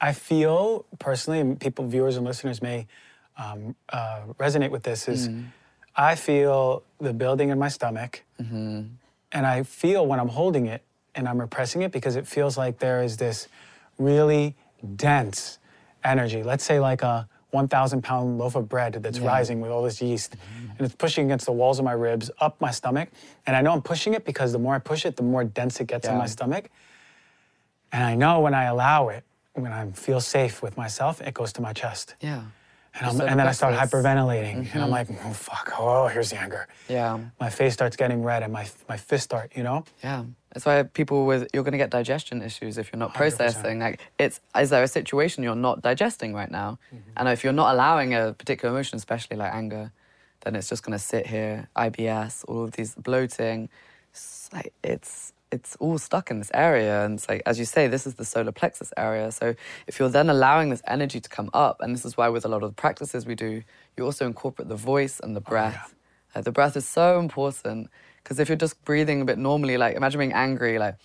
I 0.00 0.12
feel 0.12 0.84
personally, 0.98 1.56
people, 1.56 1.86
viewers, 1.86 2.16
and 2.16 2.24
listeners 2.24 2.62
may 2.62 2.86
um, 3.36 3.74
uh, 3.88 4.20
resonate 4.38 4.70
with 4.70 4.84
this. 4.84 5.08
Is 5.08 5.28
I 5.96 6.14
feel 6.14 6.84
the 7.00 7.12
building 7.12 7.48
in 7.50 7.58
my 7.58 7.68
stomach, 7.68 8.22
and 8.38 8.98
I 9.32 9.62
feel 9.64 10.06
when 10.06 10.20
I'm 10.20 10.28
holding 10.28 10.66
it 10.66 10.82
and 11.20 11.28
I'm 11.28 11.38
repressing 11.38 11.82
it 11.82 11.92
because 11.92 12.16
it 12.16 12.26
feels 12.26 12.56
like 12.56 12.78
there 12.78 13.02
is 13.02 13.18
this 13.18 13.46
really 13.98 14.56
dense 14.96 15.58
energy. 16.02 16.42
Let's 16.42 16.64
say 16.64 16.80
like 16.80 17.02
a 17.02 17.28
1,000 17.50 18.02
pound 18.02 18.38
loaf 18.38 18.56
of 18.56 18.68
bread 18.70 18.94
that's 18.94 19.18
rising 19.18 19.60
with 19.60 19.70
all 19.70 19.82
this 19.82 20.00
yeast, 20.00 20.34
and 20.78 20.80
it's 20.80 20.94
pushing 20.94 21.26
against 21.26 21.44
the 21.44 21.52
walls 21.52 21.78
of 21.78 21.84
my 21.84 21.92
ribs, 21.92 22.30
up 22.40 22.58
my 22.58 22.70
stomach, 22.70 23.10
and 23.46 23.54
I 23.54 23.60
know 23.60 23.72
I'm 23.72 23.82
pushing 23.82 24.14
it 24.14 24.24
because 24.24 24.52
the 24.52 24.58
more 24.58 24.74
I 24.74 24.78
push 24.78 25.04
it, 25.04 25.16
the 25.16 25.22
more 25.22 25.44
dense 25.44 25.78
it 25.78 25.88
gets 25.88 26.08
in 26.08 26.16
my 26.16 26.26
stomach. 26.26 26.70
And 27.92 28.02
I 28.02 28.14
know 28.14 28.40
when 28.40 28.54
I 28.54 28.64
allow 28.64 29.08
it, 29.08 29.24
when 29.52 29.72
I 29.72 29.90
feel 29.90 30.20
safe 30.20 30.62
with 30.62 30.78
myself, 30.78 31.20
it 31.20 31.34
goes 31.34 31.52
to 31.54 31.60
my 31.60 31.74
chest. 31.74 32.14
Yeah. 32.20 32.44
And, 32.94 33.06
I'm, 33.06 33.28
and 33.28 33.38
then 33.38 33.46
I 33.46 33.52
start 33.52 33.74
hyperventilating. 33.74 34.72
And 34.72 34.82
I'm 34.82 34.90
like, 34.90 35.08
oh, 35.10 35.32
fuck. 35.32 35.72
Oh, 35.78 36.06
here's 36.06 36.30
the 36.30 36.40
anger. 36.40 36.66
Yeah. 36.88 37.18
My 37.38 37.50
face 37.50 37.74
starts 37.74 37.96
getting 37.96 38.22
red 38.22 38.42
and 38.42 38.52
my, 38.52 38.68
my 38.88 38.96
fists 38.96 39.24
start, 39.24 39.52
you 39.54 39.62
know? 39.62 39.84
Yeah. 40.02 40.24
That's 40.52 40.66
why 40.66 40.82
people 40.82 41.26
with 41.26 41.48
you're 41.54 41.62
going 41.62 41.72
to 41.72 41.78
get 41.78 41.90
digestion 41.90 42.42
issues 42.42 42.76
if 42.76 42.92
you're 42.92 42.98
not 42.98 43.10
100%. 43.10 43.14
processing. 43.14 43.78
Like 43.78 44.00
it's 44.18 44.40
is 44.56 44.70
there 44.70 44.82
a 44.82 44.88
situation 44.88 45.44
you're 45.44 45.54
not 45.54 45.82
digesting 45.82 46.34
right 46.34 46.50
now, 46.50 46.78
mm-hmm. 46.92 47.10
and 47.16 47.28
if 47.28 47.44
you're 47.44 47.52
not 47.52 47.72
allowing 47.72 48.14
a 48.14 48.32
particular 48.32 48.74
emotion, 48.74 48.96
especially 48.96 49.36
like 49.36 49.54
anger, 49.54 49.92
then 50.42 50.56
it's 50.56 50.68
just 50.68 50.82
going 50.82 50.98
to 50.98 51.04
sit 51.04 51.26
here. 51.26 51.68
IBS, 51.76 52.44
all 52.48 52.64
of 52.64 52.72
these 52.72 52.94
bloating, 52.96 53.68
it's 54.10 54.50
like 54.52 54.72
it's 54.82 55.32
it's 55.52 55.76
all 55.76 55.98
stuck 55.98 56.30
in 56.32 56.38
this 56.38 56.50
area, 56.52 57.04
and 57.04 57.14
it's 57.14 57.28
like 57.28 57.42
as 57.46 57.58
you 57.60 57.64
say, 57.64 57.86
this 57.86 58.04
is 58.04 58.14
the 58.14 58.24
solar 58.24 58.52
plexus 58.52 58.92
area. 58.96 59.30
So 59.30 59.54
if 59.86 60.00
you're 60.00 60.08
then 60.08 60.28
allowing 60.30 60.70
this 60.70 60.82
energy 60.86 61.20
to 61.20 61.28
come 61.28 61.50
up, 61.54 61.80
and 61.80 61.94
this 61.94 62.04
is 62.04 62.16
why 62.16 62.28
with 62.28 62.44
a 62.44 62.48
lot 62.48 62.64
of 62.64 62.70
the 62.70 62.80
practices 62.80 63.24
we 63.24 63.36
do, 63.36 63.62
you 63.96 64.04
also 64.04 64.26
incorporate 64.26 64.68
the 64.68 64.76
voice 64.76 65.20
and 65.20 65.36
the 65.36 65.40
oh, 65.40 65.50
breath 65.50 65.94
Like, 66.34 66.44
the 66.44 66.52
breath 66.52 66.76
is 66.76 66.88
so 66.88 67.18
important 67.18 67.90
because 68.22 68.38
if 68.38 68.48
you're 68.48 68.56
just 68.56 68.82
breathing 68.84 69.20
a 69.20 69.24
bit 69.24 69.38
normally, 69.38 69.76
like 69.76 69.96
imagine 69.96 70.18
being 70.18 70.32
angry, 70.32 70.78
like 70.78 70.96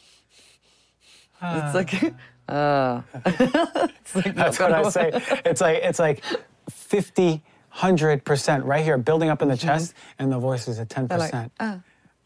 it's 1.42 1.76
like, 1.76 2.14
uh, 2.48 3.02
it's 3.26 4.16
like 4.16 4.36
That's 4.36 4.60
what 4.60 4.74
I 4.74 4.90
say. 4.90 5.12
It's 5.46 5.62
like 5.62 5.80
it's 5.84 6.00
like 6.00 6.24
50, 6.70 7.42
100% 7.76 8.64
right 8.64 8.84
here, 8.84 8.98
building 8.98 9.30
up 9.30 9.42
in 9.42 9.50
the 9.50 9.58
chest, 9.58 9.94
and 10.18 10.32
the 10.32 10.40
voice 10.40 10.68
is 10.68 10.80
at 10.80 10.90
10%. 10.90 11.08
Mm-hmm. 11.08 11.20
like, 11.20 11.52
uh, 11.60 11.78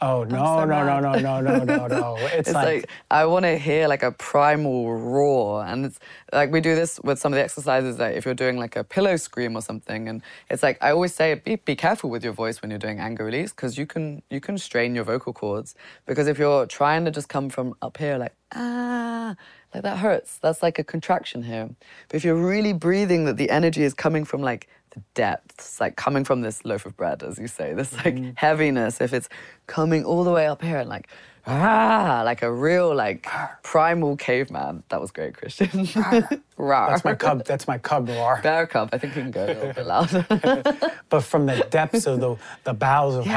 oh, 0.01 0.23
no, 0.23 0.37
so 0.37 0.65
no, 0.65 0.85
no, 0.85 0.99
no, 0.99 1.19
no, 1.19 1.39
no, 1.41 1.63
no, 1.63 1.87
no. 1.99 2.17
It's, 2.17 2.49
It's 2.49 2.53
like, 2.53 2.89
I 3.11 3.25
want 3.25 3.45
to 3.45 3.57
hear 3.57 3.87
like 3.87 4.03
a 4.03 4.11
primal 4.11 4.97
roar, 4.97 5.65
and 5.65 5.85
it's 5.85 5.99
like 6.31 6.51
we 6.51 6.61
do 6.61 6.75
this 6.75 6.99
with 7.03 7.19
some 7.19 7.33
of 7.33 7.37
the 7.37 7.43
exercises. 7.43 7.97
That 7.97 8.15
if 8.15 8.25
you're 8.25 8.33
doing 8.33 8.57
like 8.57 8.75
a 8.75 8.83
pillow 8.83 9.17
scream 9.17 9.55
or 9.55 9.61
something, 9.61 10.07
and 10.07 10.21
it's 10.49 10.63
like 10.63 10.77
I 10.81 10.91
always 10.91 11.13
say, 11.13 11.35
be, 11.35 11.57
be 11.57 11.75
careful 11.75 12.09
with 12.09 12.23
your 12.23 12.33
voice 12.33 12.61
when 12.61 12.71
you're 12.71 12.79
doing 12.79 12.99
anger 12.99 13.25
release 13.25 13.51
because 13.51 13.77
you 13.77 13.85
can 13.85 14.21
you 14.29 14.39
can 14.39 14.57
strain 14.57 14.95
your 14.95 15.03
vocal 15.03 15.33
cords. 15.33 15.75
Because 16.05 16.27
if 16.27 16.39
you're 16.39 16.65
trying 16.65 17.05
to 17.05 17.11
just 17.11 17.29
come 17.29 17.49
from 17.49 17.75
up 17.81 17.97
here, 17.97 18.17
like 18.17 18.33
ah, 18.55 19.35
like 19.73 19.83
that 19.83 19.97
hurts. 19.99 20.37
That's 20.37 20.63
like 20.63 20.79
a 20.79 20.83
contraction 20.83 21.43
here. 21.43 21.69
But 22.07 22.15
if 22.17 22.23
you're 22.23 22.35
really 22.35 22.73
breathing, 22.73 23.25
that 23.25 23.37
the 23.37 23.49
energy 23.49 23.83
is 23.83 23.93
coming 23.93 24.25
from 24.25 24.41
like 24.41 24.67
the 24.91 25.01
depths, 25.13 25.79
like 25.79 25.95
coming 25.95 26.23
from 26.23 26.41
this 26.41 26.65
loaf 26.65 26.85
of 26.85 26.95
bread, 26.97 27.23
as 27.23 27.37
you 27.37 27.47
say, 27.47 27.73
this 27.73 27.93
like 28.03 28.17
heaviness. 28.37 29.01
If 29.01 29.13
it's 29.13 29.29
coming 29.67 30.03
all 30.05 30.23
the 30.23 30.31
way 30.31 30.47
up 30.47 30.61
here 30.61 30.77
and 30.79 30.89
like 30.89 31.07
ah, 31.47 32.21
like 32.25 32.41
a 32.43 32.51
real 32.51 32.93
like 32.93 33.27
primal 33.63 34.15
caveman. 34.17 34.83
That 34.89 35.01
was 35.01 35.11
great, 35.11 35.35
Christian. 35.35 35.69
That's 36.57 37.03
my 37.05 37.15
cub. 37.15 37.45
That's 37.45 37.67
my 37.67 37.77
cub 37.77 38.09
roar. 38.09 38.39
bear 38.43 38.67
cub. 38.67 38.89
I 38.93 38.97
think 38.97 39.15
you 39.15 39.21
can 39.23 39.31
go 39.31 39.45
a 39.45 39.47
little 39.47 39.73
bit 39.73 39.85
louder. 39.93 40.25
But 41.09 41.21
from 41.21 41.45
the 41.47 41.65
depths 41.69 42.05
of 42.05 42.19
the 42.19 42.35
the 42.63 42.73
bowels 42.73 43.15
of 43.15 43.25
Yeah. 43.25 43.31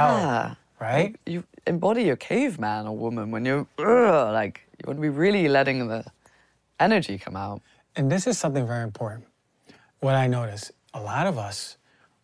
hell, 0.49 0.57
right? 0.81 1.17
you 1.27 1.45
embody 1.67 2.03
your 2.03 2.17
caveman 2.17 2.87
or 2.87 2.97
woman 2.97 3.31
when 3.31 3.45
you're 3.45 3.67
like 3.79 4.61
you 4.79 4.87
want 4.87 4.99
to 4.99 5.03
be 5.03 5.09
really 5.09 5.49
letting 5.49 5.89
the 5.89 6.05
energy 6.81 7.19
come 7.19 7.37
out. 7.37 7.63
And 7.97 8.11
this 8.11 8.27
is 8.27 8.39
something 8.39 8.67
very 8.67 8.83
important. 8.85 9.25
What 10.01 10.15
I 10.17 10.27
notice, 10.27 10.73
a 10.95 11.01
lot 11.01 11.27
of 11.27 11.39
us 11.39 11.77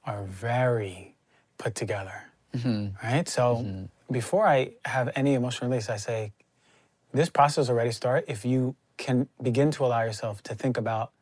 are 0.05 0.25
very 0.25 1.15
put 1.59 1.75
together, 1.75 2.25
mm-hmm. 2.55 2.89
right? 3.07 3.29
So 3.29 3.57
mm-hmm. 3.57 4.13
before 4.13 4.47
I 4.47 4.73
have 4.85 5.11
any 5.15 5.35
emotional 5.35 5.71
release, 5.71 5.89
I 5.91 5.97
say, 5.97 6.33
this 7.13 7.29
process 7.29 7.69
already 7.71 7.93
start 7.93 8.25
if 8.29 8.45
you 8.45 8.75
can 8.97 9.29
begin 9.43 9.71
to 9.73 9.85
allow 9.85 10.03
yourself 10.03 10.43
to 10.45 10.55
think 10.55 10.77
about, 10.77 11.13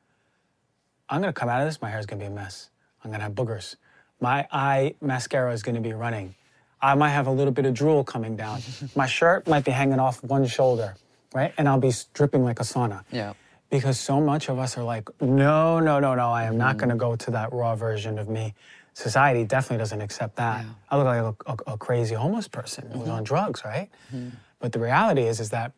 I'm 1.09 1.21
gonna 1.21 1.33
come 1.33 1.49
out 1.49 1.61
of 1.61 1.69
this, 1.69 1.81
my 1.81 1.91
hair's 1.91 2.07
gonna 2.07 2.21
be 2.21 2.27
a 2.27 2.31
mess. 2.31 2.71
I'm 3.05 3.11
gonna 3.11 3.23
have 3.23 3.33
boogers. 3.33 3.77
My 4.21 4.49
eye 4.51 4.95
mascara 5.01 5.53
is 5.53 5.63
gonna 5.63 5.81
be 5.81 5.93
running. 5.93 6.35
I 6.81 6.95
might 6.95 7.11
have 7.11 7.27
a 7.27 7.31
little 7.31 7.53
bit 7.53 7.67
of 7.67 7.75
drool 7.75 8.03
coming 8.05 8.37
down. 8.37 8.61
my 8.97 9.07
shirt 9.07 9.47
might 9.47 9.65
be 9.65 9.71
hanging 9.71 10.01
off 10.01 10.23
one 10.25 10.47
shoulder, 10.47 10.97
right? 11.35 11.53
And 11.57 11.69
I'll 11.69 11.81
be 11.81 11.93
dripping 12.15 12.45
like 12.45 12.61
a 12.61 12.65
sauna 12.65 13.05
Yeah. 13.13 13.35
Because 13.71 13.99
so 13.99 14.21
much 14.21 14.49
of 14.49 14.59
us 14.59 14.77
are 14.79 14.85
like, 14.85 15.09
no, 15.21 15.81
no, 15.81 15.99
no, 15.99 16.15
no, 16.15 16.31
I 16.31 16.45
am 16.45 16.57
not 16.57 16.77
mm. 16.77 16.81
going 16.81 16.91
to 16.91 16.97
go 16.97 17.17
to 17.17 17.31
that 17.33 17.53
raw 17.53 17.75
version 17.75 18.19
of 18.19 18.29
me. 18.29 18.55
Society 18.95 19.45
definitely 19.45 19.79
doesn't 19.79 20.01
accept 20.01 20.37
that. 20.37 20.65
I 20.91 20.97
look 20.97 21.07
like 21.07 21.37
a, 21.47 21.71
a, 21.71 21.75
a 21.75 21.79
crazy 21.79 22.15
homeless 22.15 22.49
person 22.49 22.91
who's 22.91 23.09
on 23.09 23.17
mm-hmm. 23.17 23.25
drugs, 23.25 23.63
right? 23.65 23.91
Mm-hmm. 24.15 24.31
But 24.59 24.73
the 24.73 24.79
reality 24.79 25.23
is, 25.23 25.41
is 25.41 25.51
that 25.51 25.73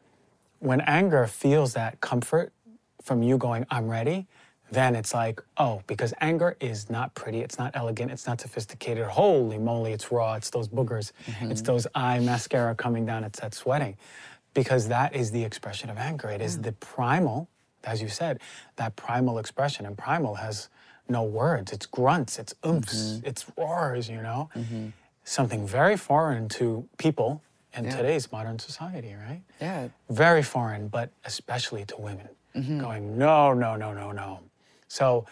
when 0.60 0.80
anger 0.82 1.26
feels 1.26 1.74
that 1.74 2.00
comfort 2.00 2.52
from 3.02 3.22
you 3.22 3.38
going, 3.38 3.66
I'm 3.70 3.88
ready, 3.88 4.26
then 4.70 4.94
it's 4.94 5.14
like, 5.14 5.40
oh, 5.56 5.82
because 5.86 6.12
anger 6.20 6.56
is 6.60 6.90
not 6.90 7.14
pretty, 7.14 7.40
it's 7.40 7.58
not 7.58 7.74
elegant, 7.74 8.10
it's 8.10 8.26
not 8.26 8.40
sophisticated. 8.40 9.04
Holy 9.06 9.58
moly, 9.58 9.92
it's 9.92 10.12
raw, 10.12 10.34
it's 10.34 10.50
those 10.50 10.68
boogers, 10.68 11.12
it's 11.26 11.62
mm-hmm. 11.62 11.64
those 11.64 11.86
eye 11.94 12.18
mascara 12.20 12.74
coming 12.74 13.06
down, 13.06 13.24
it's 13.24 13.40
that 13.40 13.54
sweating. 13.54 13.96
Because 14.54 14.88
that 14.88 15.14
is 15.14 15.30
the 15.30 15.42
expression 15.42 15.88
of 15.90 15.98
anger. 15.98 16.28
It 16.28 16.40
is 16.40 16.60
the 16.60 16.72
primal, 16.72 17.48
as 17.84 18.02
you 18.02 18.08
said, 18.08 18.40
that 18.76 18.96
primal 18.96 19.38
expression. 19.38 19.86
And 19.86 19.96
primal 19.96 20.36
has 20.36 20.68
no 21.08 21.22
words, 21.22 21.72
it's 21.72 21.86
grunts, 21.86 22.38
it's 22.38 22.54
oomphs, 22.62 22.94
mm-hmm. 23.16 23.26
it's 23.26 23.46
roars, 23.56 24.08
you 24.10 24.20
know? 24.20 24.50
Mm-hmm. 24.54 24.88
Something 25.24 25.66
very 25.66 25.96
foreign 25.96 26.48
to 26.50 26.86
people 26.98 27.42
in 27.74 27.84
Yeah. 27.84 27.96
today's 27.96 28.30
modern 28.32 28.58
society, 28.58 29.14
right? 29.14 29.42
Yeah. 29.60 29.88
very 30.10 30.42
foreign, 30.42 30.88
but 30.88 31.10
especially 31.24 31.84
to 31.86 31.96
women, 31.96 32.28
mm-hmm. 32.54 32.80
going, 32.80 33.18
no, 33.18 33.52
no, 33.54 33.76
no, 33.76 33.92
no, 33.92 34.12
no. 34.12 34.40
So 34.88 35.26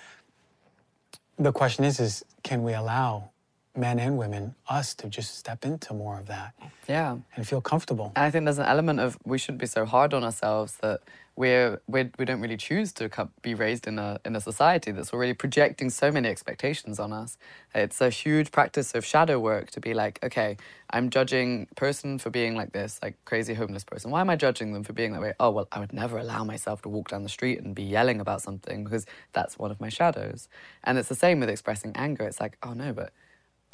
the 1.38 1.52
question 1.52 1.84
is, 1.84 2.00
is 2.00 2.24
can 2.42 2.62
we 2.62 2.72
allow 2.72 3.30
men 3.74 3.98
and 3.98 4.16
women, 4.16 4.54
us, 4.70 4.94
to 4.94 5.08
just 5.08 5.36
step 5.38 5.64
into 5.64 5.92
more 5.92 6.18
of 6.18 6.26
that 6.26 6.54
Yeah. 6.88 7.18
and 7.34 7.46
feel 7.46 7.60
comfortable? 7.60 8.12
And 8.16 8.24
I 8.24 8.30
think 8.30 8.44
there's 8.44 8.58
an 8.58 8.66
element 8.66 9.00
of 9.00 9.18
we 9.24 9.36
shouldn't 9.38 9.60
be 9.60 9.66
so 9.66 9.84
hard 9.84 10.14
on 10.14 10.24
ourselves 10.24 10.76
that 10.80 11.00
we're, 11.36 11.82
we're 11.86 12.10
we 12.18 12.24
don't 12.24 12.40
really 12.40 12.56
choose 12.56 12.92
to 12.94 13.10
be 13.42 13.54
raised 13.54 13.86
in 13.86 13.98
a 13.98 14.18
in 14.24 14.34
a 14.34 14.40
society 14.40 14.90
that's 14.90 15.12
already 15.12 15.34
projecting 15.34 15.90
so 15.90 16.10
many 16.10 16.28
expectations 16.28 16.98
on 16.98 17.12
us. 17.12 17.36
It's 17.74 18.00
a 18.00 18.08
huge 18.08 18.50
practice 18.50 18.94
of 18.94 19.04
shadow 19.04 19.38
work 19.38 19.70
to 19.72 19.80
be 19.80 19.92
like, 19.92 20.18
okay, 20.24 20.56
I'm 20.88 21.10
judging 21.10 21.68
person 21.76 22.18
for 22.18 22.30
being 22.30 22.54
like 22.54 22.72
this, 22.72 22.98
like 23.02 23.22
crazy 23.26 23.52
homeless 23.52 23.84
person. 23.84 24.10
Why 24.10 24.22
am 24.22 24.30
I 24.30 24.36
judging 24.36 24.72
them 24.72 24.82
for 24.82 24.94
being 24.94 25.12
that 25.12 25.20
way? 25.20 25.34
Oh 25.38 25.50
well, 25.50 25.68
I 25.70 25.80
would 25.80 25.92
never 25.92 26.16
allow 26.16 26.42
myself 26.42 26.80
to 26.82 26.88
walk 26.88 27.10
down 27.10 27.22
the 27.22 27.28
street 27.28 27.60
and 27.60 27.74
be 27.74 27.82
yelling 27.82 28.18
about 28.18 28.40
something 28.40 28.84
because 28.84 29.04
that's 29.34 29.58
one 29.58 29.70
of 29.70 29.78
my 29.78 29.90
shadows. 29.90 30.48
And 30.84 30.96
it's 30.96 31.10
the 31.10 31.14
same 31.14 31.40
with 31.40 31.50
expressing 31.50 31.92
anger. 31.94 32.24
It's 32.24 32.40
like, 32.40 32.56
oh 32.62 32.72
no, 32.72 32.94
but 32.94 33.12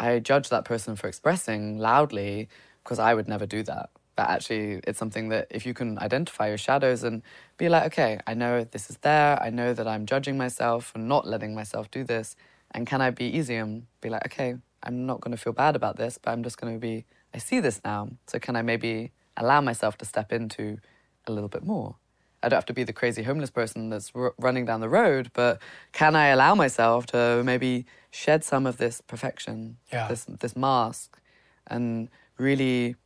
I 0.01 0.19
judge 0.19 0.49
that 0.49 0.65
person 0.65 0.97
for 0.97 1.07
expressing 1.07 1.79
loudly 1.79 2.49
because 2.83 2.99
I 2.99 3.15
would 3.15 3.29
never 3.29 3.47
do 3.47 3.63
that. 3.63 3.91
But 4.15 4.29
actually, 4.29 4.81
it's 4.87 4.99
something 4.99 5.31
that 5.31 5.47
if 5.51 5.65
you 5.65 5.73
can 5.75 5.99
identify 5.99 6.49
your 6.49 6.59
shadows 6.59 7.03
and 7.03 7.23
be 7.57 7.69
like, 7.69 7.85
okay, 7.87 8.21
I 8.27 8.35
know 8.35 8.65
this 8.65 8.91
is 8.91 8.99
there. 8.99 9.43
I 9.43 9.49
know 9.51 9.73
that 9.73 9.89
I'm 9.89 10.05
judging 10.07 10.37
myself 10.37 10.93
and 10.95 11.09
not 11.09 11.27
letting 11.27 11.55
myself 11.55 11.91
do 11.91 12.05
this. 12.05 12.37
And 12.73 12.87
can 12.87 13.01
I 13.01 13.11
be 13.11 13.25
easy 13.25 13.55
and 13.57 13.87
be 14.01 14.11
like, 14.11 14.27
okay, 14.27 14.57
I'm 14.83 15.07
not 15.07 15.21
going 15.23 15.35
to 15.37 15.43
feel 15.43 15.53
bad 15.55 15.77
about 15.77 15.97
this, 15.97 16.19
but 16.19 16.31
I'm 16.31 16.43
just 16.43 16.59
going 16.61 16.75
to 16.75 16.79
be, 16.79 17.07
I 17.35 17.39
see 17.39 17.61
this 17.61 17.81
now. 17.85 18.11
So 18.27 18.39
can 18.39 18.55
I 18.57 18.63
maybe 18.63 19.13
allow 19.37 19.61
myself 19.61 19.97
to 19.99 20.05
step 20.05 20.33
into 20.33 20.79
a 21.27 21.33
little 21.33 21.49
bit 21.49 21.65
more? 21.65 21.97
I 22.43 22.49
don't 22.49 22.57
have 22.57 22.67
to 22.67 22.75
be 22.75 22.83
the 22.85 22.93
crazy 22.93 23.23
homeless 23.23 23.51
person 23.51 23.89
that's 23.89 24.11
r- 24.15 24.35
running 24.37 24.67
down 24.67 24.81
the 24.81 24.89
road, 24.89 25.31
but 25.33 25.63
can 25.93 26.17
I 26.17 26.27
allow 26.29 26.55
myself 26.57 27.07
to 27.07 27.43
maybe 27.45 27.87
shed 28.11 28.43
some 28.45 28.67
of 28.67 28.77
this 28.79 29.01
perfection, 29.01 29.77
Yeah. 29.93 30.09
this 30.09 30.25
this 30.25 30.57
mask, 30.57 31.21
and 31.69 32.09
really 32.39 32.97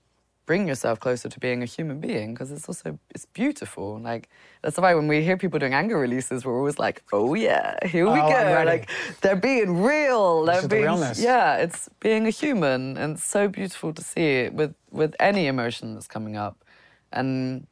bring 0.46 0.66
yourself 0.68 1.00
closer 1.00 1.28
to 1.28 1.40
being 1.40 1.62
a 1.62 1.66
human 1.66 2.00
being? 2.00 2.32
Because 2.32 2.50
it's 2.52 2.68
also 2.68 2.98
it's 3.14 3.26
beautiful. 3.26 3.98
Like 3.98 4.28
that's 4.62 4.78
why 4.78 4.94
when 4.94 5.08
we 5.08 5.22
hear 5.22 5.36
people 5.36 5.58
doing 5.58 5.74
anger 5.74 5.98
releases, 5.98 6.44
we're 6.44 6.56
always 6.56 6.78
like, 6.78 7.02
oh 7.12 7.34
yeah, 7.34 7.76
here 7.86 8.06
we 8.10 8.20
Oh, 8.20 8.28
go. 8.28 8.62
Like 8.64 8.88
they're 9.20 9.36
being 9.36 9.82
real. 9.82 10.44
They're 10.44 10.56
is 10.56 10.62
the 10.62 10.68
being 10.68 10.84
realness. 10.84 11.20
yeah, 11.20 11.56
it's 11.56 11.88
being 12.00 12.26
a 12.26 12.30
human, 12.30 12.96
and 12.96 13.16
it's 13.16 13.24
so 13.24 13.48
beautiful 13.48 13.92
to 13.92 14.02
see 14.02 14.26
it 14.44 14.54
with 14.54 14.74
with 14.90 15.14
any 15.20 15.46
emotion 15.46 15.94
that's 15.94 16.06
coming 16.08 16.36
up, 16.36 16.64
and 17.12 17.66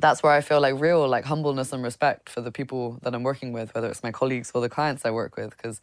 that's 0.00 0.22
where 0.22 0.32
I 0.32 0.40
feel 0.40 0.60
like 0.60 0.80
real 0.80 1.06
like 1.08 1.24
humbleness 1.24 1.72
and 1.72 1.82
respect 1.82 2.28
for 2.30 2.40
the 2.40 2.52
people 2.52 2.98
that 3.02 3.14
I'm 3.14 3.22
working 3.24 3.52
with, 3.52 3.74
whether 3.74 3.88
it's 3.88 4.02
my 4.02 4.12
colleagues 4.12 4.50
or 4.54 4.60
the 4.60 4.68
clients 4.68 5.04
I 5.04 5.10
work 5.10 5.36
with, 5.36 5.56
because 5.56 5.80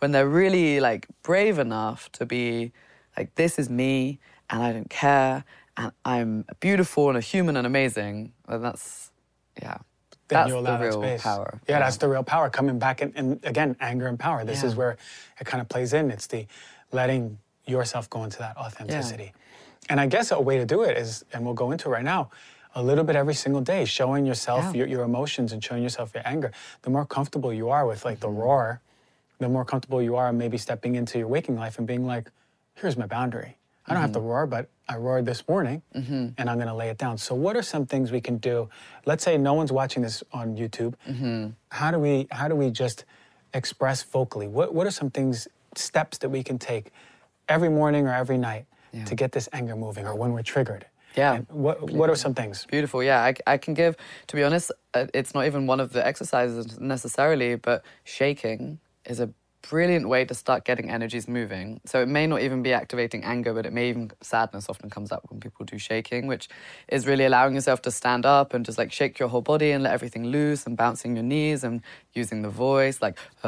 when 0.00 0.12
they're 0.12 0.28
really 0.28 0.80
like 0.80 1.06
brave 1.22 1.58
enough 1.58 2.10
to 2.12 2.26
be 2.26 2.72
like, 3.16 3.34
this 3.36 3.58
is 3.58 3.70
me, 3.70 4.18
and 4.50 4.62
I 4.62 4.72
don't 4.72 4.90
care, 4.90 5.44
and 5.76 5.92
I'm 6.04 6.44
beautiful 6.60 7.08
and 7.08 7.18
a 7.18 7.20
human 7.20 7.56
and 7.56 7.66
amazing, 7.66 8.32
then 8.48 8.62
that's 8.62 9.10
yeah, 9.60 9.78
then 10.28 10.38
that's 10.38 10.48
you 10.48 10.58
allow 10.58 10.76
the 10.78 10.84
real 10.86 11.00
space. 11.02 11.22
power. 11.22 11.60
Yeah, 11.68 11.78
that's 11.80 11.96
the 11.98 12.08
real 12.08 12.22
power 12.24 12.50
coming 12.50 12.78
back. 12.78 13.00
And, 13.02 13.12
and 13.16 13.44
again, 13.44 13.76
anger 13.80 14.06
and 14.06 14.18
power. 14.18 14.44
This 14.44 14.62
is 14.64 14.74
where 14.76 14.96
it 15.40 15.44
kind 15.46 15.60
of 15.60 15.68
plays 15.68 15.92
in. 15.92 16.10
It's 16.10 16.26
the 16.26 16.46
letting 16.92 17.38
yourself 17.66 18.08
go 18.10 18.24
into 18.24 18.38
that 18.38 18.56
authenticity. 18.56 19.32
And 19.88 20.00
I 20.00 20.06
guess 20.06 20.30
a 20.30 20.40
way 20.40 20.58
to 20.58 20.64
do 20.64 20.82
it 20.82 20.96
is, 20.96 21.24
and 21.32 21.44
we'll 21.44 21.54
go 21.54 21.70
into 21.70 21.88
it 21.88 21.92
right 21.92 22.04
now, 22.04 22.30
a 22.74 22.82
little 22.82 23.04
bit 23.04 23.16
every 23.16 23.34
single 23.34 23.60
day, 23.60 23.84
showing 23.84 24.26
yourself 24.26 24.64
Yeah. 24.66 24.72
your, 24.80 24.86
your 24.88 25.02
emotions 25.04 25.52
and 25.52 25.62
showing 25.62 25.82
yourself 25.82 26.12
your 26.14 26.22
anger. 26.26 26.50
The 26.82 26.90
more 26.90 27.04
comfortable 27.06 27.52
you 27.52 27.68
are 27.70 27.86
with 27.86 28.04
like 28.04 28.18
Mm-hmm. 28.20 28.34
the 28.36 28.42
roar, 28.42 28.80
the 29.38 29.48
more 29.48 29.64
comfortable 29.64 30.00
you 30.02 30.16
are 30.16 30.32
maybe 30.32 30.56
stepping 30.58 30.94
into 30.96 31.18
your 31.18 31.28
waking 31.28 31.56
life 31.56 31.78
and 31.78 31.86
being 31.86 32.06
like, 32.06 32.30
here's 32.74 32.96
my 32.96 33.06
boundary. 33.06 33.56
I 33.86 33.92
don't 33.92 34.00
have 34.02 34.12
to 34.12 34.18
Mm-hmm. 34.18 34.28
roar, 34.28 34.46
but 34.46 34.68
I 34.88 34.96
roared 34.96 35.26
this 35.26 35.46
morning 35.48 35.82
and 35.92 36.34
I'm 36.38 36.56
going 36.56 36.68
to 36.68 36.74
lay 36.74 36.88
it 36.88 36.98
down. 36.98 37.18
So, 37.18 37.34
what 37.34 37.56
are 37.56 37.62
some 37.62 37.84
things 37.86 38.10
we 38.12 38.20
can 38.20 38.38
do? 38.38 38.68
Let's 39.06 39.24
say 39.24 39.36
no 39.38 39.54
one's 39.54 39.72
watching 39.72 40.02
this 40.02 40.22
on 40.32 40.56
YouTube. 40.56 40.94
Mm-hmm. 41.08 41.50
How 41.70 41.90
do 41.90 41.98
we 41.98 42.26
how 42.30 42.48
do 42.48 42.54
we 42.56 42.70
just 42.70 43.04
express 43.52 44.02
vocally? 44.02 44.48
What 44.48 44.74
what 44.74 44.86
are 44.86 44.90
some 44.90 45.10
things 45.10 45.48
steps 45.76 46.18
that 46.18 46.28
we 46.30 46.42
can 46.42 46.58
take 46.58 46.92
every 47.48 47.68
morning 47.68 48.06
or 48.06 48.12
every 48.14 48.38
night 48.38 48.64
Yeah. 48.92 49.04
to 49.04 49.14
get 49.14 49.32
this 49.32 49.48
anger 49.52 49.76
moving 49.76 50.06
or 50.06 50.14
when 50.14 50.32
we're 50.32 50.42
triggered? 50.54 50.86
Yeah. 51.16 51.34
And 51.34 51.46
what 51.50 51.90
what 51.92 52.08
are 52.10 52.16
some 52.16 52.34
things? 52.34 52.66
Beautiful, 52.70 53.02
yeah. 53.02 53.20
I, 53.22 53.34
I 53.46 53.56
can 53.58 53.74
give, 53.74 53.96
to 54.28 54.36
be 54.36 54.42
honest, 54.42 54.72
uh, 54.94 55.06
it's 55.14 55.32
not 55.34 55.46
even 55.46 55.66
one 55.66 55.78
of 55.80 55.92
the 55.92 56.04
exercises 56.04 56.80
necessarily, 56.80 57.54
but 57.56 57.84
shaking 58.04 58.78
is 59.04 59.20
a 59.20 59.28
brilliant 59.68 60.08
way 60.08 60.24
to 60.24 60.34
start 60.34 60.64
getting 60.64 60.90
energies 60.90 61.26
moving. 61.28 61.80
So 61.84 62.00
it 62.02 62.08
may 62.08 62.26
not 62.26 62.40
even 62.42 62.62
be 62.62 62.72
activating 62.72 63.24
anger, 63.24 63.52
but 63.54 63.66
it 63.66 63.72
may 63.72 63.88
even 63.88 64.10
sadness 64.20 64.68
often 64.68 64.90
comes 64.90 65.10
up 65.12 65.24
when 65.30 65.40
people 65.40 65.64
do 65.64 65.78
shaking, 65.78 66.26
which 66.26 66.48
is 66.88 67.06
really 67.06 67.24
allowing 67.24 67.54
yourself 67.54 67.82
to 67.82 67.90
stand 67.90 68.26
up 68.26 68.54
and 68.54 68.64
just 68.64 68.78
like 68.78 68.92
shake 68.92 69.18
your 69.18 69.28
whole 69.28 69.40
body 69.40 69.70
and 69.70 69.82
let 69.84 69.92
everything 69.92 70.26
loose 70.26 70.66
and 70.66 70.76
bouncing 70.76 71.16
your 71.16 71.24
knees 71.24 71.64
and 71.64 71.82
using 72.12 72.42
the 72.42 72.50
voice, 72.50 73.00
like 73.00 73.18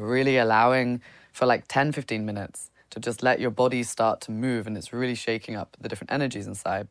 really 0.00 0.38
allowing 0.38 1.00
for 1.32 1.46
like 1.46 1.68
10, 1.68 1.92
15 1.92 2.24
minutes 2.24 2.70
to 2.90 3.00
just 3.00 3.22
let 3.22 3.40
your 3.40 3.50
body 3.50 3.82
start 3.82 4.20
to 4.22 4.30
move 4.32 4.66
and 4.66 4.76
it's 4.76 4.92
really 4.92 5.14
shaking 5.14 5.54
up 5.54 5.76
the 5.80 5.88
different 5.88 6.12
energies 6.12 6.46
inside. 6.46 6.88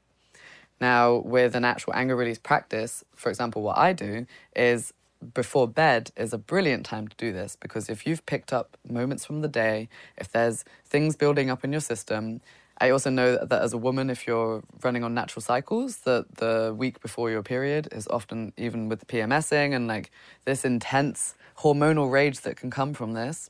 Now, 0.81 1.17
with 1.17 1.55
an 1.55 1.65
actual 1.65 1.93
anger 1.93 2.15
release 2.15 2.39
practice, 2.39 3.03
for 3.13 3.29
example, 3.29 3.61
what 3.61 3.77
I 3.77 3.91
do 3.91 4.25
is 4.55 4.93
before 5.33 5.67
bed 5.67 6.11
is 6.15 6.33
a 6.33 6.37
brilliant 6.37 6.85
time 6.85 7.07
to 7.07 7.15
do 7.17 7.31
this 7.31 7.57
because 7.59 7.89
if 7.89 8.07
you've 8.07 8.25
picked 8.25 8.53
up 8.53 8.77
moments 8.89 9.25
from 9.25 9.41
the 9.41 9.47
day, 9.47 9.89
if 10.17 10.31
there's 10.31 10.63
things 10.85 11.15
building 11.15 11.49
up 11.49 11.63
in 11.63 11.71
your 11.71 11.81
system, 11.81 12.41
I 12.81 12.91
also 12.91 13.09
know 13.09 13.43
that, 13.43 13.61
as 13.61 13.73
a 13.73 13.77
woman, 13.77 14.09
if 14.09 14.25
you're 14.25 14.63
running 14.81 15.03
on 15.03 15.13
natural 15.13 15.41
cycles, 15.41 15.97
that 15.99 16.35
the 16.37 16.73
week 16.77 17.01
before 17.01 17.29
your 17.29 17.43
period 17.43 17.89
is 17.91 18.07
often, 18.07 18.53
even 18.55 18.87
with 18.87 19.01
the 19.01 19.05
PMSing 19.05 19.75
and 19.75 19.87
like 19.87 20.11
this 20.45 20.63
intense 20.63 21.35
hormonal 21.59 22.09
rage 22.09 22.39
that 22.41 22.55
can 22.55 22.71
come 22.71 22.93
from 22.93 23.13
this, 23.13 23.49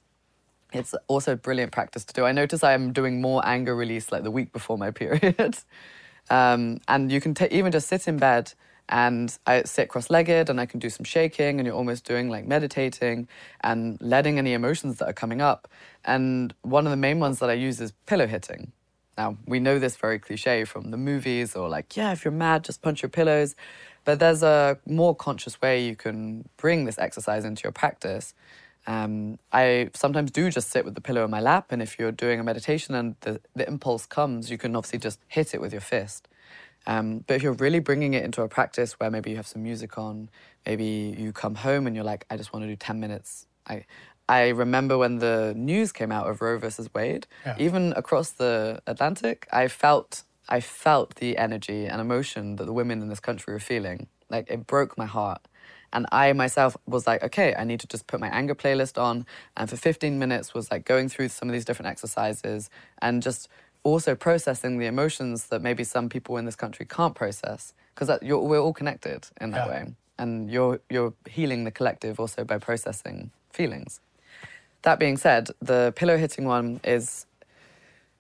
it's 0.74 0.96
also 1.08 1.34
a 1.34 1.36
brilliant 1.36 1.72
practice 1.72 2.04
to 2.06 2.14
do. 2.14 2.26
I 2.26 2.32
notice 2.32 2.64
I 2.64 2.74
am 2.74 2.92
doing 2.92 3.22
more 3.22 3.46
anger 3.46 3.76
release 3.76 4.12
like 4.12 4.24
the 4.24 4.32
week 4.32 4.52
before 4.52 4.78
my 4.78 4.90
period. 5.04 5.60
um, 6.32 6.80
and 6.88 7.12
you 7.12 7.22
can 7.22 7.36
t- 7.36 7.48
even 7.52 7.72
just 7.72 7.88
sit 7.88 8.08
in 8.08 8.18
bed 8.18 8.54
and 8.90 9.38
I 9.46 9.64
sit 9.64 9.88
cross-legged 9.88 10.50
and 10.50 10.60
I 10.60 10.66
can 10.66 10.80
do 10.80 10.90
some 10.90 11.04
shaking 11.04 11.60
and 11.60 11.66
you're 11.66 11.76
almost 11.76 12.06
doing 12.06 12.30
like 12.30 12.48
meditating 12.48 13.28
and 13.62 13.98
letting 14.02 14.40
any 14.40 14.54
emotions 14.54 14.98
that 14.98 15.08
are 15.08 15.14
coming 15.14 15.42
up. 15.42 15.68
And 16.04 16.54
one 16.64 16.88
of 16.88 16.92
the 16.92 16.98
main 16.98 17.20
ones 17.20 17.40
that 17.40 17.50
I 17.50 17.54
use 17.54 17.80
is 17.80 17.94
pillow 18.08 18.26
hitting. 18.26 18.72
Now, 19.16 19.38
we 19.46 19.60
know 19.60 19.80
this 19.80 19.96
very 19.96 20.18
cliche 20.18 20.66
from 20.66 20.92
the 20.92 20.98
movies 20.98 21.56
or 21.56 21.70
like, 21.70 21.96
yeah, 21.96 22.12
if 22.12 22.26
you're 22.26 22.32
mad, 22.32 22.64
just 22.64 22.82
punch 22.82 23.04
your 23.04 23.10
pillows. 23.10 23.56
But 24.06 24.20
there's 24.20 24.42
a 24.42 24.80
more 24.88 25.16
conscious 25.16 25.62
way 25.62 25.86
you 25.86 25.96
can 25.96 26.50
bring 26.58 26.86
this 26.86 26.98
exercise 26.98 27.46
into 27.46 27.64
your 27.64 27.72
practice. 27.72 28.34
Um, 28.88 29.38
I 29.52 29.92
sometimes 29.94 30.32
do 30.32 30.50
just 30.50 30.72
sit 30.72 30.84
with 30.84 30.96
the 30.96 31.02
pillow 31.02 31.24
in 31.26 31.30
my 31.30 31.42
lap, 31.42 31.68
and 31.70 31.82
if 31.82 32.00
you're 32.00 32.14
doing 32.14 32.40
a 32.40 32.44
meditation 32.44 32.96
and 32.96 33.16
the, 33.22 33.42
the 33.54 33.68
impulse 33.68 34.06
comes, 34.06 34.50
you 34.50 34.58
can 34.58 34.76
obviously 34.76 35.00
just 35.00 35.20
hit 35.28 35.54
it 35.54 35.62
with 35.62 35.74
your 35.74 35.82
fist. 35.82 36.28
Um, 36.90 37.24
but 37.28 37.36
if 37.36 37.44
you're 37.44 37.54
really 37.54 37.78
bringing 37.78 38.16
it 38.16 38.26
into 38.26 38.42
a 38.42 38.48
practice 38.48 38.94
where 38.94 39.12
maybe 39.12 39.30
you 39.30 39.36
have 39.36 39.46
some 39.46 39.62
music 39.62 40.00
on, 40.00 40.28
maybe 40.66 41.16
you 41.16 41.32
come 41.32 41.54
home 41.54 41.86
and 41.86 41.96
you're 41.96 42.04
like, 42.04 42.26
I 42.32 42.36
just 42.36 42.52
want 42.52 42.64
to 42.64 42.68
do 42.68 42.76
10 42.76 43.00
minutes. 43.00 43.46
I, 43.68 43.86
I 44.28 44.50
remember 44.50 44.98
when 44.98 45.20
the 45.20 45.54
news 45.56 45.92
came 45.92 46.12
out 46.12 46.28
of 46.28 46.42
Roe 46.42 46.58
versus 46.58 46.90
Wade, 46.92 47.28
yeah. 47.46 47.56
even 47.60 47.94
across 47.94 48.32
the 48.32 48.82
Atlantic, 48.88 49.48
I 49.54 49.68
felt, 49.68 50.24
I 50.50 50.62
felt 50.62 51.18
the 51.18 51.38
energy 51.38 51.86
and 51.86 52.02
emotion 52.02 52.56
that 52.56 52.66
the 52.66 52.74
women 52.74 53.04
in 53.04 53.08
this 53.08 53.20
country 53.20 53.54
were 53.54 53.60
feeling. 53.60 54.08
Like 54.32 54.50
it 54.50 54.66
broke 54.66 54.98
my 54.98 55.06
heart. 55.06 55.42
And 55.94 56.08
I 56.12 56.34
myself 56.34 56.76
was 56.88 57.06
like, 57.06 57.22
okay, 57.24 57.54
I 57.56 57.66
need 57.66 57.82
to 57.82 57.88
just 57.88 58.08
put 58.08 58.20
my 58.20 58.30
anger 58.30 58.56
playlist 58.56 59.00
on. 59.00 59.28
And 59.56 59.70
for 59.70 59.78
15 59.78 60.18
minutes 60.18 60.56
was 60.56 60.72
like 60.72 60.86
going 60.86 61.08
through 61.08 61.30
some 61.30 61.50
of 61.50 61.54
these 61.54 61.66
different 61.66 61.90
exercises 61.90 62.72
and 63.00 63.22
just 63.22 63.48
also 63.84 64.16
processing 64.16 64.78
the 64.78 64.86
emotions 64.86 65.48
that 65.48 65.62
maybe 65.62 65.84
some 65.84 66.10
people 66.10 66.38
in 66.38 66.46
this 66.46 66.56
country 66.56 66.86
can't 66.86 67.16
process 67.16 67.74
because 67.96 68.20
we're 68.22 68.60
all 68.60 68.74
connected 68.74 69.28
in 69.42 69.52
that 69.52 69.68
yeah. 69.68 69.72
way 69.72 69.94
and 70.18 70.52
you're 70.52 70.80
you're 70.90 71.14
healing 71.28 71.64
the 71.64 71.72
collective 71.72 72.20
also 72.20 72.44
by 72.44 72.58
processing 72.58 73.32
feelings 73.52 74.02
that 74.82 75.00
being 75.00 75.18
said 75.18 75.50
the 75.62 75.94
pillow 75.96 76.18
hitting 76.18 76.46
one 76.46 76.80
is 76.84 77.26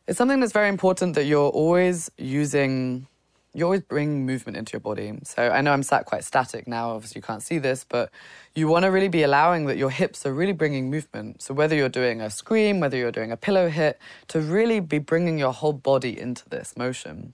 it's 0.07 0.17
something 0.17 0.39
that's 0.39 0.53
very 0.53 0.69
important 0.69 1.13
that 1.13 1.25
you're 1.25 1.49
always 1.49 2.09
using 2.17 3.05
you 3.53 3.63
always 3.63 3.81
bring 3.81 4.25
movement 4.25 4.57
into 4.57 4.73
your 4.73 4.79
body. 4.79 5.17
So 5.23 5.49
I 5.49 5.61
know 5.61 5.73
I'm 5.73 5.83
sat 5.83 6.05
quite 6.05 6.23
static 6.23 6.67
now, 6.67 6.91
obviously 6.91 7.19
you 7.19 7.23
can't 7.23 7.41
see 7.41 7.57
this, 7.57 7.83
but 7.87 8.11
you 8.53 8.67
want 8.67 8.83
to 8.83 8.89
really 8.89 9.07
be 9.07 9.23
allowing 9.23 9.65
that 9.65 9.77
your 9.77 9.89
hips 9.89 10.25
are 10.25 10.33
really 10.33 10.53
bringing 10.53 10.89
movement. 10.89 11.41
So 11.41 11.53
whether 11.53 11.75
you're 11.75 11.89
doing 11.89 12.21
a 12.21 12.29
scream, 12.29 12.79
whether 12.79 12.97
you're 12.97 13.11
doing 13.11 13.31
a 13.31 13.37
pillow 13.37 13.69
hit, 13.69 13.99
to 14.27 14.39
really 14.39 14.79
be 14.79 14.99
bringing 14.99 15.39
your 15.39 15.53
whole 15.53 15.73
body 15.73 16.19
into 16.19 16.47
this 16.49 16.77
motion. 16.77 17.33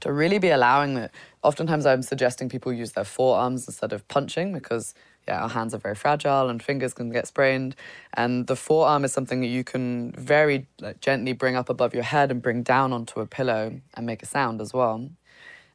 To 0.00 0.12
really 0.12 0.40
be 0.40 0.50
allowing 0.50 0.94
that. 0.94 1.12
Oftentimes 1.42 1.86
I'm 1.86 2.02
suggesting 2.02 2.48
people 2.48 2.72
use 2.72 2.92
their 2.92 3.04
forearms 3.04 3.68
instead 3.68 3.92
of 3.92 4.06
punching 4.08 4.52
because 4.52 4.92
yeah, 5.28 5.42
our 5.42 5.48
hands 5.48 5.72
are 5.72 5.78
very 5.78 5.94
fragile 5.94 6.48
and 6.48 6.62
fingers 6.62 6.92
can 6.92 7.10
get 7.10 7.28
sprained. 7.28 7.76
And 8.14 8.46
the 8.48 8.56
forearm 8.56 9.04
is 9.04 9.12
something 9.12 9.40
that 9.40 9.46
you 9.46 9.62
can 9.62 10.12
very 10.12 10.66
like, 10.80 11.00
gently 11.00 11.32
bring 11.32 11.54
up 11.54 11.68
above 11.68 11.94
your 11.94 12.02
head 12.02 12.30
and 12.30 12.42
bring 12.42 12.62
down 12.62 12.92
onto 12.92 13.20
a 13.20 13.26
pillow 13.26 13.80
and 13.94 14.04
make 14.04 14.22
a 14.22 14.26
sound 14.26 14.60
as 14.60 14.74
well. 14.74 15.08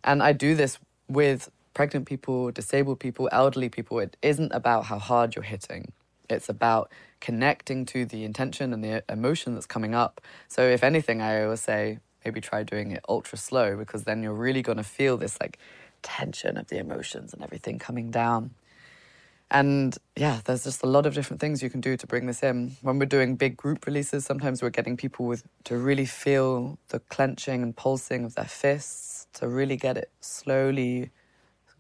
And 0.04 0.24
I 0.24 0.34
do 0.34 0.56
this 0.56 0.80
with 1.08 1.50
pregnant 1.74 2.06
people, 2.06 2.52
disabled 2.52 3.00
people, 3.00 3.30
elderly 3.32 3.70
people. 3.70 4.00
It 4.00 4.18
isn't 4.22 4.52
about 4.52 4.86
how 4.86 5.00
hard 5.00 5.36
you're 5.36 5.44
hitting, 5.44 5.92
it's 6.30 6.50
about 6.50 6.92
connecting 7.20 7.86
to 7.88 8.06
the 8.06 8.24
intention 8.24 8.74
and 8.74 8.84
the 8.84 9.04
emotion 9.10 9.54
that's 9.54 9.66
coming 9.66 9.96
up. 9.96 10.22
So, 10.48 10.64
if 10.64 10.84
anything, 10.84 11.22
I 11.22 11.44
always 11.44 11.62
say 11.62 12.00
maybe 12.24 12.42
try 12.42 12.64
doing 12.64 12.92
it 12.92 13.04
ultra 13.08 13.38
slow 13.38 13.78
because 13.78 14.04
then 14.04 14.22
you're 14.22 14.34
really 14.34 14.62
going 14.62 14.78
to 14.78 14.84
feel 14.84 15.18
this 15.18 15.40
like 15.42 15.58
tension 16.02 16.58
of 16.58 16.68
the 16.68 16.78
emotions 16.78 17.34
and 17.34 17.44
everything 17.44 17.80
coming 17.80 18.12
down. 18.12 18.52
And 19.52 19.98
yeah, 20.16 20.42
there's 20.46 20.64
just 20.64 20.84
a 20.84 20.86
lot 20.86 21.08
of 21.08 21.16
different 21.16 21.40
things 21.40 21.64
you 21.64 21.72
can 21.72 21.82
do 21.82 21.98
to 21.98 22.06
bring 22.06 22.28
this 22.28 22.44
in. 22.44 22.76
When 22.82 23.00
we're 23.00 23.06
doing 23.06 23.36
big 23.36 23.58
group 23.58 23.88
releases, 23.88 24.26
sometimes 24.26 24.62
we're 24.62 24.70
getting 24.70 24.96
people 24.96 25.26
with 25.26 25.44
to 25.64 25.78
really 25.78 26.06
feel 26.06 26.78
the 26.90 27.00
clenching 27.00 27.64
and 27.64 27.76
pulsing 27.76 28.26
of 28.26 28.36
their 28.36 28.46
fists 28.46 29.19
to 29.34 29.48
really 29.48 29.78
get 29.78 29.98
it 29.98 30.12
slowly 30.22 31.12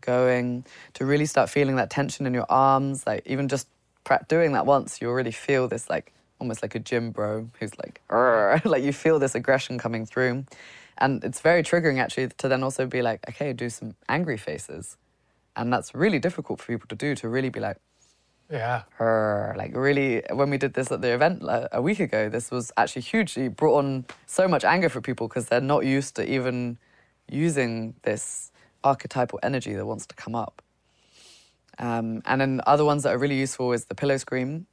going, 0.01 0.65
to 0.93 1.05
really 1.05 1.25
start 1.25 1.49
feeling 1.49 1.75
that 1.75 1.89
tension 1.89 2.25
in 2.25 2.33
your 2.33 2.45
arms. 2.49 3.05
Like 3.05 3.23
even 3.25 3.47
just 3.47 3.67
doing 4.27 4.53
that 4.53 4.65
once, 4.65 5.01
you 5.01 5.09
already 5.09 5.31
feel 5.31 5.67
this 5.67 5.89
like 5.89 6.13
almost 6.39 6.61
like 6.61 6.75
a 6.75 6.79
gym 6.79 7.11
bro 7.11 7.49
who's 7.59 7.71
like, 7.77 8.01
like 8.65 8.83
you 8.83 8.93
feel 8.93 9.19
this 9.19 9.35
aggression 9.35 9.77
coming 9.77 10.05
through. 10.05 10.45
And 10.97 11.23
it's 11.23 11.39
very 11.39 11.63
triggering 11.63 11.99
actually 11.99 12.27
to 12.37 12.47
then 12.47 12.63
also 12.63 12.85
be 12.85 13.01
like, 13.01 13.27
okay, 13.29 13.53
do 13.53 13.69
some 13.69 13.95
angry 14.07 14.37
faces. 14.37 14.97
And 15.55 15.71
that's 15.71 15.93
really 15.93 16.19
difficult 16.19 16.59
for 16.59 16.67
people 16.67 16.87
to 16.87 16.95
do, 16.95 17.15
to 17.15 17.29
really 17.29 17.49
be 17.49 17.59
like, 17.59 17.77
yeah. 18.49 18.83
Her, 18.95 19.53
like 19.57 19.75
really, 19.75 20.23
when 20.31 20.49
we 20.49 20.57
did 20.57 20.73
this 20.73 20.91
at 20.91 21.01
the 21.01 21.13
event 21.13 21.43
a 21.43 21.81
week 21.81 21.99
ago, 21.99 22.29
this 22.29 22.49
was 22.49 22.71
actually 22.77 23.03
hugely 23.03 23.47
brought 23.47 23.77
on 23.77 24.05
so 24.25 24.47
much 24.47 24.63
anger 24.63 24.89
for 24.89 25.01
people 25.01 25.27
because 25.27 25.45
they're 25.45 25.61
not 25.61 25.85
used 25.85 26.15
to 26.15 26.27
even 26.27 26.79
using 27.31 27.95
this 28.03 28.51
archetypal 28.83 29.39
energy 29.43 29.73
that 29.73 29.85
wants 29.85 30.05
to 30.07 30.15
come 30.15 30.35
up. 30.35 30.61
Um, 31.77 32.21
and 32.25 32.41
then 32.41 32.61
other 32.67 32.83
ones 32.83 33.03
that 33.03 33.13
are 33.13 33.17
really 33.17 33.37
useful 33.39 33.71
is 33.71 33.85
the 33.85 33.95
pillow 33.95 34.17
scream. 34.17 34.67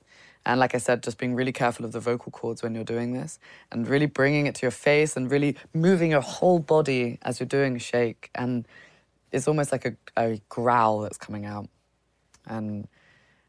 And 0.45 0.61
like 0.61 0.75
I 0.75 0.79
said, 0.79 1.03
just 1.03 1.19
being 1.19 1.35
really 1.35 1.53
careful 1.53 1.85
of 1.85 1.93
the 1.93 2.01
vocal 2.01 2.31
cords 2.31 2.63
when 2.63 2.75
you're 2.75 2.85
doing 2.85 3.13
this 3.13 3.39
and 3.73 3.89
really 3.89 4.07
bringing 4.07 4.47
it 4.47 4.55
to 4.57 4.63
your 4.63 4.71
face 4.71 5.17
and 5.17 5.31
really 5.31 5.57
moving 5.75 6.13
your 6.13 6.21
whole 6.21 6.61
body 6.61 7.19
as 7.23 7.41
you're 7.41 7.49
doing 7.49 7.77
a 7.77 7.81
shake. 7.81 8.31
And 8.35 8.67
it's 9.33 9.49
almost 9.49 9.73
like 9.73 9.85
a, 9.85 9.97
a 10.17 10.41
growl 10.49 11.01
that's 11.01 11.19
coming 11.19 11.47
out. 11.47 11.69
And 12.47 12.87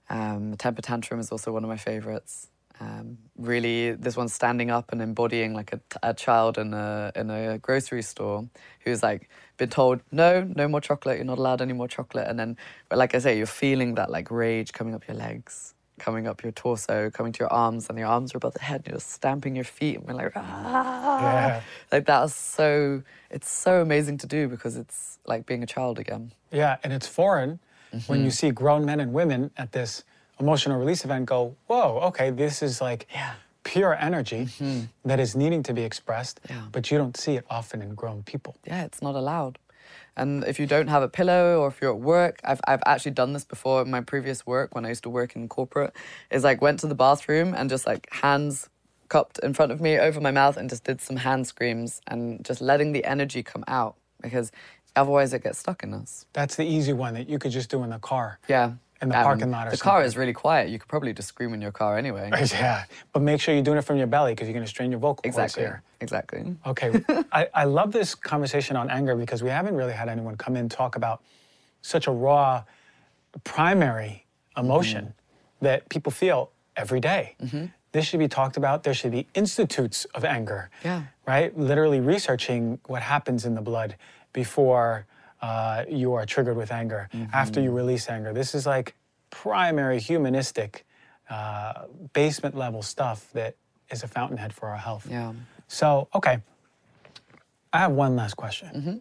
um, 0.10 0.52
the 0.52 0.58
temper 0.58 0.82
tantrum 0.82 1.20
is 1.20 1.32
also 1.32 1.52
one 1.52 1.64
of 1.64 1.70
my 1.70 1.78
favorites. 1.78 2.50
Um, 2.80 3.18
really, 3.38 3.92
this 3.94 4.16
one's 4.16 4.34
standing 4.34 4.70
up 4.70 4.92
and 4.92 5.02
embodying 5.02 5.54
like 5.54 5.74
a, 5.74 5.80
a, 6.04 6.14
child 6.14 6.58
in 6.58 6.74
a 6.74 7.12
in 7.16 7.30
a 7.30 7.58
grocery 7.58 8.04
store 8.04 8.48
who's 8.82 9.02
like 9.02 9.30
been 9.58 9.70
told 9.70 10.02
no, 10.12 10.44
no 10.56 10.68
more 10.68 10.82
chocolate. 10.82 11.18
You're 11.18 11.26
not 11.26 11.40
allowed 11.40 11.62
any 11.62 11.74
more 11.74 11.88
chocolate. 11.88 12.28
And 12.28 12.40
then, 12.40 12.58
but 12.90 13.00
like 13.00 13.16
I 13.16 13.20
say, 13.20 13.38
you're 13.38 13.48
feeling 13.48 13.96
that 13.96 14.12
like 14.12 14.30
rage 14.30 14.74
coming 14.74 14.94
up 14.94 15.08
your 15.08 15.18
legs, 15.18 15.74
coming 15.98 16.28
up 16.28 16.44
your 16.44 16.52
torso, 16.52 17.10
coming 17.10 17.32
to 17.34 17.40
your 17.40 17.52
arms, 17.52 17.90
and 17.90 17.98
your 17.98 18.08
arms 18.08 18.36
are 18.36 18.38
above 18.38 18.54
the 18.54 18.62
head. 18.62 18.84
And 18.86 18.94
you're 18.94 19.00
stamping 19.00 19.56
your 19.56 19.66
feet 19.66 19.98
and 19.98 20.06
we're 20.06 20.14
like 20.14 20.34
ah, 20.36 21.22
yeah. 21.22 21.62
like 21.92 22.06
that's 22.06 22.36
so. 22.36 23.04
It's 23.30 23.50
so 23.50 23.82
amazing 23.82 24.20
to 24.20 24.28
do 24.28 24.48
because 24.48 24.78
it's 24.78 25.20
like 25.26 25.46
being 25.46 25.64
a 25.64 25.68
child 25.68 26.00
again. 26.00 26.32
Yeah, 26.52 26.78
and 26.84 26.94
it's 26.94 27.08
foreign 27.08 27.60
mm-hmm. 27.94 28.12
when 28.12 28.24
you 28.24 28.32
see 28.32 28.52
grown 28.52 28.86
men 28.86 29.00
and 29.00 29.14
women 29.14 29.52
at 29.58 29.72
this 29.72 30.04
emotional 30.40 30.78
release 30.80 31.04
event 31.04 31.26
go, 31.26 31.56
whoa, 31.68 32.00
okay, 32.04 32.30
this 32.30 32.62
is 32.62 32.82
like 32.82 33.08
yeah. 33.14 33.34
pure 33.64 33.96
energy 33.96 34.46
mm-hmm. 34.46 34.86
that 35.06 35.20
is 35.20 35.36
needing 35.36 35.64
to 35.64 35.74
be 35.74 35.84
expressed, 35.84 36.40
yeah. 36.50 36.64
but 36.72 36.92
you 36.92 36.98
don't 36.98 37.18
see 37.18 37.36
it 37.36 37.46
often 37.50 37.82
in 37.82 37.96
grown 37.96 38.24
people. 38.24 38.56
Yeah, 38.66 38.84
it's 38.84 39.02
not 39.02 39.16
allowed. 39.16 39.58
And 40.16 40.44
if 40.46 40.60
you 40.60 40.66
don't 40.66 40.88
have 40.88 41.04
a 41.04 41.08
pillow 41.08 41.62
or 41.62 41.68
if 41.68 41.80
you're 41.82 41.94
at 41.94 42.00
work, 42.00 42.40
I've, 42.44 42.60
I've 42.68 42.82
actually 42.86 43.12
done 43.12 43.34
this 43.34 43.46
before 43.46 43.84
in 43.84 43.92
my 43.92 44.02
previous 44.02 44.46
work 44.46 44.74
when 44.74 44.86
I 44.86 44.90
used 44.90 45.04
to 45.04 45.10
work 45.10 45.36
in 45.36 45.48
corporate, 45.48 45.94
is 46.32 46.44
like 46.44 46.62
went 46.62 46.80
to 46.80 46.88
the 46.88 46.96
bathroom 46.96 47.54
and 47.56 47.70
just 47.70 47.86
like 47.86 48.08
hands 48.12 48.70
cupped 49.10 49.40
in 49.40 49.54
front 49.54 49.72
of 49.72 49.80
me 49.80 49.98
over 49.98 50.20
my 50.20 50.32
mouth 50.32 50.58
and 50.58 50.70
just 50.70 50.84
did 50.84 51.02
some 51.02 51.18
hand 51.18 51.48
screams 51.48 52.02
and 52.08 52.44
just 52.44 52.62
letting 52.62 52.92
the 52.92 53.06
energy 53.06 53.44
come 53.44 53.64
out 53.68 53.96
because 54.22 54.52
otherwise 54.96 55.34
it 55.34 55.44
gets 55.44 55.60
stuck 55.60 55.84
in 55.84 55.94
us. 55.94 56.26
That's 56.34 56.56
the 56.56 56.66
easy 56.66 56.94
one 56.94 57.14
that 57.14 57.30
you 57.30 57.40
could 57.40 57.52
just 57.52 57.70
do 57.70 57.84
in 57.84 57.92
the 57.92 58.00
car. 58.00 58.40
Yeah 58.50 58.74
in 59.02 59.10
the 59.10 59.18
Um, 59.18 59.24
parking 59.24 59.52
lot 59.52 59.68
or 59.68 59.72
the 59.72 59.78
car 59.78 60.04
is 60.04 60.18
really 60.18 60.34
quiet. 60.34 60.70
You 60.70 60.80
could 60.80 60.88
probably 60.90 61.14
just 61.14 61.28
scream 61.30 61.54
in 61.54 61.62
your 61.62 61.72
car 61.72 61.98
anyway. 61.98 62.30
Yeah, 62.52 62.86
but 63.14 63.22
make 63.22 63.40
sure 63.42 63.54
you're 63.54 63.64
doing 63.64 63.78
it 63.78 63.84
from 63.84 63.98
your 63.98 64.08
belly 64.08 64.34
because 64.34 64.48
you're 64.48 64.54
going 64.54 64.66
to 64.66 64.70
strain 64.70 64.90
your 64.92 65.00
vocal 65.00 65.22
cords 65.24 65.38
exactly. 65.38 65.64
here. 65.64 65.84
Exactly. 66.02 66.56
Okay, 66.66 67.04
I, 67.32 67.48
I 67.54 67.64
love 67.66 67.92
this 67.92 68.16
conversation 68.16 68.76
on 68.76 68.90
anger 68.90 69.16
because 69.16 69.44
we 69.44 69.50
haven't 69.50 69.76
really 69.76 69.94
had 69.94 70.10
anyone 70.10 70.36
come 70.36 70.56
in 70.56 70.68
talk 70.70 70.96
about 70.96 71.22
such 71.82 72.08
a 72.08 72.12
raw, 72.12 72.64
primary 73.44 74.26
emotion 74.58 75.06
Mm-hmm. 75.06 75.66
that 75.66 75.90
people 75.90 76.12
feel 76.12 76.52
every 76.76 77.00
day. 77.00 77.36
This 77.92 78.06
should 78.06 78.20
be 78.20 78.28
talked 78.28 78.58
about. 78.58 78.84
There 78.84 78.94
should 78.94 79.12
be 79.12 79.26
institutes 79.34 80.06
of 80.14 80.24
anger. 80.26 80.70
Yeah. 80.84 81.04
Right? 81.26 81.58
Literally 81.58 82.00
researching 82.00 82.80
what 82.88 83.02
happens 83.02 83.46
in 83.46 83.56
the 83.56 83.62
blood 83.62 83.96
before 84.34 85.06
uh, 85.42 85.84
you 85.90 86.14
are 86.14 86.26
triggered 86.26 86.58
with 86.58 86.72
anger, 86.72 87.10
after 87.34 87.60
Mm-hmm. 87.60 87.66
you 87.70 87.72
release 87.76 88.10
anger. 88.10 88.34
This 88.34 88.56
is 88.56 88.66
like 88.66 88.96
primary 89.30 90.00
humanistic, 90.00 90.86
uh, 91.30 91.86
basement 92.14 92.56
level 92.56 92.82
stuff 92.82 93.30
that 93.34 93.56
is 93.92 94.04
a 94.04 94.08
fountainhead 94.08 94.54
for 94.54 94.70
our 94.70 94.78
health. 94.78 95.08
Yeah. 95.10 95.34
So, 95.68 96.08
okay. 96.16 96.40
I 97.74 97.80
have 97.80 97.92
one 97.92 98.16
last 98.16 98.36
question. 98.36 98.70
Mm-hmm. 98.76 98.98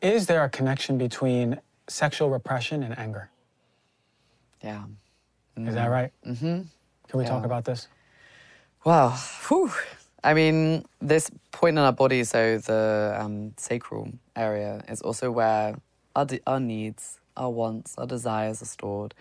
Is 0.00 0.26
there 0.26 0.42
a 0.44 0.48
connection 0.48 0.98
between 0.98 1.60
sexual 1.88 2.30
repression 2.30 2.82
and 2.82 2.98
anger? 2.98 3.30
Yeah. 4.62 4.84
Is 5.56 5.74
that 5.74 5.86
right? 5.86 6.10
Mm-hmm. 6.26 6.62
Can 7.08 7.18
we 7.20 7.24
talk 7.24 7.44
about 7.44 7.64
this? 7.64 7.86
Wow. 8.84 9.10
Whew. 9.48 9.70
I 10.24 10.32
mean, 10.32 10.86
this 11.00 11.30
point 11.52 11.78
in 11.78 11.84
our 11.84 11.92
body, 11.92 12.24
so 12.24 12.56
the 12.56 13.14
um, 13.20 13.52
sacral 13.58 14.08
area, 14.34 14.82
is 14.88 15.02
also 15.02 15.30
where 15.30 15.76
our, 16.16 16.24
de- 16.24 16.40
our 16.46 16.58
needs, 16.58 17.20
our 17.36 17.50
wants, 17.50 17.94
our 17.98 18.06
desires 18.06 18.62
are 18.62 18.66
stored. 18.66 19.14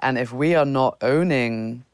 And 0.00 0.18
if 0.18 0.34
we 0.34 0.54
are 0.54 0.66
not 0.66 0.98
owning 1.00 1.84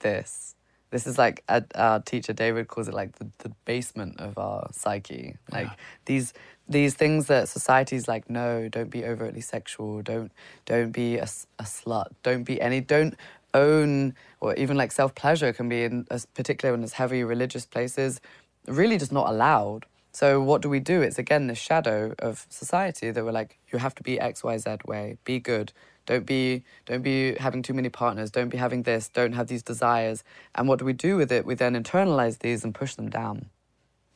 this, 0.00 0.54
this 0.90 1.06
is 1.06 1.18
like 1.18 1.42
uh, 1.48 1.60
our 1.74 2.00
teacher 2.00 2.32
David 2.32 2.68
calls 2.68 2.88
it 2.88 2.94
like 2.94 3.16
the, 3.16 3.26
the 3.38 3.50
basement 3.66 4.20
of 4.20 4.38
our 4.38 4.68
psyche. 4.72 5.36
Like 5.52 5.68
these 6.06 6.32
these 6.66 6.94
things 6.94 7.26
that 7.26 7.48
society's 7.48 8.08
like, 8.08 8.30
no, 8.30 8.68
don't 8.68 8.90
be 8.90 9.04
overtly 9.04 9.40
sexual, 9.40 10.02
don't 10.02 10.32
don't 10.64 10.92
be 10.92 11.16
a, 11.16 11.24
a 11.58 11.64
slut, 11.64 12.06
don't 12.22 12.44
be 12.44 12.60
any, 12.60 12.80
don't 12.80 13.16
own 13.54 14.14
or 14.40 14.54
even 14.56 14.76
like 14.76 14.92
self 14.92 15.14
pleasure 15.14 15.52
can 15.52 15.68
be 15.68 15.84
in 15.84 16.06
as 16.10 16.26
particularly 16.26 16.78
in 16.78 16.84
as 16.84 16.94
heavy 16.94 17.24
religious 17.24 17.64
places, 17.64 18.20
really 18.66 18.98
just 18.98 19.12
not 19.12 19.28
allowed. 19.28 19.86
So 20.12 20.40
what 20.40 20.62
do 20.62 20.68
we 20.68 20.80
do? 20.80 21.02
It's 21.02 21.18
again 21.18 21.46
the 21.46 21.54
shadow 21.54 22.14
of 22.18 22.46
society 22.50 23.10
that 23.10 23.24
we're 23.24 23.32
like, 23.32 23.58
you 23.72 23.78
have 23.78 23.94
to 23.96 24.02
be 24.02 24.20
X, 24.20 24.44
Y, 24.44 24.58
Z 24.58 24.76
way, 24.86 25.18
be 25.24 25.38
good. 25.40 25.72
Don't 26.06 26.26
be 26.26 26.62
don't 26.84 27.02
be 27.02 27.34
having 27.36 27.62
too 27.62 27.74
many 27.74 27.88
partners, 27.88 28.30
don't 28.30 28.50
be 28.50 28.58
having 28.58 28.82
this, 28.82 29.08
don't 29.08 29.32
have 29.32 29.46
these 29.46 29.62
desires. 29.62 30.22
And 30.54 30.68
what 30.68 30.78
do 30.78 30.84
we 30.84 30.92
do 30.92 31.16
with 31.16 31.32
it? 31.32 31.46
We 31.46 31.54
then 31.54 31.74
internalize 31.74 32.40
these 32.40 32.64
and 32.64 32.74
push 32.74 32.94
them 32.94 33.08
down. 33.08 33.46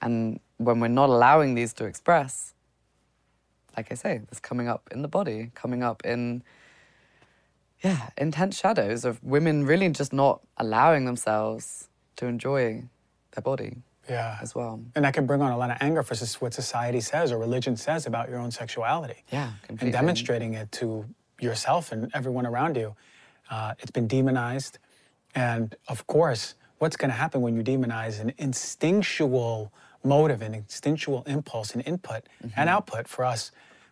And 0.00 0.40
when 0.58 0.80
we're 0.80 0.88
not 0.88 1.08
allowing 1.08 1.54
these 1.54 1.72
to 1.74 1.84
express, 1.84 2.54
like 3.76 3.90
I 3.90 3.94
say, 3.94 4.20
it's 4.30 4.40
coming 4.40 4.68
up 4.68 4.88
in 4.92 5.02
the 5.02 5.08
body, 5.08 5.50
coming 5.54 5.82
up 5.82 6.04
in 6.04 6.42
yeah, 7.82 8.10
intense 8.16 8.58
shadows 8.58 9.04
of 9.04 9.22
women 9.22 9.64
really 9.64 9.88
just 9.90 10.12
not 10.12 10.40
allowing 10.56 11.04
themselves 11.04 11.88
to 12.16 12.26
enjoy 12.26 12.82
their 13.32 13.42
body 13.42 13.76
Yeah. 14.08 14.38
as 14.42 14.54
well. 14.54 14.80
And 14.94 15.04
that 15.04 15.14
can 15.14 15.26
bring 15.26 15.42
on 15.42 15.52
a 15.52 15.56
lot 15.58 15.70
of 15.70 15.76
anger 15.80 16.02
for 16.02 16.14
what 16.42 16.54
society 16.54 17.00
says 17.00 17.30
or 17.32 17.38
religion 17.38 17.76
says 17.76 18.06
about 18.06 18.28
your 18.28 18.38
own 18.38 18.50
sexuality. 18.50 19.22
Yeah, 19.32 19.52
completely. 19.62 19.88
And 19.88 19.92
demonstrating 19.92 20.54
it 20.54 20.72
to 20.72 21.04
yourself 21.40 21.92
and 21.92 22.10
everyone 22.14 22.46
around 22.46 22.76
you. 22.76 22.96
Uh, 23.50 23.74
it's 23.78 23.90
been 23.92 24.08
demonized. 24.08 24.78
And 25.34 25.76
of 25.88 26.06
course, 26.06 26.54
what's 26.78 26.96
going 26.96 27.10
to 27.10 27.16
happen 27.16 27.40
when 27.42 27.54
you 27.56 27.62
demonize 27.62 28.20
an 28.20 28.32
instinctual 28.38 29.72
motive, 30.04 30.42
an 30.42 30.54
instinctual 30.54 31.22
impulse 31.26 31.74
and 31.74 31.86
input 31.86 32.24
Mm-hmm. 32.42 32.58
and 32.60 32.68
output 32.68 33.06
for 33.08 33.24
us? 33.24 33.50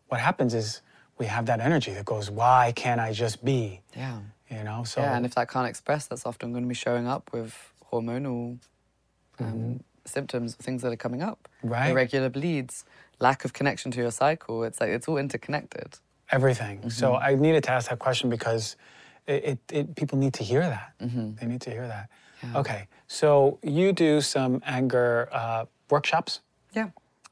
What 0.08 0.20
happens 0.20 0.54
is 0.54 0.82
we 1.18 1.26
have 1.26 1.46
that 1.46 1.60
energy 1.60 1.92
that 1.94 2.04
goes, 2.04 2.30
why 2.30 2.72
can't 2.76 3.00
I 3.00 3.12
just 3.12 3.44
be? 3.44 3.80
Yeah. 3.96 4.18
You 4.50 4.62
know, 4.62 4.84
so 4.84 5.00
Yeah, 5.00 5.16
and 5.16 5.26
if 5.26 5.34
that 5.34 5.48
can't 5.50 5.66
express, 5.68 6.06
that's 6.06 6.24
often 6.26 6.52
going 6.52 6.62
to 6.64 6.68
be 6.68 6.74
showing 6.74 7.06
up 7.06 7.30
with 7.32 7.54
hormonal 7.92 8.58
um, 9.40 9.80
symptoms 10.04 10.54
things 10.54 10.82
that 10.82 10.92
are 10.92 10.96
coming 10.96 11.22
up. 11.22 11.48
Mm-hmm. 11.58 11.68
Right. 11.72 11.90
Irregular 11.90 12.28
bleeds, 12.28 12.84
lack 13.18 13.44
of 13.44 13.52
connection 13.52 13.90
to 13.92 13.98
your 14.00 14.10
cycle. 14.12 14.62
It's 14.64 14.80
like 14.80 14.90
it's 14.90 15.08
all 15.08 15.18
interconnected. 15.18 15.98
everything. 16.30 16.90
So 16.90 17.12
Mm-hmm. 17.12 17.24
I 17.24 17.34
needed 17.34 17.64
to 17.64 17.70
ask 17.72 17.88
that 17.90 17.98
question 17.98 18.30
because 18.30 18.76
it, 19.26 19.44
it, 19.44 19.58
it 19.72 19.96
people 19.96 20.18
need 20.18 20.34
to 20.34 20.44
hear 20.44 20.60
that. 20.60 20.92
Mm-hmm. 21.00 21.34
They 21.36 21.46
need 21.46 21.60
to 21.62 21.70
hear 21.70 21.86
that. 21.88 22.08
Okay, 22.54 22.86
so 23.08 23.58
you 23.64 23.92
do 23.92 24.20
some 24.20 24.62
anger 24.64 25.28
uh, 25.32 25.64
workshops. 25.90 26.40
Yeah. 26.74 26.90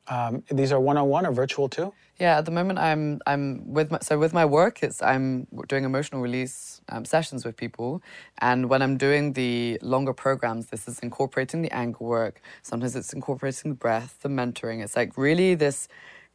Um, 0.09 0.43
these 0.51 0.73
are 0.73 0.81
one-on-one 0.81 1.25
or 1.27 1.31
virtual 1.31 1.69
too. 1.69 1.93
Yeah, 2.19 2.39
at 2.39 2.45
the 2.45 2.53
moment 2.53 2.79
I'm 2.79 3.21
I'm 3.27 3.73
with 3.73 3.91
my, 3.91 3.99
so 4.01 4.19
with 4.19 4.33
my 4.33 4.45
work 4.45 4.85
it's 4.85 5.03
I'm 5.03 5.49
doing 5.69 5.83
emotional 5.85 6.23
release 6.23 6.81
um, 6.89 7.05
sessions 7.05 7.45
with 7.45 7.57
people, 7.57 8.03
and 8.39 8.69
when 8.71 8.83
I'm 8.83 8.97
doing 8.97 9.33
the 9.33 9.79
longer 9.83 10.13
programs, 10.13 10.67
this 10.67 10.87
is 10.87 11.01
incorporating 11.01 11.63
the 11.63 11.73
anger 11.73 12.05
work. 12.05 12.41
Sometimes 12.63 12.95
it's 12.95 13.13
incorporating 13.13 13.73
the 13.73 13.77
breath, 13.77 14.19
the 14.23 14.29
mentoring. 14.29 14.83
It's 14.83 14.95
like 14.95 15.19
really 15.19 15.57
this 15.57 15.89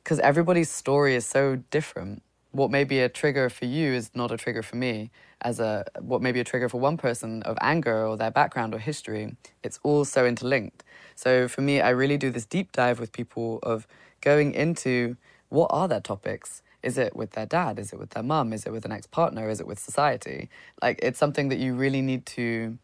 because 0.03 0.19
everybody's 0.19 0.69
story 0.69 1.15
is 1.15 1.25
so 1.25 1.55
different. 1.71 2.23
What 2.51 2.71
may 2.71 2.84
be 2.84 2.99
a 2.99 3.07
trigger 3.07 3.49
for 3.49 3.65
you 3.65 3.93
is 3.93 4.11
not 4.13 4.32
a 4.32 4.38
trigger 4.38 4.63
for 4.63 4.75
me. 4.75 5.11
As 5.41 5.61
a 5.61 5.86
what 6.01 6.21
may 6.21 6.34
be 6.34 6.41
a 6.41 6.43
trigger 6.43 6.67
for 6.67 6.80
one 6.82 6.97
person 6.97 7.41
of 7.43 7.57
anger 7.61 8.05
or 8.05 8.17
their 8.17 8.32
background 8.32 8.75
or 8.75 8.80
history, 8.80 9.38
it's 9.63 9.80
all 9.84 10.03
so 10.03 10.25
interlinked. 10.25 10.84
So 11.15 11.47
for 11.47 11.61
me, 11.61 11.80
I 11.80 11.91
really 11.91 12.17
do 12.17 12.32
this 12.32 12.45
deep 12.45 12.73
dive 12.73 12.99
with 12.99 13.13
people 13.13 13.59
of 13.63 13.88
going 14.19 14.53
into 14.53 15.15
what 15.49 15.67
are 15.71 15.87
their 15.87 15.99
topics? 15.99 16.61
Is 16.81 16.97
it 16.97 17.15
with 17.15 17.31
their 17.31 17.45
dad? 17.45 17.77
Is 17.77 17.91
it 17.91 17.99
with 17.99 18.11
their 18.11 18.23
mum? 18.23 18.53
Is 18.53 18.65
it 18.65 18.71
with 18.71 18.85
an 18.85 18.91
ex 18.91 19.05
partner? 19.05 19.49
Is 19.49 19.59
it 19.59 19.67
with 19.67 19.79
society? 19.79 20.49
Like, 20.81 20.99
it's 21.03 21.19
something 21.19 21.49
that 21.49 21.59
you 21.59 21.73
really 21.73 22.01
need 22.01 22.25
to 22.27 22.77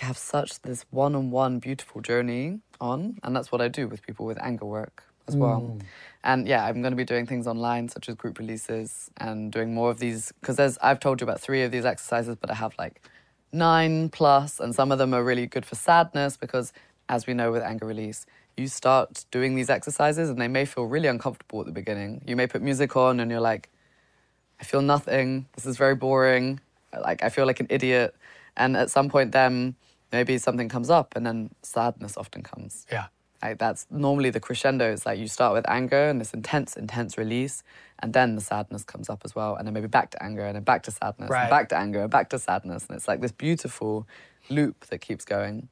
have 0.00 0.16
such 0.16 0.62
this 0.62 0.84
one 0.90 1.14
on 1.14 1.30
one 1.30 1.58
beautiful 1.58 2.00
journey 2.00 2.60
on. 2.80 3.18
And 3.22 3.34
that's 3.34 3.50
what 3.50 3.60
I 3.60 3.68
do 3.68 3.88
with 3.88 4.06
people 4.06 4.26
with 4.26 4.38
anger 4.40 4.66
work 4.66 5.04
as 5.26 5.34
well. 5.34 5.60
Hmm. 5.60 5.78
And 6.22 6.46
yeah, 6.46 6.64
I'm 6.64 6.82
going 6.82 6.92
to 6.92 6.96
be 6.96 7.04
doing 7.04 7.26
things 7.26 7.46
online, 7.46 7.88
such 7.88 8.08
as 8.08 8.14
group 8.14 8.38
releases 8.38 9.10
and 9.16 9.50
doing 9.50 9.74
more 9.74 9.90
of 9.90 9.98
these. 9.98 10.32
Because 10.40 10.56
there's, 10.56 10.78
I've 10.78 11.00
told 11.00 11.20
you 11.20 11.24
about 11.24 11.40
three 11.40 11.62
of 11.62 11.72
these 11.72 11.84
exercises, 11.84 12.36
but 12.40 12.50
I 12.50 12.54
have 12.54 12.74
like 12.78 13.02
nine 13.52 14.08
plus, 14.08 14.60
and 14.60 14.74
some 14.74 14.92
of 14.92 14.98
them 14.98 15.14
are 15.14 15.24
really 15.24 15.46
good 15.46 15.64
for 15.64 15.74
sadness 15.74 16.36
because, 16.36 16.72
as 17.08 17.26
we 17.26 17.34
know 17.34 17.50
with 17.50 17.62
anger 17.62 17.86
release, 17.86 18.26
you 18.56 18.68
start 18.68 19.24
doing 19.30 19.54
these 19.54 19.68
exercises 19.70 20.30
and 20.30 20.40
they 20.40 20.48
may 20.48 20.64
feel 20.64 20.84
really 20.84 21.08
uncomfortable 21.08 21.60
at 21.60 21.66
the 21.66 21.72
beginning. 21.72 22.22
You 22.26 22.36
may 22.36 22.46
put 22.46 22.62
music 22.62 22.96
on 22.96 23.20
and 23.20 23.30
you're 23.30 23.40
like, 23.40 23.68
I 24.60 24.64
feel 24.64 24.80
nothing. 24.82 25.46
This 25.54 25.66
is 25.66 25.76
very 25.76 25.94
boring. 25.94 26.60
Like 26.98 27.22
I 27.22 27.28
feel 27.28 27.46
like 27.46 27.60
an 27.60 27.66
idiot. 27.68 28.14
And 28.56 28.76
at 28.76 28.90
some 28.90 29.10
point, 29.10 29.32
then 29.32 29.74
maybe 30.12 30.38
something 30.38 30.68
comes 30.70 30.88
up, 30.88 31.14
and 31.14 31.26
then 31.26 31.50
sadness 31.62 32.16
often 32.16 32.42
comes. 32.42 32.86
Yeah. 32.90 33.06
Like 33.42 33.58
that's 33.58 33.86
normally 33.90 34.30
the 34.30 34.40
crescendo. 34.40 34.90
It's 34.90 35.04
like 35.04 35.18
you 35.18 35.28
start 35.28 35.52
with 35.52 35.68
anger 35.68 36.08
and 36.08 36.18
this 36.18 36.32
intense, 36.32 36.74
intense 36.74 37.18
release, 37.18 37.62
and 37.98 38.14
then 38.14 38.34
the 38.34 38.40
sadness 38.40 38.82
comes 38.82 39.10
up 39.10 39.20
as 39.26 39.34
well, 39.34 39.56
and 39.56 39.66
then 39.66 39.74
maybe 39.74 39.88
back 39.88 40.10
to 40.12 40.22
anger, 40.22 40.46
and 40.46 40.56
then 40.56 40.62
back 40.62 40.84
to 40.84 40.90
sadness, 40.90 41.28
Right. 41.28 41.42
and 41.42 41.50
back 41.50 41.68
to 41.68 41.76
anger, 41.76 42.00
and 42.00 42.10
back 42.10 42.30
to 42.30 42.38
sadness, 42.38 42.86
and 42.88 42.96
it's 42.96 43.06
like 43.06 43.20
this 43.20 43.32
beautiful 43.32 44.08
loop 44.48 44.86
that 44.86 44.98
keeps 45.02 45.26
going. 45.26 45.68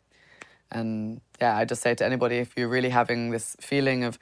And 0.70 1.20
yeah, 1.40 1.56
I 1.56 1.64
just 1.64 1.82
say 1.82 1.94
to 1.94 2.04
anybody 2.04 2.38
if 2.38 2.56
you're 2.56 2.68
really 2.68 2.90
having 2.90 3.30
this 3.30 3.56
feeling 3.60 4.04
of, 4.04 4.18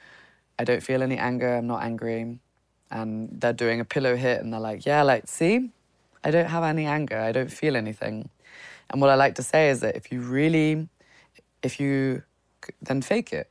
I 0.59 0.63
don't 0.63 0.83
feel 0.83 1.01
any 1.01 1.17
anger, 1.17 1.55
I'm 1.55 1.67
not 1.67 1.83
angry, 1.83 2.39
and 2.91 3.29
they're 3.31 3.53
doing 3.53 3.79
a 3.79 3.85
pillow 3.85 4.15
hit 4.15 4.41
and 4.41 4.53
they're 4.53 4.59
like, 4.59 4.85
yeah, 4.85 5.01
like, 5.01 5.27
see, 5.27 5.71
I 6.23 6.31
don't 6.31 6.49
have 6.49 6.63
any 6.63 6.85
anger, 6.85 7.17
I 7.17 7.31
don't 7.31 7.51
feel 7.51 7.75
anything. 7.75 8.29
And 8.89 9.01
what 9.01 9.09
I 9.09 9.15
like 9.15 9.35
to 9.35 9.43
say 9.43 9.69
is 9.69 9.79
that 9.79 9.95
if 9.95 10.11
you 10.11 10.21
really, 10.21 10.87
if 11.63 11.79
you, 11.79 12.23
then 12.81 13.01
fake 13.01 13.33
it. 13.33 13.49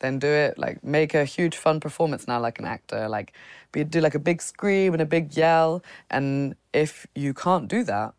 Then 0.00 0.18
do 0.18 0.26
it, 0.26 0.58
like 0.58 0.84
make 0.84 1.14
a 1.14 1.24
huge 1.24 1.56
fun 1.56 1.80
performance 1.80 2.28
now, 2.28 2.38
like 2.38 2.58
an 2.58 2.66
actor. 2.66 3.08
Like, 3.08 3.32
be, 3.72 3.84
do 3.84 4.00
like 4.00 4.14
a 4.14 4.18
big 4.18 4.42
scream 4.42 4.92
and 4.92 5.00
a 5.00 5.06
big 5.06 5.34
yell. 5.34 5.82
And 6.10 6.56
if 6.74 7.06
you 7.14 7.32
can't 7.32 7.68
do 7.68 7.84
that, 7.84 8.12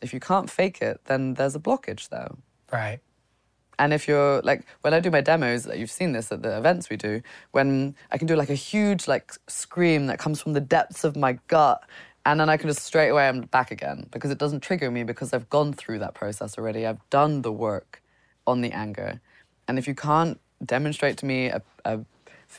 if 0.00 0.14
you 0.14 0.20
can't 0.20 0.48
fake 0.48 0.80
it, 0.80 1.00
then 1.04 1.34
there's 1.34 1.54
a 1.54 1.58
blockage 1.60 2.08
there. 2.08 2.30
Right. 2.72 3.00
And 3.78 3.92
if 3.92 4.08
you're 4.08 4.40
like, 4.42 4.64
when 4.80 4.94
I 4.94 5.00
do 5.00 5.10
my 5.10 5.20
demos, 5.20 5.66
you've 5.66 5.90
seen 5.90 6.12
this 6.12 6.32
at 6.32 6.42
the 6.42 6.56
events 6.56 6.88
we 6.88 6.96
do, 6.96 7.20
when 7.52 7.94
I 8.10 8.18
can 8.18 8.26
do 8.26 8.34
like 8.34 8.50
a 8.50 8.54
huge 8.54 9.06
like 9.06 9.32
scream 9.48 10.06
that 10.06 10.18
comes 10.18 10.40
from 10.40 10.54
the 10.54 10.60
depths 10.60 11.04
of 11.04 11.16
my 11.16 11.38
gut, 11.48 11.82
and 12.24 12.40
then 12.40 12.48
I 12.48 12.56
can 12.56 12.68
just 12.68 12.82
straight 12.82 13.10
away 13.10 13.28
I'm 13.28 13.42
back 13.42 13.70
again 13.70 14.06
because 14.10 14.30
it 14.30 14.38
doesn't 14.38 14.60
trigger 14.60 14.90
me 14.90 15.04
because 15.04 15.32
I've 15.32 15.48
gone 15.50 15.72
through 15.72 15.98
that 16.00 16.14
process 16.14 16.58
already. 16.58 16.86
I've 16.86 17.08
done 17.10 17.42
the 17.42 17.52
work 17.52 18.02
on 18.46 18.62
the 18.62 18.72
anger, 18.72 19.20
and 19.68 19.78
if 19.78 19.86
you 19.86 19.94
can't 19.94 20.40
demonstrate 20.64 21.18
to 21.18 21.26
me 21.26 21.48
a, 21.48 21.62
a 21.84 22.00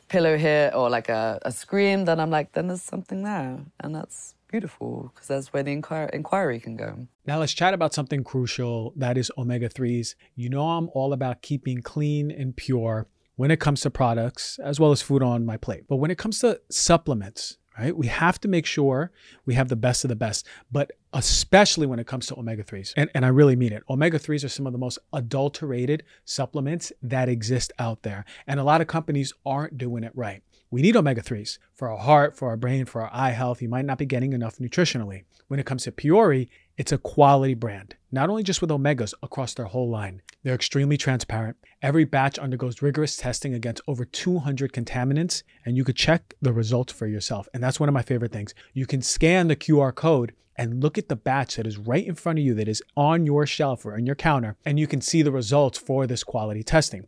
pillow 0.07 0.37
here 0.37 0.71
or 0.75 0.89
like 0.89 1.09
a, 1.09 1.39
a 1.41 1.51
scream, 1.51 2.05
then 2.05 2.19
I'm 2.19 2.29
like, 2.29 2.51
then 2.53 2.67
there's 2.67 2.83
something 2.83 3.23
there, 3.23 3.59
and 3.79 3.95
that's 3.95 4.35
beautiful 4.47 5.11
because 5.13 5.27
that's 5.27 5.53
where 5.53 5.63
the 5.63 5.75
inquir- 5.75 6.09
inquiry 6.11 6.59
can 6.59 6.75
go. 6.75 7.07
Now 7.25 7.39
let's 7.39 7.53
chat 7.53 7.73
about 7.73 7.93
something 7.93 8.23
crucial 8.23 8.93
that 8.95 9.17
is 9.17 9.31
omega 9.37 9.69
3s. 9.69 10.15
You 10.35 10.49
know, 10.49 10.67
I'm 10.69 10.89
all 10.93 11.13
about 11.13 11.41
keeping 11.41 11.81
clean 11.81 12.31
and 12.31 12.55
pure 12.55 13.07
when 13.35 13.51
it 13.51 13.59
comes 13.59 13.81
to 13.81 13.89
products 13.89 14.59
as 14.63 14.79
well 14.79 14.91
as 14.91 15.01
food 15.01 15.23
on 15.23 15.45
my 15.45 15.57
plate. 15.57 15.83
But 15.87 15.97
when 15.97 16.11
it 16.11 16.17
comes 16.17 16.39
to 16.39 16.59
supplements, 16.69 17.57
right, 17.77 17.95
we 17.95 18.07
have 18.07 18.41
to 18.41 18.47
make 18.47 18.65
sure 18.65 19.11
we 19.45 19.53
have 19.53 19.69
the 19.69 19.75
best 19.75 20.03
of 20.03 20.09
the 20.09 20.15
best, 20.15 20.45
but 20.71 20.91
especially 21.13 21.87
when 21.87 21.99
it 21.99 22.07
comes 22.07 22.25
to 22.27 22.37
omega 22.37 22.63
3s. 22.63 22.93
And, 22.97 23.09
and 23.13 23.25
I 23.25 23.29
really 23.29 23.55
mean 23.55 23.73
it. 23.73 23.83
Omega 23.89 24.19
3s 24.19 24.43
are 24.43 24.49
some 24.49 24.65
of 24.65 24.73
the 24.73 24.79
most 24.79 24.99
adulterated 25.13 26.03
supplements 26.25 26.91
that 27.01 27.29
exist 27.29 27.71
out 27.79 28.03
there. 28.03 28.25
And 28.47 28.59
a 28.59 28.63
lot 28.63 28.81
of 28.81 28.87
companies 28.87 29.33
aren't 29.45 29.77
doing 29.77 30.03
it 30.03 30.11
right. 30.15 30.41
We 30.69 30.81
need 30.81 30.97
omega 30.97 31.21
3s 31.21 31.59
for 31.73 31.89
our 31.89 31.97
heart, 31.97 32.35
for 32.35 32.49
our 32.49 32.57
brain, 32.57 32.83
for 32.83 33.01
our 33.01 33.09
eye 33.13 33.31
health. 33.31 33.61
You 33.61 33.69
might 33.69 33.85
not 33.85 33.97
be 33.97 34.05
getting 34.05 34.33
enough 34.33 34.57
nutritionally. 34.57 35.23
When 35.47 35.61
it 35.61 35.65
comes 35.65 35.83
to 35.83 35.93
Puori, 35.93 36.49
it's 36.75 36.91
a 36.91 36.97
quality 36.97 37.53
brand, 37.53 37.95
not 38.11 38.29
only 38.29 38.43
just 38.43 38.59
with 38.59 38.69
omegas 38.69 39.13
across 39.23 39.53
their 39.53 39.67
whole 39.67 39.89
line. 39.89 40.21
They're 40.43 40.53
extremely 40.53 40.97
transparent. 40.97 41.55
Every 41.81 42.03
batch 42.03 42.37
undergoes 42.37 42.81
rigorous 42.81 43.15
testing 43.15 43.53
against 43.53 43.81
over 43.87 44.03
200 44.03 44.73
contaminants, 44.73 45.43
and 45.65 45.77
you 45.77 45.85
could 45.85 45.95
check 45.95 46.33
the 46.41 46.51
results 46.51 46.91
for 46.91 47.07
yourself. 47.07 47.47
And 47.53 47.63
that's 47.63 47.79
one 47.79 47.87
of 47.87 47.93
my 47.93 48.01
favorite 48.01 48.33
things. 48.33 48.53
You 48.73 48.85
can 48.85 49.01
scan 49.01 49.47
the 49.47 49.55
QR 49.55 49.95
code 49.95 50.33
and 50.57 50.83
look 50.83 50.97
at 50.97 51.07
the 51.07 51.15
batch 51.15 51.55
that 51.55 51.67
is 51.67 51.77
right 51.77 52.05
in 52.05 52.15
front 52.15 52.39
of 52.39 52.45
you 52.45 52.53
that 52.55 52.67
is 52.67 52.83
on 52.97 53.25
your 53.25 53.45
shelf 53.45 53.85
or 53.85 53.93
on 53.93 54.05
your 54.05 54.15
counter, 54.15 54.57
and 54.65 54.77
you 54.77 54.87
can 54.87 54.99
see 54.99 55.21
the 55.21 55.31
results 55.31 55.77
for 55.77 56.05
this 56.05 56.25
quality 56.25 56.63
testing. 56.63 57.07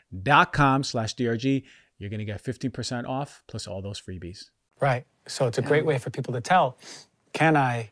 dot 0.23 0.53
com 0.53 0.83
slash 0.83 1.15
DRG. 1.15 1.63
You're 1.97 2.09
going 2.09 2.19
to 2.19 2.25
get 2.25 2.43
15% 2.43 3.07
off 3.07 3.43
plus 3.47 3.67
all 3.67 3.81
those 3.81 4.01
freebies. 4.01 4.49
Right. 4.79 5.05
So 5.27 5.45
it's 5.45 5.59
a 5.59 5.61
great 5.61 5.85
way 5.85 5.99
for 5.99 6.09
people 6.09 6.33
to 6.33 6.41
tell 6.41 6.77
can 7.33 7.55
I, 7.55 7.91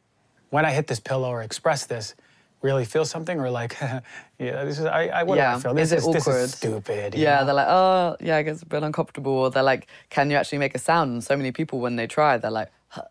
when 0.49 0.65
I 0.65 0.71
hit 0.71 0.87
this 0.87 0.99
pillow 0.99 1.29
or 1.29 1.41
express 1.41 1.85
this, 1.85 2.15
really 2.61 2.85
feel 2.85 3.05
something 3.05 3.39
or 3.39 3.49
like, 3.49 3.79
yeah, 3.81 4.63
this 4.65 4.79
is, 4.79 4.85
I, 4.85 5.07
I 5.07 5.23
what 5.23 5.37
yeah. 5.37 5.57
feel? 5.59 5.73
This 5.73 5.91
is, 5.91 6.05
it 6.05 6.11
this 6.11 6.27
awkward? 6.27 6.41
is 6.41 6.53
stupid. 6.53 7.15
Yeah, 7.15 7.39
know? 7.39 7.45
they're 7.45 7.55
like, 7.55 7.67
oh, 7.69 8.17
yeah, 8.19 8.37
I 8.37 8.41
guess 8.41 8.61
a 8.61 8.65
bit 8.65 8.83
uncomfortable. 8.83 9.31
Or 9.31 9.49
they're 9.51 9.63
like, 9.63 9.87
can 10.09 10.29
you 10.29 10.35
actually 10.35 10.57
make 10.57 10.75
a 10.75 10.79
sound? 10.79 11.11
And 11.11 11.23
so 11.23 11.37
many 11.37 11.51
people, 11.51 11.79
when 11.79 11.95
they 11.95 12.07
try, 12.07 12.37
they're 12.37 12.51
like, 12.51 12.71
huh, 12.89 13.03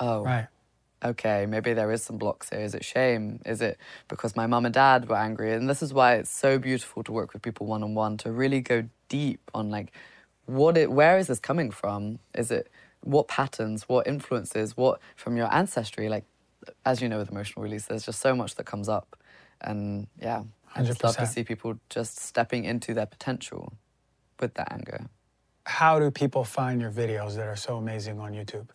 oh, 0.00 0.22
Right. 0.22 0.46
Okay, 1.04 1.46
maybe 1.46 1.72
there 1.72 1.92
is 1.92 2.02
some 2.02 2.16
blocks 2.16 2.50
here. 2.50 2.60
Is 2.60 2.74
it 2.74 2.84
shame? 2.84 3.40
Is 3.44 3.60
it 3.60 3.78
because 4.08 4.34
my 4.34 4.46
mum 4.46 4.64
and 4.64 4.74
dad 4.74 5.08
were 5.08 5.16
angry? 5.16 5.52
And 5.52 5.68
this 5.68 5.82
is 5.82 5.92
why 5.92 6.14
it's 6.14 6.30
so 6.30 6.58
beautiful 6.58 7.04
to 7.04 7.12
work 7.12 7.32
with 7.32 7.42
people 7.42 7.66
one 7.66 7.82
on 7.82 7.94
one 7.94 8.16
to 8.18 8.32
really 8.32 8.60
go 8.60 8.84
deep 9.08 9.50
on 9.52 9.70
like, 9.70 9.92
what 10.46 10.76
it, 10.76 10.90
where 10.90 11.18
is 11.18 11.26
this 11.26 11.40
coming 11.40 11.70
from? 11.70 12.18
Is 12.34 12.50
it 12.50 12.70
what 13.02 13.28
patterns, 13.28 13.88
what 13.88 14.06
influences, 14.06 14.76
what 14.76 15.00
from 15.16 15.36
your 15.36 15.52
ancestry? 15.52 16.08
Like, 16.08 16.24
as 16.84 17.02
you 17.02 17.08
know, 17.08 17.18
with 17.18 17.30
emotional 17.30 17.62
release, 17.62 17.86
there's 17.86 18.06
just 18.06 18.20
so 18.20 18.34
much 18.34 18.54
that 18.56 18.64
comes 18.64 18.88
up, 18.88 19.16
and 19.60 20.06
yeah, 20.20 20.44
I 20.74 20.82
just 20.82 21.04
love 21.04 21.16
to 21.16 21.26
see 21.26 21.44
people 21.44 21.78
just 21.90 22.18
stepping 22.18 22.64
into 22.64 22.94
their 22.94 23.06
potential 23.06 23.74
with 24.40 24.54
that 24.54 24.72
anger. 24.72 25.06
How 25.66 25.98
do 25.98 26.10
people 26.10 26.44
find 26.44 26.80
your 26.80 26.90
videos 26.90 27.36
that 27.36 27.46
are 27.46 27.56
so 27.56 27.76
amazing 27.76 28.18
on 28.18 28.32
YouTube? 28.32 28.68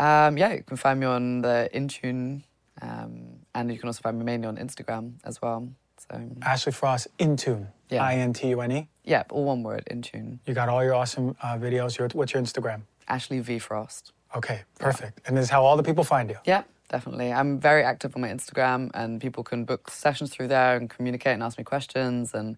Um, 0.00 0.36
yeah, 0.38 0.52
you 0.54 0.62
can 0.62 0.76
find 0.76 0.98
me 0.98 1.06
on 1.06 1.42
the 1.42 1.68
Intune, 1.74 2.42
um, 2.82 3.36
and 3.54 3.70
you 3.70 3.78
can 3.78 3.86
also 3.88 4.00
find 4.00 4.18
me 4.18 4.24
mainly 4.24 4.48
on 4.48 4.56
Instagram 4.56 5.12
as 5.24 5.40
well. 5.42 5.68
So 6.10 6.18
Ashley 6.42 6.72
Frost, 6.72 7.08
Intune, 7.18 7.66
Yeah. 7.90 8.02
I 8.02 8.14
N 8.14 8.32
T 8.32 8.48
U 8.48 8.60
N 8.62 8.72
E. 8.72 8.88
yeah, 9.04 9.24
all 9.30 9.44
one 9.44 9.62
word, 9.62 9.84
Intune. 9.90 10.38
You 10.46 10.54
got 10.54 10.68
all 10.70 10.82
your 10.82 10.94
awesome 10.94 11.36
uh, 11.42 11.56
videos. 11.58 11.98
Your, 11.98 12.08
what's 12.14 12.32
your 12.32 12.42
Instagram? 12.42 12.82
Ashley 13.06 13.40
V 13.40 13.58
Frost. 13.58 14.12
Okay, 14.34 14.62
perfect. 14.78 15.20
And 15.26 15.36
this 15.36 15.44
is 15.44 15.50
how 15.50 15.62
all 15.64 15.76
the 15.76 15.82
people 15.82 16.04
find 16.04 16.30
you. 16.30 16.38
Yeah, 16.46 16.62
definitely. 16.88 17.32
I'm 17.32 17.60
very 17.60 17.82
active 17.82 18.14
on 18.16 18.22
my 18.22 18.28
Instagram, 18.28 18.90
and 18.94 19.20
people 19.20 19.44
can 19.44 19.64
book 19.64 19.90
sessions 19.90 20.30
through 20.30 20.48
there 20.48 20.76
and 20.76 20.88
communicate 20.88 21.34
and 21.34 21.42
ask 21.42 21.58
me 21.58 21.64
questions. 21.64 22.32
And 22.32 22.56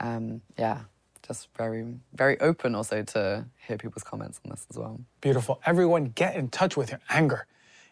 um, 0.00 0.42
yeah, 0.58 0.80
just 1.26 1.48
very, 1.56 1.84
very 2.14 2.38
open 2.40 2.74
also 2.74 3.02
to 3.02 3.44
hear 3.66 3.76
people's 3.78 4.02
comments 4.02 4.40
on 4.44 4.50
this 4.50 4.66
as 4.70 4.76
well. 4.78 5.00
Beautiful. 5.20 5.60
Everyone, 5.66 6.06
get 6.14 6.36
in 6.36 6.48
touch 6.48 6.76
with 6.76 6.90
your 6.90 7.00
anger. 7.08 7.46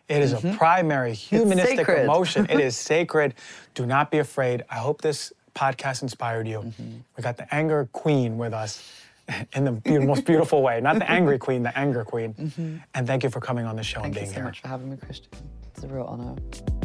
It 0.09 0.21
is 0.21 0.33
a 0.33 0.41
primary 0.59 1.15
humanistic 1.15 1.87
Mm-hmm. 1.87 2.05
emotion. 2.05 2.47
it 2.51 2.61
is 2.61 2.77
sacred. 2.93 3.35
Do 3.75 3.87
not 3.87 4.11
be 4.11 4.19
afraid. 4.19 4.65
I 4.69 4.77
hope 4.77 5.01
this 5.01 5.33
podcast 5.55 6.03
inspired 6.03 6.47
you. 6.49 6.59
Mm-hmm. 6.61 6.91
We 7.17 7.23
got 7.23 7.37
the 7.37 7.53
anger 7.55 7.89
queen 7.93 8.37
with 8.37 8.53
us 8.53 8.83
in 9.55 9.65
the 9.65 9.73
be- 9.73 9.99
most 9.99 10.25
beautiful 10.25 10.61
way. 10.63 10.81
Not 10.81 10.99
the 10.99 11.11
angry 11.11 11.39
queen, 11.39 11.63
the 11.63 11.77
anger 11.79 12.05
queen. 12.05 12.83
And 12.95 13.07
thank 13.07 13.23
you 13.23 13.31
for 13.31 13.41
coming 13.41 13.65
on 13.65 13.77
the 13.77 13.83
show 13.83 14.01
and 14.03 14.13
Mm-hmm. 14.13 14.19
Thank 14.19 14.27
you 14.27 14.33
so 14.33 14.35
here. 14.41 14.45
much 14.45 14.61
for 14.61 14.69
having 14.69 14.91
me, 14.91 14.97
Christian. 14.97 15.31
It's 15.75 15.85
a 15.85 15.89
real 15.89 16.05
honor. 16.05 16.82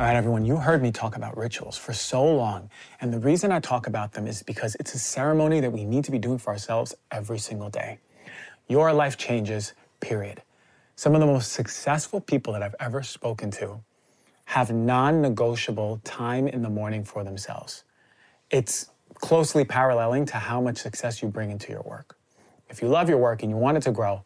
All 0.00 0.06
right, 0.06 0.16
everyone, 0.16 0.46
you 0.46 0.56
heard 0.56 0.80
me 0.80 0.92
talk 0.92 1.14
about 1.14 1.36
rituals 1.36 1.76
for 1.76 1.92
so 1.92 2.24
long. 2.24 2.70
And 3.02 3.12
the 3.12 3.18
reason 3.18 3.52
I 3.52 3.60
talk 3.60 3.86
about 3.86 4.14
them 4.14 4.26
is 4.26 4.42
because 4.42 4.74
it's 4.80 4.94
a 4.94 4.98
ceremony 4.98 5.60
that 5.60 5.70
we 5.70 5.84
need 5.84 6.04
to 6.04 6.10
be 6.10 6.18
doing 6.18 6.38
for 6.38 6.54
ourselves 6.54 6.94
every 7.10 7.38
single 7.38 7.68
day. 7.68 7.98
Your 8.66 8.94
life 8.94 9.18
changes, 9.18 9.74
period. 10.00 10.40
Some 10.96 11.14
of 11.14 11.20
the 11.20 11.26
most 11.26 11.52
successful 11.52 12.18
people 12.18 12.54
that 12.54 12.62
I've 12.62 12.74
ever 12.80 13.02
spoken 13.02 13.50
to 13.50 13.84
have 14.46 14.70
non 14.72 15.20
negotiable 15.20 16.00
time 16.02 16.48
in 16.48 16.62
the 16.62 16.70
morning 16.70 17.04
for 17.04 17.22
themselves. 17.22 17.84
It's 18.50 18.88
closely 19.16 19.66
paralleling 19.66 20.24
to 20.28 20.38
how 20.38 20.62
much 20.62 20.78
success 20.78 21.20
you 21.20 21.28
bring 21.28 21.50
into 21.50 21.72
your 21.72 21.82
work. 21.82 22.16
If 22.70 22.80
you 22.80 22.88
love 22.88 23.10
your 23.10 23.18
work 23.18 23.42
and 23.42 23.50
you 23.50 23.58
want 23.58 23.76
it 23.76 23.82
to 23.82 23.92
grow, 23.92 24.24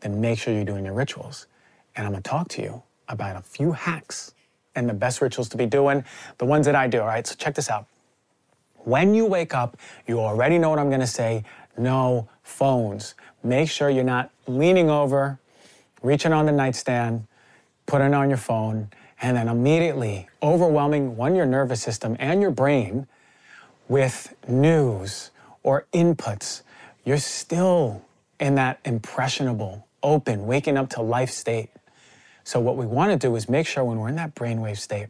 then 0.00 0.20
make 0.20 0.40
sure 0.40 0.52
you're 0.52 0.64
doing 0.64 0.84
your 0.84 0.94
rituals. 0.94 1.46
And 1.94 2.08
I'm 2.08 2.12
gonna 2.12 2.22
talk 2.22 2.48
to 2.48 2.62
you 2.62 2.82
about 3.06 3.36
a 3.36 3.42
few 3.42 3.70
hacks 3.70 4.34
and 4.74 4.88
the 4.88 4.94
best 4.94 5.20
rituals 5.20 5.48
to 5.50 5.56
be 5.56 5.66
doing, 5.66 6.04
the 6.38 6.44
ones 6.44 6.66
that 6.66 6.74
I 6.74 6.88
do. 6.88 7.00
All 7.00 7.06
right, 7.06 7.26
so 7.26 7.34
check 7.34 7.54
this 7.54 7.70
out. 7.70 7.86
When 8.84 9.14
you 9.14 9.26
wake 9.26 9.54
up, 9.54 9.76
you 10.06 10.20
already 10.20 10.58
know 10.58 10.70
what 10.70 10.78
I'm 10.78 10.90
gonna 10.90 11.06
say 11.06 11.44
no 11.76 12.28
phones. 12.42 13.14
Make 13.42 13.70
sure 13.70 13.88
you're 13.88 14.04
not 14.04 14.30
leaning 14.46 14.90
over, 14.90 15.38
reaching 16.02 16.32
on 16.32 16.46
the 16.46 16.52
nightstand, 16.52 17.26
putting 17.86 18.14
on 18.14 18.28
your 18.28 18.38
phone, 18.38 18.88
and 19.20 19.36
then 19.36 19.48
immediately 19.48 20.28
overwhelming 20.42 21.16
one, 21.16 21.34
your 21.34 21.46
nervous 21.46 21.80
system 21.80 22.16
and 22.18 22.42
your 22.42 22.50
brain 22.50 23.06
with 23.88 24.34
news 24.48 25.30
or 25.62 25.86
inputs. 25.92 26.62
You're 27.04 27.18
still 27.18 28.02
in 28.40 28.56
that 28.56 28.80
impressionable, 28.84 29.86
open, 30.02 30.46
waking 30.46 30.76
up 30.76 30.90
to 30.90 31.02
life 31.02 31.30
state. 31.30 31.70
So, 32.44 32.60
what 32.60 32.76
we 32.76 32.86
want 32.86 33.12
to 33.12 33.26
do 33.26 33.34
is 33.36 33.48
make 33.48 33.66
sure 33.66 33.84
when 33.84 33.98
we're 33.98 34.08
in 34.08 34.16
that 34.16 34.34
brainwave 34.34 34.78
state, 34.78 35.08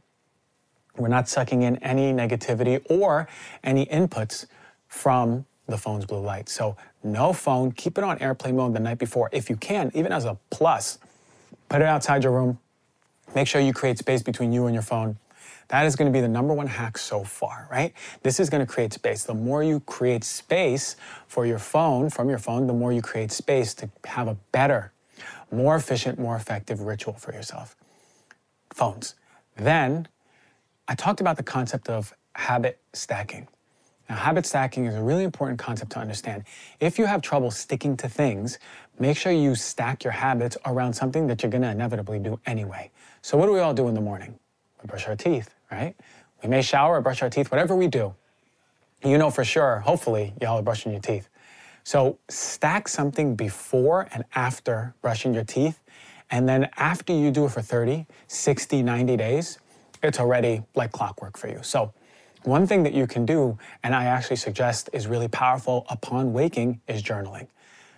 we're 0.96 1.08
not 1.08 1.28
sucking 1.28 1.62
in 1.62 1.76
any 1.76 2.12
negativity 2.12 2.84
or 2.90 3.28
any 3.64 3.86
inputs 3.86 4.46
from 4.88 5.46
the 5.66 5.78
phone's 5.78 6.04
blue 6.04 6.20
light. 6.20 6.48
So, 6.48 6.76
no 7.02 7.32
phone, 7.32 7.72
keep 7.72 7.98
it 7.98 8.04
on 8.04 8.18
airplane 8.20 8.56
mode 8.56 8.74
the 8.74 8.80
night 8.80 8.98
before. 8.98 9.30
If 9.32 9.48
you 9.48 9.56
can, 9.56 9.90
even 9.94 10.12
as 10.12 10.24
a 10.24 10.38
plus, 10.50 10.98
put 11.68 11.80
it 11.80 11.86
outside 11.86 12.22
your 12.24 12.32
room. 12.32 12.58
Make 13.34 13.48
sure 13.48 13.60
you 13.60 13.72
create 13.72 13.98
space 13.98 14.22
between 14.22 14.52
you 14.52 14.66
and 14.66 14.74
your 14.74 14.82
phone. 14.82 15.16
That 15.68 15.86
is 15.86 15.96
going 15.96 16.12
to 16.12 16.16
be 16.16 16.20
the 16.20 16.28
number 16.28 16.52
one 16.52 16.66
hack 16.66 16.98
so 16.98 17.24
far, 17.24 17.66
right? 17.70 17.94
This 18.22 18.38
is 18.38 18.50
going 18.50 18.64
to 18.64 18.70
create 18.70 18.92
space. 18.92 19.24
The 19.24 19.34
more 19.34 19.62
you 19.62 19.80
create 19.80 20.22
space 20.22 20.96
for 21.26 21.46
your 21.46 21.58
phone, 21.58 22.10
from 22.10 22.28
your 22.28 22.38
phone, 22.38 22.66
the 22.66 22.74
more 22.74 22.92
you 22.92 23.00
create 23.00 23.32
space 23.32 23.72
to 23.74 23.88
have 24.04 24.28
a 24.28 24.36
better, 24.52 24.92
more 25.52 25.76
efficient, 25.76 26.18
more 26.18 26.36
effective 26.36 26.80
ritual 26.80 27.14
for 27.14 27.32
yourself. 27.32 27.76
Phones. 28.72 29.14
Then 29.56 30.08
I 30.88 30.94
talked 30.94 31.20
about 31.20 31.36
the 31.36 31.42
concept 31.42 31.88
of 31.88 32.14
habit 32.34 32.80
stacking. 32.92 33.48
Now, 34.08 34.16
habit 34.16 34.46
stacking 34.46 34.86
is 34.86 34.94
a 34.94 35.02
really 35.02 35.24
important 35.24 35.58
concept 35.58 35.92
to 35.92 35.98
understand. 35.98 36.44
If 36.80 36.98
you 36.98 37.06
have 37.06 37.22
trouble 37.22 37.50
sticking 37.50 37.96
to 37.98 38.08
things, 38.08 38.58
make 38.98 39.16
sure 39.16 39.32
you 39.32 39.54
stack 39.54 40.04
your 40.04 40.12
habits 40.12 40.56
around 40.66 40.92
something 40.94 41.26
that 41.28 41.42
you're 41.42 41.50
going 41.50 41.62
to 41.62 41.70
inevitably 41.70 42.18
do 42.18 42.40
anyway. 42.44 42.90
So, 43.22 43.38
what 43.38 43.46
do 43.46 43.52
we 43.52 43.60
all 43.60 43.74
do 43.74 43.88
in 43.88 43.94
the 43.94 44.00
morning? 44.00 44.38
We 44.82 44.86
brush 44.86 45.06
our 45.06 45.16
teeth, 45.16 45.54
right? 45.70 45.94
We 46.42 46.48
may 46.48 46.62
shower 46.62 46.96
or 46.96 47.00
brush 47.00 47.22
our 47.22 47.30
teeth, 47.30 47.50
whatever 47.50 47.76
we 47.76 47.86
do. 47.86 48.14
You 49.04 49.18
know 49.18 49.30
for 49.30 49.44
sure, 49.44 49.78
hopefully, 49.80 50.34
y'all 50.40 50.58
are 50.58 50.62
brushing 50.62 50.92
your 50.92 51.00
teeth. 51.00 51.28
So, 51.84 52.18
stack 52.28 52.88
something 52.88 53.34
before 53.34 54.08
and 54.12 54.24
after 54.34 54.94
brushing 55.02 55.34
your 55.34 55.44
teeth. 55.44 55.80
And 56.30 56.48
then 56.48 56.70
after 56.76 57.12
you 57.12 57.30
do 57.30 57.44
it 57.46 57.50
for 57.50 57.60
30, 57.60 58.06
60, 58.28 58.82
90 58.82 59.16
days, 59.16 59.58
it's 60.02 60.18
already 60.18 60.62
like 60.74 60.92
clockwork 60.92 61.36
for 61.36 61.48
you. 61.48 61.60
So, 61.62 61.92
one 62.44 62.66
thing 62.66 62.82
that 62.82 62.92
you 62.92 63.06
can 63.06 63.24
do, 63.24 63.58
and 63.84 63.94
I 63.94 64.04
actually 64.04 64.36
suggest 64.36 64.90
is 64.92 65.06
really 65.06 65.28
powerful 65.28 65.86
upon 65.88 66.32
waking, 66.32 66.80
is 66.88 67.02
journaling. 67.02 67.46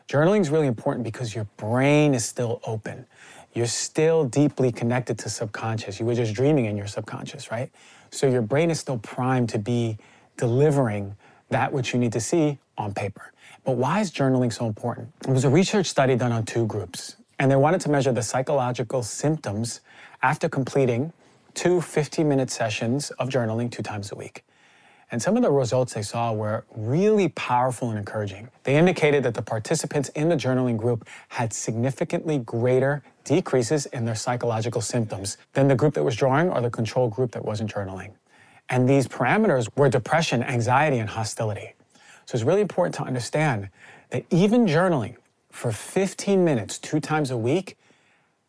Journaling 0.07 0.41
is 0.43 0.51
really 0.51 0.67
important 0.67 1.05
because 1.05 1.35
your 1.35 1.45
brain 1.57 2.13
is 2.13 2.25
still 2.25 2.61
open. 2.67 3.07
You're 3.55 3.67
still 3.67 4.25
deeply 4.25 4.71
connected 4.71 5.19
to 5.21 5.31
subconscious. 5.31 5.99
You 5.99 6.05
were 6.07 6.15
just 6.15 6.35
dreaming 6.35 6.67
in 6.67 6.77
your 6.77 6.89
subconscious, 6.89 7.51
right? 7.51 7.71
So 8.11 8.27
your 8.27 8.43
brain 8.43 8.71
is 8.71 8.81
still 8.81 8.99
primed 8.99 9.49
to 9.51 9.59
be 9.59 9.97
delivering 10.37 11.17
that 11.51 11.73
which 11.73 11.95
you 11.95 11.99
need 11.99 12.13
to 12.13 12.21
see 12.21 12.59
on 12.77 12.93
paper. 12.93 13.33
But 13.65 13.77
why 13.77 14.01
is 14.01 14.13
journaling 14.13 14.53
so 14.53 14.67
important? 14.67 15.13
It 15.27 15.31
was 15.31 15.45
a 15.45 15.51
research 15.51 15.87
study 15.87 16.17
done 16.17 16.33
on 16.33 16.45
two 16.45 16.67
groups, 16.67 17.17
and 17.39 17.51
they 17.51 17.57
wanted 17.57 17.81
to 17.83 17.91
measure 17.91 18.13
the 18.13 18.23
psychological 18.23 19.03
symptoms 19.03 19.81
after 20.23 20.51
completing 20.51 21.13
two 21.55 21.81
15 21.81 22.29
minute 22.29 22.51
sessions 22.51 23.11
of 23.13 23.31
journaling 23.31 23.71
two 23.71 23.83
times 23.83 24.13
a 24.13 24.17
week. 24.17 24.45
And 25.11 25.23
some 25.23 25.37
of 25.37 25.43
the 25.43 25.51
results 25.51 25.95
they 25.95 26.03
saw 26.03 26.33
were 26.33 26.65
really 26.75 27.29
powerful 27.29 27.89
and 27.89 27.99
encouraging. 27.99 28.49
They 28.65 28.77
indicated 28.77 29.23
that 29.23 29.35
the 29.35 29.43
participants 29.43 30.09
in 30.11 30.29
the 30.29 30.35
journaling 30.37 30.77
group 30.77 31.07
had 31.29 31.53
significantly 31.53 32.39
greater 32.39 33.03
decreases 33.23 33.87
in 33.87 34.05
their 34.05 34.15
psychological 34.15 34.81
symptoms 34.81 35.39
than 35.53 35.69
the 35.69 35.75
group 35.75 35.95
that 35.95 36.03
was 36.03 36.17
drawing 36.17 36.51
or 36.51 36.61
the 36.61 36.71
control 36.71 37.09
group 37.09 37.33
that 37.33 37.45
wasn't 37.45 37.73
journaling. 37.73 38.11
And 38.69 38.89
these 38.89 39.07
parameters 39.07 39.69
were 39.77 39.89
depression, 39.89 40.43
anxiety, 40.43 40.99
and 40.99 41.09
hostility. 41.09 41.75
So 42.27 42.37
it's 42.37 42.45
really 42.45 42.61
important 42.61 42.95
to 42.97 43.03
understand 43.03 43.69
that 44.11 44.25
even 44.31 44.67
journaling 44.67 45.17
for 45.51 45.73
15 45.73 46.45
minutes, 46.45 46.79
two 46.79 47.01
times 47.01 47.31
a 47.31 47.37
week, 47.37 47.77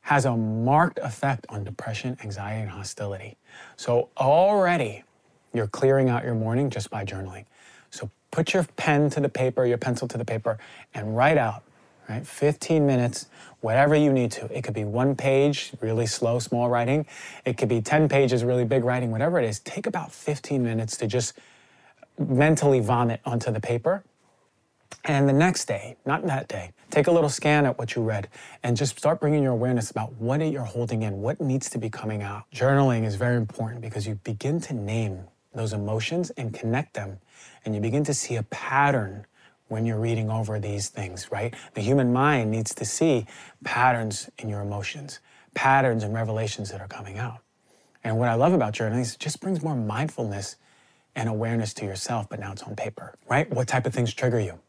has 0.01 0.25
a 0.25 0.37
marked 0.37 0.99
effect 0.99 1.45
on 1.49 1.63
depression, 1.63 2.17
anxiety, 2.23 2.61
and 2.61 2.69
hostility. 2.69 3.37
So 3.75 4.09
already 4.17 5.03
you're 5.53 5.67
clearing 5.67 6.09
out 6.09 6.23
your 6.23 6.35
morning 6.35 6.69
just 6.69 6.89
by 6.89 7.05
journaling. 7.05 7.45
So 7.89 8.11
put 8.29 8.53
your 8.53 8.65
pen 8.75 9.09
to 9.11 9.19
the 9.19 9.29
paper, 9.29 9.65
your 9.65 9.77
pencil 9.77 10.07
to 10.09 10.17
the 10.17 10.25
paper, 10.25 10.59
and 10.93 11.17
write 11.17 11.37
out, 11.37 11.63
right? 12.07 12.25
15 12.25 12.85
minutes, 12.85 13.27
whatever 13.61 13.95
you 13.95 14.13
need 14.13 14.31
to. 14.33 14.45
It 14.55 14.63
could 14.63 14.73
be 14.73 14.83
one 14.83 15.15
page, 15.15 15.73
really 15.81 16.05
slow, 16.05 16.37
small 16.37 16.69
writing. 16.69 17.07
It 17.45 17.57
could 17.57 17.69
be 17.69 17.81
10 17.81 18.07
pages, 18.07 18.43
really 18.43 18.65
big 18.65 18.83
writing, 18.83 19.09
whatever 19.09 19.39
it 19.39 19.45
is. 19.45 19.59
Take 19.61 19.87
about 19.87 20.11
15 20.11 20.61
minutes 20.61 20.97
to 20.97 21.07
just 21.07 21.33
mentally 22.17 22.79
vomit 22.79 23.21
onto 23.25 23.51
the 23.51 23.59
paper 23.59 24.03
and 25.07 25.29
the 25.29 25.33
next 25.33 25.65
day, 25.65 25.97
not 26.05 26.25
that 26.25 26.47
day, 26.47 26.71
take 26.89 27.05
a 27.07 27.11
little 27.11 27.29
scan 27.29 27.65
at 27.65 27.77
what 27.77 27.95
you 27.95 28.01
read 28.01 28.27
and 28.63 28.75
just 28.75 28.97
start 28.97 29.19
bringing 29.19 29.43
your 29.43 29.51
awareness 29.51 29.91
about 29.91 30.13
what 30.13 30.39
you're 30.41 30.63
holding 30.63 31.03
in, 31.03 31.21
what 31.21 31.39
needs 31.39 31.69
to 31.71 31.77
be 31.77 31.89
coming 31.89 32.23
out. 32.23 32.45
Journaling 32.51 33.05
is 33.05 33.15
very 33.15 33.37
important 33.37 33.81
because 33.81 34.07
you 34.07 34.15
begin 34.23 34.59
to 34.61 34.73
name 34.73 35.25
those 35.53 35.73
emotions 35.73 36.31
and 36.31 36.53
connect 36.53 36.95
them. 36.95 37.19
And 37.63 37.75
you 37.75 37.81
begin 37.81 38.03
to 38.05 38.15
see 38.15 38.35
a 38.35 38.43
pattern 38.43 39.25
when 39.67 39.85
you're 39.85 39.99
reading 39.99 40.29
over 40.31 40.59
these 40.59 40.89
things, 40.89 41.31
right? 41.31 41.53
The 41.75 41.81
human 41.81 42.11
mind 42.11 42.49
needs 42.49 42.73
to 42.75 42.85
see 42.85 43.27
patterns 43.63 44.29
in 44.39 44.49
your 44.49 44.61
emotions, 44.61 45.19
patterns 45.53 46.03
and 46.03 46.13
revelations 46.13 46.71
that 46.71 46.81
are 46.81 46.87
coming 46.87 47.19
out. 47.19 47.39
And 48.03 48.17
what 48.17 48.29
I 48.29 48.33
love 48.35 48.53
about 48.53 48.73
journaling 48.73 49.01
is 49.01 49.13
it 49.13 49.19
just 49.19 49.39
brings 49.39 49.63
more 49.63 49.75
mindfulness 49.75 50.55
and 51.15 51.29
awareness 51.29 51.73
to 51.75 51.85
yourself, 51.85 52.27
but 52.29 52.39
now 52.39 52.51
it's 52.51 52.63
on 52.63 52.75
paper, 52.75 53.15
right? 53.29 53.49
What 53.51 53.67
type 53.67 53.85
of 53.85 53.93
things 53.93 54.13
trigger 54.13 54.39
you? 54.39 54.59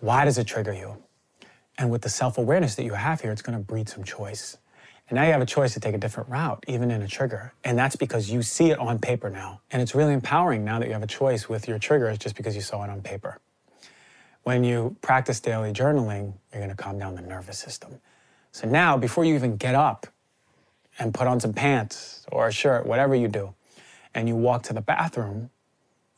Why 0.00 0.24
does 0.24 0.38
it 0.38 0.46
trigger 0.46 0.72
you? 0.72 1.02
And 1.78 1.90
with 1.90 2.02
the 2.02 2.08
self 2.08 2.36
awareness 2.36 2.74
that 2.74 2.84
you 2.84 2.94
have 2.94 3.20
here, 3.22 3.32
it's 3.32 3.42
to 3.42 3.58
breed 3.58 3.88
some 3.88 4.04
choice. 4.04 4.58
And 5.08 5.16
now 5.16 5.24
you 5.24 5.32
have 5.32 5.42
a 5.42 5.46
choice 5.46 5.74
to 5.74 5.80
take 5.80 5.94
a 5.94 5.98
different 5.98 6.28
route, 6.28 6.64
even 6.68 6.90
in 6.90 7.02
a 7.02 7.08
trigger. 7.08 7.52
And 7.64 7.76
that's 7.76 7.96
because 7.96 8.30
you 8.30 8.42
see 8.42 8.70
it 8.70 8.78
on 8.78 9.00
paper 9.00 9.28
now. 9.28 9.60
And 9.72 9.82
it's 9.82 9.94
really 9.94 10.12
empowering 10.12 10.64
now 10.64 10.78
that 10.78 10.86
you 10.86 10.92
have 10.92 11.02
a 11.02 11.08
choice 11.08 11.48
with 11.48 11.66
your 11.66 11.80
triggers 11.80 12.18
just 12.18 12.36
because 12.36 12.54
you 12.54 12.62
saw 12.62 12.84
it 12.84 12.90
on 12.90 13.02
paper. 13.02 13.38
When 14.44 14.62
you 14.62 14.96
practice 15.02 15.40
daily 15.40 15.72
journaling, 15.72 16.34
you're 16.52 16.66
to 16.66 16.74
calm 16.74 16.98
down 16.98 17.16
the 17.16 17.22
nervous 17.22 17.58
system. 17.58 18.00
So 18.52 18.68
now, 18.68 18.96
before 18.96 19.24
you 19.24 19.34
even 19.34 19.56
get 19.56 19.74
up 19.74 20.06
and 20.98 21.12
put 21.12 21.26
on 21.26 21.40
some 21.40 21.52
pants 21.52 22.24
or 22.30 22.46
a 22.46 22.52
shirt, 22.52 22.86
whatever 22.86 23.14
you 23.14 23.28
do, 23.28 23.54
and 24.14 24.28
you 24.28 24.36
walk 24.36 24.62
to 24.64 24.72
the 24.72 24.80
bathroom, 24.80 25.50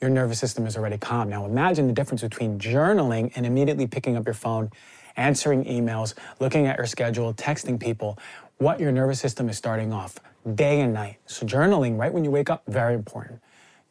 your 0.03 0.11
nervous 0.11 0.41
system 0.41 0.67
is 0.67 0.77
already 0.77 0.99
calm. 0.99 1.29
Now 1.29 1.47
imagine 1.47 1.87
the 1.87 1.93
difference 1.93 2.23
between 2.23 2.59
journaling 2.59 3.33
and 3.37 3.47
immediately 3.47 3.87
picking 3.87 4.17
up 4.17 4.27
your 4.27 4.35
phone, 4.35 4.71
answering 5.17 5.65
emails, 5.65 6.15
looking 6.41 6.67
at 6.67 6.77
your 6.77 6.87
schedule, 6.87 7.33
texting 7.33 7.81
people, 7.81 8.19
what 8.59 8.81
your 8.81 8.91
nervous 8.91 9.21
system 9.21 9.49
is 9.49 9.57
starting 9.57 9.93
off 9.93 10.19
day 10.55 10.81
and 10.81 10.93
night. 10.93 11.19
So 11.27 11.47
journaling 11.47 11.97
right 11.99 12.13
when 12.13 12.25
you 12.25 12.33
wake 12.33 12.51
up, 12.51 12.65
very 12.67 12.95
important. 12.95 13.41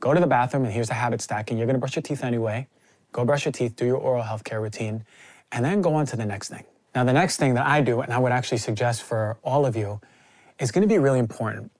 Go 0.01 0.13
to 0.13 0.19
the 0.19 0.27
bathroom 0.27 0.65
and 0.65 0.73
here's 0.73 0.89
the 0.89 0.95
habit 0.95 1.21
stacking. 1.21 1.57
You're 1.57 1.67
gonna 1.67 1.79
brush 1.79 1.95
your 1.95 2.03
teeth 2.03 2.23
anyway. 2.23 2.67
Go 3.13 3.23
brush 3.23 3.45
your 3.45 3.53
teeth, 3.53 3.75
do 3.77 3.85
your 3.85 3.97
oral 3.97 4.23
health 4.23 4.43
care 4.43 4.59
routine, 4.59 5.05
and 5.51 5.63
then 5.63 5.81
go 5.81 5.93
on 5.93 6.05
to 6.07 6.17
the 6.17 6.25
next 6.25 6.49
thing. 6.49 6.65
Now, 6.93 7.05
the 7.05 7.13
next 7.13 7.37
thing 7.37 7.53
that 7.53 7.65
I 7.65 7.79
do, 7.79 8.01
and 8.01 8.11
I 8.11 8.17
would 8.17 8.33
actually 8.33 8.57
suggest 8.57 9.03
for 9.03 9.37
all 9.43 9.65
of 9.65 9.77
you, 9.77 10.01
is 10.59 10.71
gonna 10.71 10.87
be 10.87 10.97
really 10.97 11.19
important. 11.19 11.71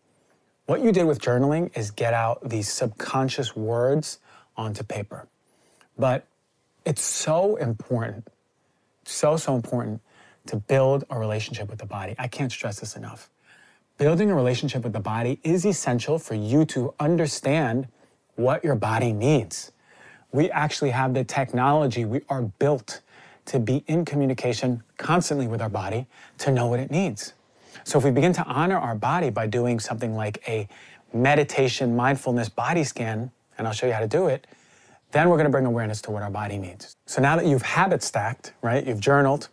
What 0.71 0.81
you 0.81 0.93
did 0.93 1.03
with 1.03 1.19
journaling 1.19 1.77
is 1.77 1.91
get 1.91 2.13
out 2.13 2.47
these 2.47 2.69
subconscious 2.69 3.57
words 3.57 4.19
onto 4.55 4.85
paper. 4.85 5.27
But 5.97 6.25
it's 6.85 7.01
so 7.01 7.57
important, 7.57 8.29
so, 9.03 9.35
so 9.35 9.53
important 9.53 9.99
to 10.45 10.55
build 10.55 11.03
a 11.09 11.19
relationship 11.19 11.69
with 11.69 11.79
the 11.79 11.85
body. 11.85 12.15
I 12.17 12.29
can't 12.29 12.53
stress 12.53 12.79
this 12.79 12.95
enough. 12.95 13.29
Building 13.97 14.31
a 14.31 14.33
relationship 14.33 14.85
with 14.85 14.93
the 14.93 15.01
body 15.01 15.41
is 15.43 15.65
essential 15.65 16.17
for 16.17 16.35
you 16.35 16.63
to 16.67 16.93
understand 17.01 17.89
what 18.35 18.63
your 18.63 18.75
body 18.75 19.11
needs. 19.11 19.73
We 20.31 20.49
actually 20.51 20.91
have 20.91 21.13
the 21.13 21.25
technology, 21.25 22.05
we 22.05 22.21
are 22.29 22.43
built 22.43 23.01
to 23.47 23.59
be 23.59 23.83
in 23.87 24.05
communication 24.05 24.83
constantly 24.95 25.47
with 25.47 25.61
our 25.61 25.67
body 25.67 26.07
to 26.37 26.49
know 26.49 26.67
what 26.67 26.79
it 26.79 26.89
needs. 26.89 27.33
So 27.83 27.97
if 27.97 28.05
we 28.05 28.11
begin 28.11 28.33
to 28.33 28.43
honor 28.43 28.77
our 28.77 28.95
body 28.95 29.29
by 29.29 29.47
doing 29.47 29.79
something 29.79 30.15
like 30.15 30.43
a 30.47 30.67
meditation 31.13 31.95
mindfulness 31.95 32.49
body 32.49 32.83
scan, 32.83 33.31
and 33.57 33.67
I'll 33.67 33.73
show 33.73 33.87
you 33.87 33.93
how 33.93 33.99
to 33.99 34.07
do 34.07 34.27
it, 34.27 34.47
then 35.11 35.29
we're 35.29 35.35
going 35.35 35.45
to 35.45 35.51
bring 35.51 35.65
awareness 35.65 36.01
to 36.03 36.11
what 36.11 36.23
our 36.23 36.29
body 36.29 36.57
needs. 36.57 36.95
So 37.05 37.21
now 37.21 37.35
that 37.35 37.45
you've 37.45 37.61
habit 37.61 38.01
stacked, 38.01 38.53
right? 38.61 38.85
You've 38.85 38.99
journaled, 38.99 39.49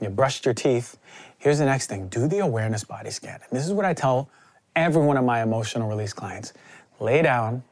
you've 0.00 0.16
brushed 0.16 0.44
your 0.44 0.54
teeth. 0.54 0.98
Here's 1.38 1.58
the 1.58 1.64
next 1.64 1.86
thing 1.86 2.08
do 2.08 2.26
the 2.26 2.40
awareness 2.40 2.84
body 2.84 3.10
scan. 3.10 3.40
And 3.48 3.58
this 3.58 3.66
is 3.66 3.72
what 3.72 3.84
I 3.84 3.94
tell 3.94 4.28
every 4.74 5.02
one 5.02 5.16
of 5.16 5.24
my 5.24 5.42
emotional 5.42 5.88
release 5.88 6.12
clients 6.12 6.52
lay 6.98 7.22
down 7.22 7.62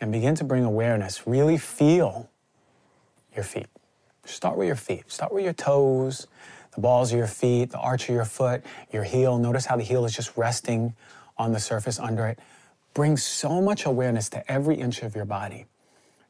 and 0.00 0.10
begin 0.10 0.34
to 0.36 0.44
bring 0.44 0.64
awareness. 0.64 1.26
Really 1.26 1.58
feel 1.58 2.30
your 3.34 3.44
feet. 3.44 3.66
Start 4.24 4.56
with 4.56 4.66
your 4.66 4.76
feet, 4.76 5.10
start 5.10 5.32
with 5.32 5.44
your 5.44 5.54
toes, 5.54 6.26
the 6.78 6.82
balls 6.82 7.10
of 7.10 7.18
your 7.18 7.26
feet, 7.26 7.70
the 7.70 7.78
arch 7.78 8.08
of 8.08 8.14
your 8.14 8.24
foot, 8.24 8.62
your 8.92 9.02
heel. 9.02 9.36
Notice 9.36 9.66
how 9.66 9.76
the 9.76 9.82
heel 9.82 10.04
is 10.04 10.14
just 10.14 10.36
resting 10.36 10.94
on 11.36 11.52
the 11.52 11.58
surface 11.58 11.98
under 11.98 12.28
it. 12.28 12.38
Bring 12.94 13.16
so 13.16 13.60
much 13.60 13.84
awareness 13.84 14.28
to 14.28 14.50
every 14.50 14.76
inch 14.76 15.02
of 15.02 15.16
your 15.16 15.24
body. 15.24 15.66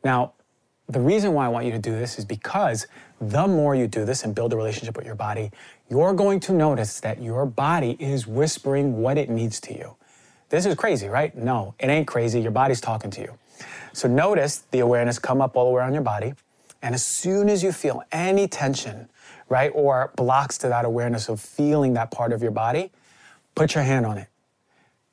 Now, 0.03 0.33
the 0.89 1.01
reason 1.01 1.35
why 1.35 1.45
I 1.45 1.49
want 1.49 1.67
you 1.67 1.73
to 1.73 1.79
do 1.79 1.91
this 1.91 2.19
is 2.19 2.25
because 2.25 2.87
the 3.21 3.47
more 3.47 3.75
you 3.75 3.87
do 3.87 4.07
this 4.07 4.25
and 4.25 4.35
build 4.35 4.55
a 4.55 4.57
relationship 4.57 4.97
with 4.97 5.05
your 5.05 5.15
body, 5.15 5.51
you're 5.91 6.15
going 6.15 6.41
to 6.41 6.53
notice 6.55 6.99
that 7.01 7.23
your 7.23 7.45
body 7.45 7.99
is 8.01 8.27
whispering 8.27 9.03
what 9.03 9.19
it 9.19 9.29
needs 9.29 9.61
to 9.61 9.75
you. 9.75 9.97
This 10.49 10.65
is 10.65 10.75
crazy, 10.77 11.09
right? 11.09 11.37
No, 11.37 11.75
it 11.79 11.89
ain't 11.89 12.07
crazy. 12.07 12.41
Your 12.41 12.53
body's 12.53 12.81
talking 12.81 13.11
to 13.11 13.21
you. 13.21 13.35
So 13.93 14.09
notice 14.09 14.65
the 14.71 14.79
awareness 14.79 15.19
come 15.19 15.43
up 15.43 15.59
all 15.59 15.67
the 15.67 15.73
way 15.73 15.81
around 15.81 15.93
your 15.93 16.03
body. 16.03 16.33
And 16.81 16.95
as 16.95 17.05
soon 17.05 17.51
as 17.51 17.63
you 17.63 17.71
feel 17.71 18.03
any 18.11 18.49
tension, 18.49 19.11
right, 19.49 19.71
or 19.75 20.13
blocks 20.17 20.59
to 20.59 20.69
that 20.69 20.85
awareness 20.85 21.29
of 21.29 21.41
feeling 21.41 21.95
that 21.95 22.11
part 22.11 22.33
of 22.33 22.43
your 22.43 22.51
body, 22.51 22.91
put 23.55 23.75
your 23.75 23.85
hand 23.85 24.07
on 24.07 24.19
it. 24.19 24.29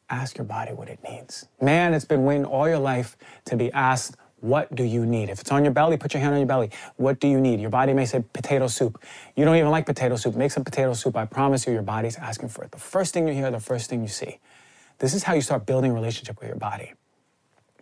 Ask 0.10 0.38
your 0.38 0.46
body 0.46 0.72
what 0.72 0.88
it 0.88 1.00
needs. 1.04 1.48
Man, 1.62 1.94
it's 1.94 2.06
been 2.06 2.26
waiting 2.26 2.46
all 2.46 2.68
your 2.68 2.80
life 2.80 3.18
to 3.46 3.56
be 3.56 3.72
asked 3.72 4.16
what 4.46 4.76
do 4.76 4.84
you 4.84 5.08
need? 5.08 5.30
If 5.30 5.42
it's 5.42 5.52
on 5.52 5.64
your 5.64 5.74
belly, 5.74 5.98
put 5.98 6.14
your 6.14 6.22
hand 6.22 6.36
on 6.36 6.40
your 6.40 6.48
belly. 6.48 6.70
What 6.98 7.20
do 7.20 7.28
you 7.28 7.42
need? 7.42 7.60
Your 7.60 7.72
body 7.72 7.94
may 7.94 8.06
say 8.06 8.24
potato 8.32 8.68
soup. 8.68 9.02
You 9.36 9.44
don't 9.44 9.56
even 9.56 9.72
like 9.72 9.88
potato 9.88 10.18
soup. 10.18 10.36
Make 10.36 10.52
some 10.52 10.64
potato 10.64 10.94
soup. 10.94 11.18
I 11.18 11.26
promise 11.26 11.66
you, 11.66 11.74
your 11.74 11.82
body's 11.82 12.16
asking 12.16 12.50
for 12.50 12.64
it. 12.64 12.70
The 12.70 12.78
first 12.78 13.12
thing 13.12 13.28
you 13.28 13.34
hear, 13.34 13.50
the 13.50 13.60
first 13.60 13.90
thing 13.90 14.04
you 14.04 14.08
see. 14.08 14.38
This 15.00 15.16
is 15.16 15.24
how 15.24 15.34
you 15.34 15.42
start 15.42 15.66
building 15.66 15.90
a 15.90 15.94
relationship 15.96 16.40
with 16.40 16.48
your 16.48 16.58
body. 16.58 16.94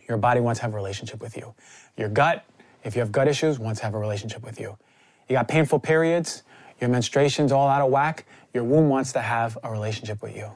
Your 0.08 0.18
body 0.18 0.40
wants 0.40 0.60
to 0.60 0.64
have 0.64 0.74
a 0.74 0.78
relationship 0.78 1.22
with 1.22 1.36
you. 1.36 1.54
Your 1.98 2.08
gut, 2.08 2.46
if 2.86 2.96
you 2.96 3.02
have 3.02 3.12
gut 3.12 3.28
issues, 3.28 3.60
wants 3.60 3.82
to 3.82 3.86
have 3.86 3.94
a 3.94 4.00
relationship 4.00 4.42
with 4.42 4.58
you. 4.58 4.78
You 5.28 5.36
got 5.36 5.48
painful 5.48 5.80
periods, 5.80 6.44
your 6.80 6.90
menstruation's 6.90 7.52
all 7.52 7.68
out 7.68 7.82
of 7.82 7.92
whack, 7.92 8.26
your 8.54 8.64
womb 8.64 8.90
wants 8.90 9.14
to 9.14 9.22
have 9.22 9.58
a 9.64 9.72
relationship 9.72 10.22
with 10.22 10.36
you. 10.36 10.52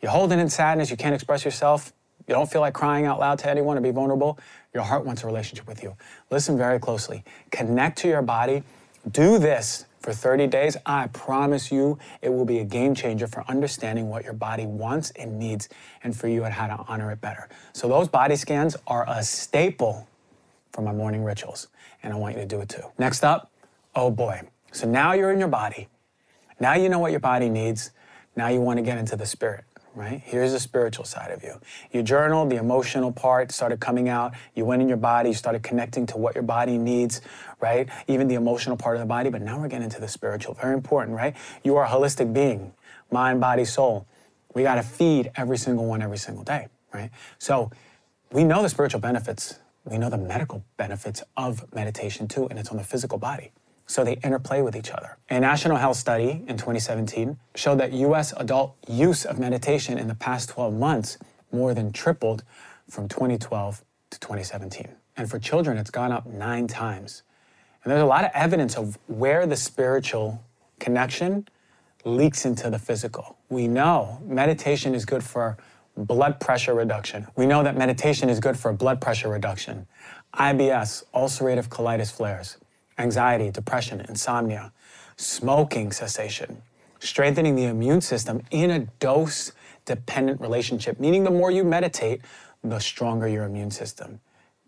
You're 0.00 0.10
holding 0.10 0.38
in 0.38 0.48
sadness, 0.48 0.90
you 0.90 0.96
can't 0.96 1.14
express 1.14 1.44
yourself, 1.44 1.92
you 2.26 2.34
don't 2.34 2.50
feel 2.50 2.60
like 2.60 2.74
crying 2.74 3.06
out 3.06 3.18
loud 3.18 3.38
to 3.40 3.50
anyone 3.50 3.76
or 3.76 3.80
be 3.80 3.90
vulnerable, 3.90 4.38
your 4.72 4.82
heart 4.82 5.04
wants 5.04 5.22
a 5.22 5.26
relationship 5.26 5.66
with 5.66 5.82
you. 5.82 5.96
Listen 6.30 6.56
very 6.56 6.78
closely. 6.78 7.24
Connect 7.50 7.98
to 7.98 8.08
your 8.08 8.22
body. 8.22 8.62
Do 9.10 9.38
this 9.38 9.86
for 10.00 10.12
30 10.12 10.46
days. 10.46 10.76
I 10.86 11.08
promise 11.08 11.70
you 11.70 11.98
it 12.22 12.30
will 12.30 12.44
be 12.44 12.58
a 12.58 12.64
game 12.64 12.94
changer 12.94 13.26
for 13.26 13.44
understanding 13.48 14.08
what 14.08 14.24
your 14.24 14.32
body 14.32 14.66
wants 14.66 15.10
and 15.12 15.38
needs 15.38 15.68
and 16.02 16.16
for 16.16 16.28
you 16.28 16.44
and 16.44 16.54
how 16.54 16.66
to 16.66 16.84
honor 16.88 17.10
it 17.10 17.20
better. 17.20 17.48
So, 17.72 17.88
those 17.88 18.08
body 18.08 18.36
scans 18.36 18.76
are 18.86 19.04
a 19.08 19.22
staple 19.22 20.06
for 20.72 20.82
my 20.82 20.92
morning 20.92 21.24
rituals, 21.24 21.68
and 22.02 22.12
I 22.12 22.16
want 22.16 22.36
you 22.36 22.42
to 22.42 22.46
do 22.46 22.60
it 22.60 22.68
too. 22.68 22.84
Next 22.98 23.24
up, 23.24 23.49
oh 24.00 24.10
boy. 24.10 24.40
So 24.72 24.88
now 24.88 25.12
you're 25.12 25.30
in 25.30 25.38
your 25.38 25.48
body. 25.48 25.88
Now 26.58 26.74
you 26.74 26.88
know 26.88 26.98
what 26.98 27.10
your 27.10 27.20
body 27.20 27.50
needs. 27.50 27.90
Now 28.34 28.48
you 28.48 28.60
want 28.60 28.78
to 28.78 28.82
get 28.82 28.96
into 28.98 29.14
the 29.14 29.26
spirit 29.26 29.64
right? 29.92 30.22
Here's 30.24 30.52
the 30.52 30.60
spiritual 30.60 31.04
side 31.04 31.32
of 31.32 31.42
you. 31.42 31.60
You 31.90 32.04
journaled, 32.04 32.48
the 32.48 32.56
emotional 32.56 33.10
part 33.10 33.50
started 33.50 33.80
coming 33.80 34.08
out. 34.08 34.34
You 34.54 34.64
went 34.64 34.80
in 34.80 34.86
your 34.86 34.96
body, 34.96 35.30
you 35.30 35.34
started 35.34 35.64
connecting 35.64 36.06
to 36.06 36.16
what 36.16 36.36
your 36.36 36.44
body 36.44 36.78
needs, 36.78 37.20
right? 37.60 37.88
Even 38.06 38.28
the 38.28 38.36
emotional 38.36 38.76
part 38.76 38.94
of 38.94 39.00
the 39.00 39.06
body, 39.06 39.30
but 39.30 39.42
now 39.42 39.58
we're 39.58 39.66
getting 39.66 39.84
into 39.84 40.00
the 40.00 40.06
spiritual. 40.06 40.54
Very 40.54 40.74
important, 40.74 41.16
right? 41.16 41.34
You 41.64 41.76
are 41.76 41.84
a 41.84 41.88
holistic 41.88 42.32
being, 42.32 42.72
mind, 43.10 43.40
body, 43.40 43.64
soul. 43.64 44.06
We 44.54 44.62
got 44.62 44.76
to 44.76 44.84
feed 44.84 45.32
every 45.34 45.58
single 45.58 45.86
one 45.86 46.02
every 46.02 46.18
single 46.18 46.44
day, 46.44 46.68
right? 46.94 47.10
So 47.40 47.72
we 48.30 48.44
know 48.44 48.62
the 48.62 48.68
spiritual 48.68 49.00
benefits. 49.00 49.58
We 49.84 49.98
know 49.98 50.08
the 50.08 50.18
medical 50.18 50.62
benefits 50.76 51.24
of 51.36 51.64
meditation 51.74 52.28
too, 52.28 52.46
and 52.48 52.60
it's 52.60 52.68
on 52.68 52.76
the 52.76 52.84
physical 52.84 53.18
body 53.18 53.50
so 53.90 54.04
they 54.04 54.12
interplay 54.22 54.62
with 54.62 54.76
each 54.76 54.92
other. 54.92 55.16
A 55.30 55.40
national 55.40 55.76
health 55.76 55.96
study 55.96 56.44
in 56.46 56.56
2017 56.56 57.36
showed 57.56 57.80
that 57.80 57.92
US 57.92 58.32
adult 58.36 58.76
use 58.86 59.24
of 59.24 59.40
meditation 59.40 59.98
in 59.98 60.06
the 60.06 60.14
past 60.14 60.48
12 60.50 60.72
months 60.72 61.18
more 61.50 61.74
than 61.74 61.90
tripled 61.90 62.44
from 62.88 63.08
2012 63.08 63.82
to 64.10 64.20
2017. 64.20 64.94
And 65.16 65.28
for 65.28 65.40
children, 65.40 65.76
it's 65.76 65.90
gone 65.90 66.12
up 66.12 66.24
nine 66.24 66.68
times. 66.68 67.24
And 67.82 67.90
there's 67.90 68.02
a 68.02 68.06
lot 68.06 68.24
of 68.24 68.30
evidence 68.32 68.76
of 68.76 68.96
where 69.08 69.44
the 69.44 69.56
spiritual 69.56 70.40
connection 70.78 71.48
leaks 72.04 72.44
into 72.44 72.70
the 72.70 72.78
physical. 72.78 73.38
We 73.48 73.66
know 73.66 74.20
meditation 74.24 74.94
is 74.94 75.04
good 75.04 75.24
for 75.24 75.58
blood 75.96 76.38
pressure 76.38 76.74
reduction. 76.74 77.26
We 77.34 77.44
know 77.44 77.64
that 77.64 77.76
meditation 77.76 78.30
is 78.30 78.38
good 78.38 78.56
for 78.56 78.72
blood 78.72 79.00
pressure 79.00 79.28
reduction, 79.28 79.88
IBS, 80.34 81.02
ulcerative 81.12 81.68
colitis 81.68 82.12
flares, 82.12 82.56
anxiety, 83.00 83.50
depression, 83.50 84.00
insomnia, 84.08 84.72
smoking 85.16 85.92
cessation, 85.92 86.62
strengthening 86.98 87.56
the 87.56 87.64
immune 87.64 88.00
system 88.00 88.42
in 88.50 88.70
a 88.70 88.80
dose 89.00 89.52
dependent 89.84 90.40
relationship, 90.40 91.00
meaning 91.00 91.24
the 91.24 91.30
more 91.30 91.50
you 91.50 91.64
meditate, 91.64 92.20
the 92.62 92.78
stronger 92.78 93.26
your 93.26 93.44
immune 93.44 93.70
system, 93.70 94.20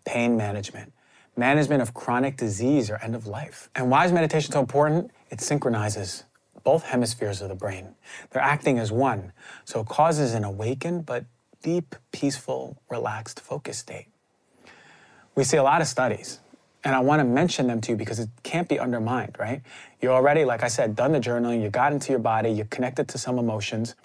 pain 0.05 0.35
management, 0.35 0.91
management 1.37 1.81
of 1.81 1.93
chronic 1.93 2.37
disease 2.37 2.89
or 2.89 2.97
end 2.97 3.15
of 3.15 3.27
life. 3.27 3.69
And 3.75 3.89
why 3.89 4.05
is 4.05 4.11
meditation 4.11 4.51
so 4.51 4.59
important? 4.59 5.11
It 5.29 5.41
synchronizes 5.41 6.25
both 6.63 6.83
hemispheres 6.83 7.41
of 7.41 7.49
the 7.49 7.55
brain. 7.55 7.95
They're 8.31 8.41
acting 8.41 8.79
as 8.79 8.91
one, 8.91 9.33
so 9.65 9.81
it 9.81 9.87
causes 9.87 10.33
an 10.33 10.43
awakened 10.43 11.05
but 11.05 11.25
deep, 11.61 11.95
peaceful, 12.11 12.77
relaxed 12.89 13.39
focus 13.39 13.77
state. 13.79 14.07
We 15.35 15.43
see 15.43 15.57
a 15.57 15.63
lot 15.63 15.81
of 15.81 15.87
studies 15.87 16.39
and 16.83 16.95
I 16.95 16.99
want 16.99 17.19
to 17.21 17.23
mention 17.23 17.67
them 17.67 17.79
to 17.81 17.91
you 17.91 17.97
because 17.97 18.19
it 18.19 18.29
can't 18.43 18.67
be 18.67 18.79
undermined, 18.79 19.37
right? 19.39 19.61
You're 20.01 20.13
already, 20.13 20.43
like 20.43 20.63
I 20.63 20.67
said, 20.67 20.95
done 20.95 21.13
the 21.13 21.19
journaling, 21.19 21.61
you 21.61 21.69
got 21.69 21.93
into 21.93 22.11
your 22.11 22.19
body, 22.19 22.51
you 22.51 22.65
connected 22.65 23.07
to 23.09 23.17
some 23.17 23.39
emotions. 23.39 23.95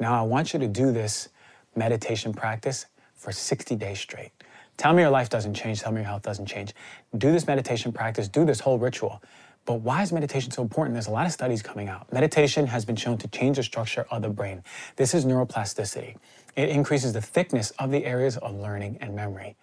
Now 0.00 0.18
I 0.18 0.26
want 0.26 0.52
you 0.52 0.58
to 0.58 0.68
do 0.68 0.92
this 0.92 1.28
meditation 1.76 2.32
practice 2.32 2.86
for 3.14 3.30
60 3.30 3.76
days 3.76 4.00
straight. 4.00 4.32
Tell 4.76 4.92
me 4.92 5.02
your 5.02 5.10
life 5.10 5.28
doesn't 5.28 5.54
change, 5.54 5.80
tell 5.80 5.92
me 5.92 6.00
your 6.00 6.08
health 6.08 6.22
doesn't 6.22 6.46
change. 6.46 6.74
Do 7.16 7.32
this 7.32 7.46
meditation 7.46 7.92
practice, 7.92 8.28
do 8.28 8.44
this 8.44 8.60
whole 8.60 8.78
ritual. 8.78 9.22
But 9.64 9.80
why 9.80 10.02
is 10.02 10.12
meditation 10.12 10.50
so 10.50 10.62
important? 10.62 10.94
There's 10.94 11.08
a 11.08 11.12
lot 11.12 11.26
of 11.26 11.32
studies 11.32 11.62
coming 11.62 11.88
out. 11.88 12.10
Meditation 12.12 12.66
has 12.68 12.84
been 12.84 12.96
shown 12.96 13.18
to 13.18 13.28
change 13.28 13.56
the 13.56 13.62
structure 13.62 14.06
of 14.10 14.22
the 14.22 14.30
brain. 14.30 14.62
This 14.96 15.14
is 15.14 15.24
neuroplasticity. 15.24 16.16
It 16.56 16.68
increases 16.70 17.12
the 17.12 17.20
thickness 17.20 17.70
of 17.72 17.90
the 17.90 18.04
areas 18.04 18.36
of 18.38 18.54
learning 18.54 18.98
and 19.00 19.14
memory 19.14 19.56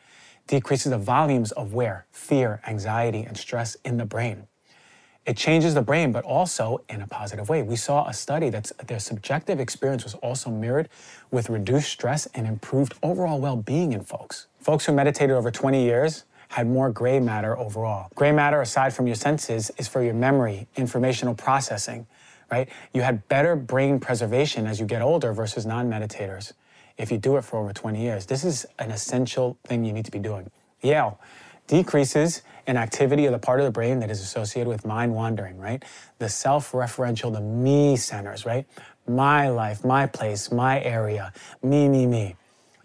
decreases 0.47 0.91
the 0.91 0.97
volumes 0.97 1.51
of 1.53 1.73
where? 1.73 2.05
Fear, 2.11 2.61
anxiety, 2.67 3.23
and 3.23 3.37
stress 3.37 3.75
in 3.83 3.97
the 3.97 4.05
brain. 4.05 4.47
It 5.25 5.37
changes 5.37 5.73
the 5.73 5.81
brain, 5.81 6.11
but 6.11 6.23
also 6.23 6.83
in 6.87 7.01
a 7.01 7.07
positive 7.07 7.49
way. 7.49 7.63
We 7.63 7.77
saw 7.77 8.07
a 8.07 8.13
study 8.13 8.51
that 8.51 8.71
their 8.85 8.99
subjective 8.99 9.59
experience 9.59 10.03
was 10.03 10.13
also 10.15 10.51
mirrored 10.51 10.87
with 11.31 11.49
reduced 11.49 11.89
stress 11.89 12.27
and 12.35 12.45
improved 12.45 12.93
overall 13.01 13.39
well 13.39 13.55
being 13.57 13.93
in 13.93 14.03
folks. 14.03 14.45
Folks 14.59 14.85
who 14.85 14.93
meditated 14.93 15.35
over 15.35 15.49
20 15.49 15.83
years 15.83 16.25
had 16.49 16.67
more 16.67 16.91
gray 16.91 17.19
matter 17.19 17.57
overall. 17.57 18.09
Gray 18.13 18.31
matter, 18.31 18.61
aside 18.61 18.93
from 18.93 19.07
your 19.07 19.15
senses, 19.15 19.71
is 19.79 19.87
for 19.87 20.03
your 20.03 20.13
memory, 20.13 20.67
informational 20.75 21.33
processing, 21.33 22.05
right? 22.51 22.69
You 22.93 23.01
had 23.01 23.27
better 23.27 23.55
brain 23.55 23.99
preservation 23.99 24.67
as 24.67 24.79
you 24.79 24.85
get 24.85 25.01
older 25.01 25.33
versus 25.33 25.65
non 25.65 25.89
meditators 25.89 26.53
if 26.97 27.11
you 27.11 27.17
do 27.17 27.37
it 27.37 27.43
for 27.43 27.59
over 27.59 27.73
20 27.73 28.01
years. 28.01 28.25
This 28.25 28.43
is 28.43 28.65
an 28.79 28.91
essential 28.91 29.57
thing 29.65 29.85
you 29.85 29.93
need 29.93 30.05
to 30.05 30.11
be 30.11 30.19
doing. 30.19 30.49
Yale 30.81 31.19
decreases 31.67 32.41
in 32.67 32.77
activity 32.77 33.25
of 33.25 33.31
the 33.31 33.39
part 33.39 33.59
of 33.59 33.65
the 33.65 33.71
brain 33.71 33.99
that 33.99 34.09
is 34.09 34.21
associated 34.21 34.69
with 34.69 34.85
mind 34.85 35.13
wandering, 35.13 35.57
right? 35.57 35.83
The 36.19 36.29
self 36.29 36.71
referential, 36.71 37.33
the 37.33 37.41
me 37.41 37.95
centers, 37.95 38.45
right? 38.45 38.65
My 39.07 39.49
life, 39.49 39.83
my 39.83 40.05
place, 40.07 40.51
my 40.51 40.81
area, 40.81 41.33
me, 41.61 41.87
me, 41.89 42.05
me. 42.05 42.35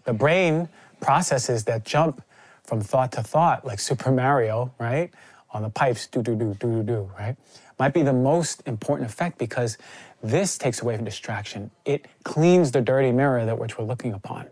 The 0.05 0.13
brain 0.13 0.69
processes 0.99 1.63
that 1.65 1.83
jump 1.85 2.23
from 2.63 2.81
thought 2.81 3.11
to 3.13 3.23
thought, 3.23 3.65
like 3.65 3.79
Super 3.79 4.11
Mario, 4.11 4.73
right? 4.79 5.11
On 5.51 5.61
the 5.61 5.69
pipes, 5.69 6.07
do, 6.07 6.21
do, 6.21 6.35
do, 6.35 6.55
do, 6.59 6.71
do, 6.71 6.83
do, 6.83 7.11
right? 7.17 7.35
Might 7.81 7.95
be 7.95 8.03
the 8.03 8.13
most 8.13 8.61
important 8.67 9.09
effect 9.09 9.39
because 9.39 9.79
this 10.21 10.55
takes 10.55 10.83
away 10.83 10.95
from 10.97 11.03
distraction. 11.03 11.71
It 11.83 12.05
cleans 12.23 12.69
the 12.69 12.79
dirty 12.79 13.11
mirror 13.11 13.43
that 13.43 13.57
which 13.57 13.75
we're 13.75 13.85
looking 13.85 14.13
upon. 14.13 14.49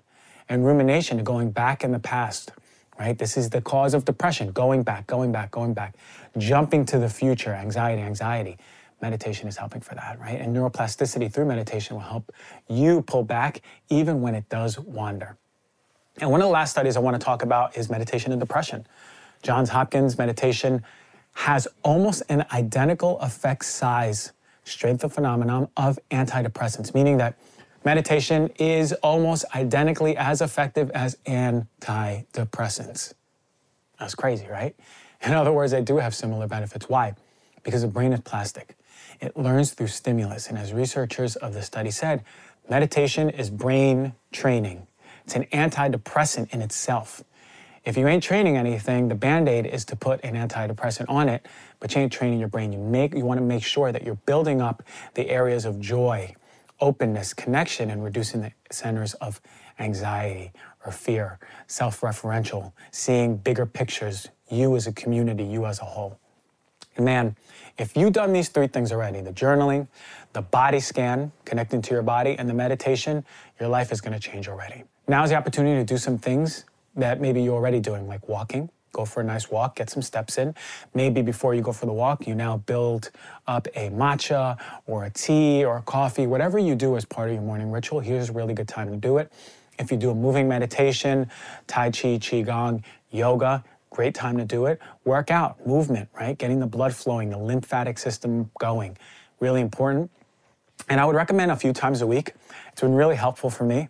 And 0.50 0.66
rumination, 0.66 1.24
going 1.24 1.52
back 1.52 1.84
in 1.84 1.92
the 1.92 2.00
past, 2.00 2.54
right? 3.00 3.16
This 3.16 3.38
is 3.38 3.52
the 3.52 3.62
cause 3.62 3.94
of 3.94 4.04
depression, 4.04 4.52
going 4.52 4.82
back, 4.82 5.06
going 5.06 5.32
back, 5.32 5.52
going 5.52 5.76
back, 5.76 5.94
jumping 6.40 6.86
to 6.86 6.98
the 6.98 7.08
future, 7.08 7.54
anxiety, 7.54 8.02
anxiety. 8.02 8.58
meditation 9.00 9.48
is 9.48 9.58
helping 9.58 9.82
for 9.82 9.94
that, 9.94 10.20
right? 10.20 10.42
And 10.42 10.56
neuroplasticity 10.56 11.32
through 11.32 11.46
meditation 11.46 11.98
will 11.98 12.02
help 12.02 12.32
you 12.68 13.04
pull 13.04 13.24
back 13.24 13.62
even 13.90 14.24
when 14.24 14.34
it 14.34 14.50
does 14.50 14.80
wander. 14.80 15.38
And 16.20 16.32
one 16.32 16.42
of 16.42 16.48
the 16.48 16.52
last 16.52 16.72
studies 16.72 16.98
I 16.98 17.00
want 17.00 17.14
to 17.14 17.24
talk 17.24 17.44
about 17.44 17.78
is 17.78 17.92
meditation 17.92 18.32
and 18.32 18.42
depression. 18.42 18.88
Johns 19.44 19.70
Hopkins 19.70 20.18
meditation 20.18 20.84
has 21.40 21.70
almost 21.84 22.22
an 22.28 22.46
identical 22.52 23.18
effect 23.22 23.64
size 23.64 24.34
strength 24.66 25.06
of 25.06 25.14
phenomenon 25.14 25.70
of 25.78 25.98
antidepressants, 26.12 26.94
meaning 26.94 27.18
that 27.18 27.40
meditation 27.86 28.50
is 28.60 28.92
almost 28.96 29.46
identically 29.56 30.18
as 30.18 30.42
effective 30.42 30.92
as 30.92 31.16
antidepressants. 31.26 33.14
That's 33.98 34.16
crazy, 34.16 34.48
right? 34.48 34.76
In 35.22 35.34
other 35.34 35.54
words, 35.54 35.72
they 35.72 35.82
do 35.82 35.96
have 35.96 36.14
similar 36.14 36.46
benefits. 36.46 36.90
Why? 36.90 37.16
Because 37.64 37.84
the 37.84 37.88
brain 37.88 38.12
is 38.12 38.20
plastic. 38.20 38.76
It 39.22 39.38
learns 39.38 39.72
through 39.72 39.88
stimulus. 39.88 40.50
And 40.50 40.58
as 40.58 40.74
researchers 40.74 41.38
of 41.38 41.54
the 41.54 41.62
study 41.62 41.90
said, 41.90 42.26
meditation 42.70 43.30
is 43.30 43.50
brain 43.50 44.14
training. 44.34 44.88
It's 45.24 45.36
an 45.36 45.46
antidepressant 45.54 46.54
in 46.54 46.62
itself. 46.62 47.24
If 47.86 47.98
you 47.98 48.08
ain't 48.08 48.24
training 48.24 48.58
anything, 48.58 49.08
the 49.08 49.16
band-aid 49.16 49.66
is 49.66 49.86
to 49.86 49.96
put 49.96 50.24
an 50.24 50.36
antidepressant 50.36 51.06
on 51.08 51.30
it, 51.30 51.46
but 51.80 51.96
you 51.96 52.02
ain't 52.02 52.12
training 52.12 52.40
your 52.40 52.50
brain. 52.50 52.74
You 52.74 52.80
make 52.80 53.14
you 53.14 53.26
want 53.26 53.40
to 53.40 53.46
make 53.46 53.64
sure 53.64 53.92
that 53.92 54.04
you're 54.04 54.16
building 54.26 54.62
up 54.62 54.84
the 55.14 55.30
areas 55.30 55.66
of 55.66 55.80
joy, 55.80 56.36
openness, 56.80 57.34
connection, 57.34 57.90
and 57.90 58.04
reducing 58.04 58.42
the 58.42 58.52
centers 58.70 59.14
of 59.16 59.42
anxiety 59.80 60.52
or 60.86 60.92
fear, 60.92 61.40
self-referential, 61.68 62.74
seeing 62.92 63.38
bigger 63.38 63.66
pictures, 63.66 64.28
you 64.50 64.76
as 64.76 64.88
a 64.88 64.92
community, 64.94 65.44
you 65.44 65.66
as 65.66 65.80
a 65.80 65.86
whole. 65.86 66.20
And 66.96 67.06
man, 67.06 67.36
if 67.78 67.96
you've 67.96 68.14
done 68.14 68.34
these 68.34 68.50
three 68.50 68.68
things 68.68 68.92
already, 68.92 69.22
the 69.22 69.32
journaling, 69.32 69.88
the 70.34 70.42
body 70.42 70.80
scan, 70.82 71.32
connecting 71.46 71.82
to 71.84 71.94
your 71.94 72.04
body, 72.04 72.36
and 72.38 72.50
the 72.50 72.54
meditation, 72.54 73.24
your 73.60 73.70
life 73.70 73.92
is 73.92 74.02
to 74.02 74.20
change 74.20 74.50
already. 74.50 74.84
Now 75.08 75.24
is 75.24 75.30
the 75.30 75.38
opportunity 75.38 75.80
to 75.80 75.86
do 75.86 75.98
some 75.98 76.18
things 76.18 76.66
that 77.00 77.22
maybe 77.22 77.42
you're 77.42 77.56
already 77.56 77.80
doing, 77.80 78.08
like 78.08 78.28
walking. 78.28 78.70
Go 78.92 79.06
for 79.06 79.22
a 79.22 79.24
nice 79.24 79.52
walk, 79.52 79.76
get 79.76 79.90
some 79.90 80.02
steps 80.02 80.38
in. 80.38 80.56
Maybe 80.94 81.22
before 81.22 81.54
you 81.54 81.62
go 81.62 81.72
for 81.72 81.86
the 81.86 81.94
walk, 81.94 82.28
you 82.28 82.34
now 82.34 82.58
build 82.58 83.12
up 83.48 83.68
a 83.76 83.90
matcha 83.92 84.58
or 84.88 85.06
a 85.06 85.10
tea 85.12 85.64
or 85.64 85.78
a 85.78 85.82
coffee, 85.84 86.26
whatever 86.26 86.58
you 86.58 86.76
do 86.76 86.98
as 86.98 87.06
part 87.06 87.30
of 87.30 87.36
your 87.36 87.44
morning 87.44 87.72
ritual. 87.72 88.00
Here's 88.00 88.30
a 88.30 88.34
really 88.34 88.54
good 88.54 88.68
time 88.68 88.90
to 88.90 88.98
do 88.98 89.18
it. 89.18 89.32
If 89.78 89.92
you 89.92 89.98
do 89.98 90.10
a 90.10 90.16
moving 90.16 90.48
meditation, 90.48 91.30
Tai 91.68 91.92
Chi, 91.92 92.18
Qigong, 92.18 92.84
yoga, 93.12 93.64
great 93.92 94.16
time 94.16 94.38
to 94.38 94.46
do 94.46 94.66
it. 94.66 94.82
Work 95.06 95.30
out, 95.30 95.66
movement, 95.68 96.10
right? 96.20 96.38
Getting 96.38 96.60
the 96.60 96.68
blood 96.68 96.94
flowing, 96.94 97.30
the 97.30 97.38
lymphatic 97.38 98.00
system 98.00 98.50
going, 98.60 98.98
really 99.40 99.62
important. 99.62 100.10
And 100.90 101.00
I 101.00 101.06
would 101.06 101.16
recommend 101.16 101.52
a 101.52 101.56
few 101.56 101.74
times 101.74 102.02
a 102.02 102.08
week. 102.08 102.34
It's 102.72 102.82
been 102.82 102.96
really 102.96 103.16
helpful 103.16 103.50
for 103.50 103.66
me 103.66 103.90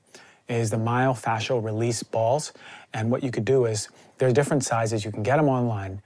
is 0.50 0.72
the 0.72 0.78
myofascial 0.78 1.64
release 1.64 2.04
balls. 2.04 2.52
And 2.94 3.12
what 3.12 3.24
you 3.24 3.32
could 3.32 3.46
do 3.46 3.66
is 3.66 3.90
there 4.18 4.30
are 4.30 4.34
different 4.34 4.64
sizes. 4.64 5.06
You 5.06 5.12
can 5.12 5.24
get 5.24 5.38
them 5.38 5.48
online, 5.48 6.02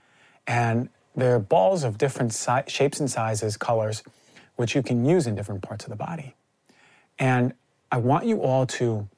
and 0.46 0.88
they're 1.16 1.38
balls 1.38 1.84
of 1.84 1.98
different 1.98 2.32
si- 2.32 2.68
shapes 2.68 3.00
and 3.00 3.10
sizes, 3.10 3.56
colors, 3.56 4.02
which 4.56 4.74
you 4.74 4.82
can 4.82 5.04
use 5.04 5.26
in 5.26 5.34
different 5.34 5.62
parts 5.62 5.84
of 5.84 5.90
the 5.90 5.96
body. 5.96 6.34
And 7.18 7.54
I 7.90 7.98
want 7.98 8.26
you 8.26 8.42
all 8.42 8.66
to 8.66 9.08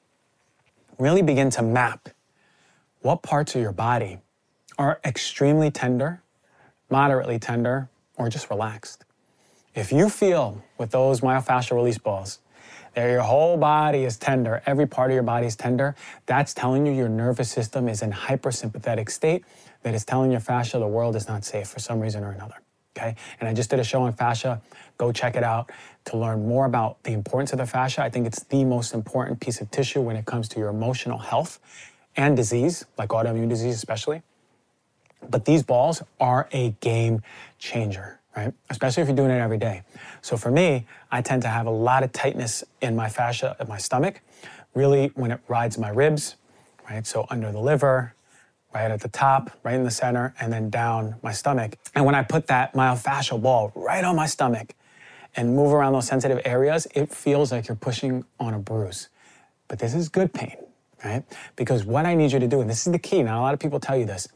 really 0.99 1.21
begin 1.21 1.49
to 1.51 1.61
map 1.61 2.09
what 3.01 3.21
parts 3.21 3.55
of 3.55 3.61
your 3.61 3.71
body 3.71 4.19
are 4.77 4.99
extremely 5.05 5.71
tender, 5.71 6.21
moderately 6.89 7.39
tender, 7.39 7.89
or 8.15 8.29
just 8.29 8.49
relaxed. 8.49 9.03
If 9.75 9.91
you 9.91 10.09
feel 10.09 10.63
with 10.77 10.91
those 10.91 11.21
myofascial 11.21 11.75
release 11.75 11.97
balls 11.97 12.39
that 12.97 13.11
your 13.11 13.21
whole 13.21 13.57
body 13.57 14.05
is 14.05 14.17
tender, 14.17 14.63
every 14.65 14.87
part 14.87 15.11
of 15.11 15.13
your 15.13 15.21
body 15.21 15.45
is 15.45 15.55
tender, 15.55 15.95
that's 16.25 16.51
telling 16.55 16.83
you 16.83 16.91
your 16.91 17.07
nervous 17.07 17.47
system 17.47 17.87
is 17.87 18.01
in 18.01 18.11
hypersympathetic 18.11 19.11
state 19.11 19.45
that 19.83 19.93
is 19.93 20.03
telling 20.03 20.31
your 20.31 20.39
fascia 20.39 20.79
the 20.79 20.87
world 20.87 21.15
is 21.15 21.27
not 21.27 21.45
safe 21.45 21.67
for 21.67 21.77
some 21.77 21.99
reason 21.99 22.23
or 22.23 22.31
another. 22.31 22.55
Okay? 22.97 23.15
And 23.39 23.47
I 23.47 23.53
just 23.53 23.69
did 23.69 23.79
a 23.79 23.83
show 23.83 24.01
on 24.01 24.13
fascia. 24.13 24.63
Go 24.97 25.11
check 25.11 25.35
it 25.35 25.43
out 25.43 25.69
to 26.05 26.17
learn 26.17 26.47
more 26.47 26.65
about 26.65 27.03
the 27.03 27.13
importance 27.13 27.51
of 27.51 27.59
the 27.59 27.67
fascia. 27.67 28.01
I 28.01 28.09
think 28.09 28.25
it's 28.25 28.43
the 28.45 28.65
most 28.65 28.95
important 28.95 29.41
piece 29.41 29.61
of 29.61 29.69
tissue 29.69 30.01
when 30.01 30.15
it 30.15 30.25
comes 30.25 30.49
to 30.49 30.59
your 30.59 30.69
emotional 30.69 31.19
health 31.19 31.59
and 32.15 32.35
disease, 32.35 32.83
like 32.97 33.09
autoimmune 33.09 33.47
disease 33.47 33.75
especially. 33.75 34.23
But 35.29 35.45
these 35.45 35.61
balls 35.61 36.01
are 36.19 36.49
a 36.51 36.71
game 36.79 37.21
changer 37.59 38.16
right? 38.37 38.53
Especially 38.69 39.01
if 39.01 39.09
you're 39.09 39.17
doing 39.17 39.31
it 39.31 39.39
every 39.39 39.57
day. 39.57 39.81
So 40.21 40.37
for 40.37 40.51
me, 40.51 40.85
I 41.11 41.21
tend 41.23 41.41
to 41.41 41.47
have 41.47 41.65
a 41.65 41.71
lot 41.71 42.03
of 42.03 42.13
tightness 42.13 42.63
in 42.81 42.95
my 42.95 43.09
fascia 43.09 43.57
of 43.59 43.67
my 43.67 43.79
stomach, 43.79 44.21
really 44.75 45.07
when 45.15 45.31
it 45.31 45.39
rides 45.47 45.77
my 45.79 45.89
ribs, 45.89 46.35
right? 46.87 47.05
So 47.05 47.25
under 47.31 47.51
the 47.51 47.59
liver, 47.59 48.13
right 48.75 48.91
at 48.91 49.01
the 49.01 49.07
top, 49.07 49.49
right 49.63 49.73
in 49.73 49.83
the 49.83 49.91
center, 49.91 50.35
and 50.39 50.53
then 50.53 50.69
down 50.69 51.15
my 51.23 51.31
stomach. 51.31 51.77
And 51.95 52.05
when 52.05 52.13
I 52.13 52.21
put 52.21 52.45
that 52.47 52.73
myofascial 52.73 53.41
ball 53.41 53.71
right 53.73 54.03
on 54.03 54.15
my 54.15 54.27
stomach 54.27 54.75
and 55.35 55.55
move 55.55 55.73
around 55.73 55.93
those 55.93 56.05
sensitive 56.05 56.39
areas, 56.45 56.87
it 56.93 57.11
feels 57.11 57.51
like 57.51 57.67
you're 57.67 57.75
pushing 57.75 58.23
on 58.39 58.53
a 58.53 58.59
bruise. 58.59 59.09
But 59.67 59.79
this 59.79 59.95
is 59.95 60.09
good 60.09 60.31
pain, 60.31 60.57
right? 61.03 61.23
Because 61.55 61.85
what 61.85 62.05
I 62.05 62.13
need 62.13 62.31
you 62.31 62.39
to 62.39 62.47
do, 62.47 62.61
and 62.61 62.69
this 62.69 62.85
is 62.85 62.93
the 62.93 62.99
key, 62.99 63.23
now 63.23 63.39
a 63.39 63.41
lot 63.41 63.55
of 63.55 63.59
people 63.59 63.79
tell 63.79 63.97
you 63.97 64.05
this, 64.05 64.27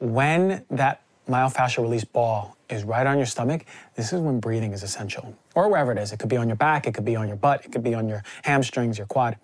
when 0.00 0.64
that 0.70 1.02
myofascial 1.28 1.82
release 1.82 2.04
ball 2.04 2.56
is 2.68 2.84
right 2.84 3.06
on 3.06 3.16
your 3.16 3.26
stomach, 3.26 3.64
this 3.94 4.12
is 4.12 4.20
when 4.20 4.40
breathing 4.40 4.72
is 4.72 4.82
essential. 4.82 5.36
Or 5.54 5.68
wherever 5.68 5.92
it 5.92 5.98
is. 5.98 6.12
It 6.12 6.18
could 6.18 6.28
be 6.28 6.36
on 6.36 6.48
your 6.48 6.56
back, 6.56 6.86
it 6.86 6.94
could 6.94 7.04
be 7.04 7.16
on 7.16 7.28
your 7.28 7.36
butt, 7.36 7.64
it 7.64 7.72
could 7.72 7.82
be 7.82 7.94
on 7.94 8.08
your 8.08 8.22
hamstrings, 8.42 8.98
your 8.98 9.06
quad. 9.06 9.36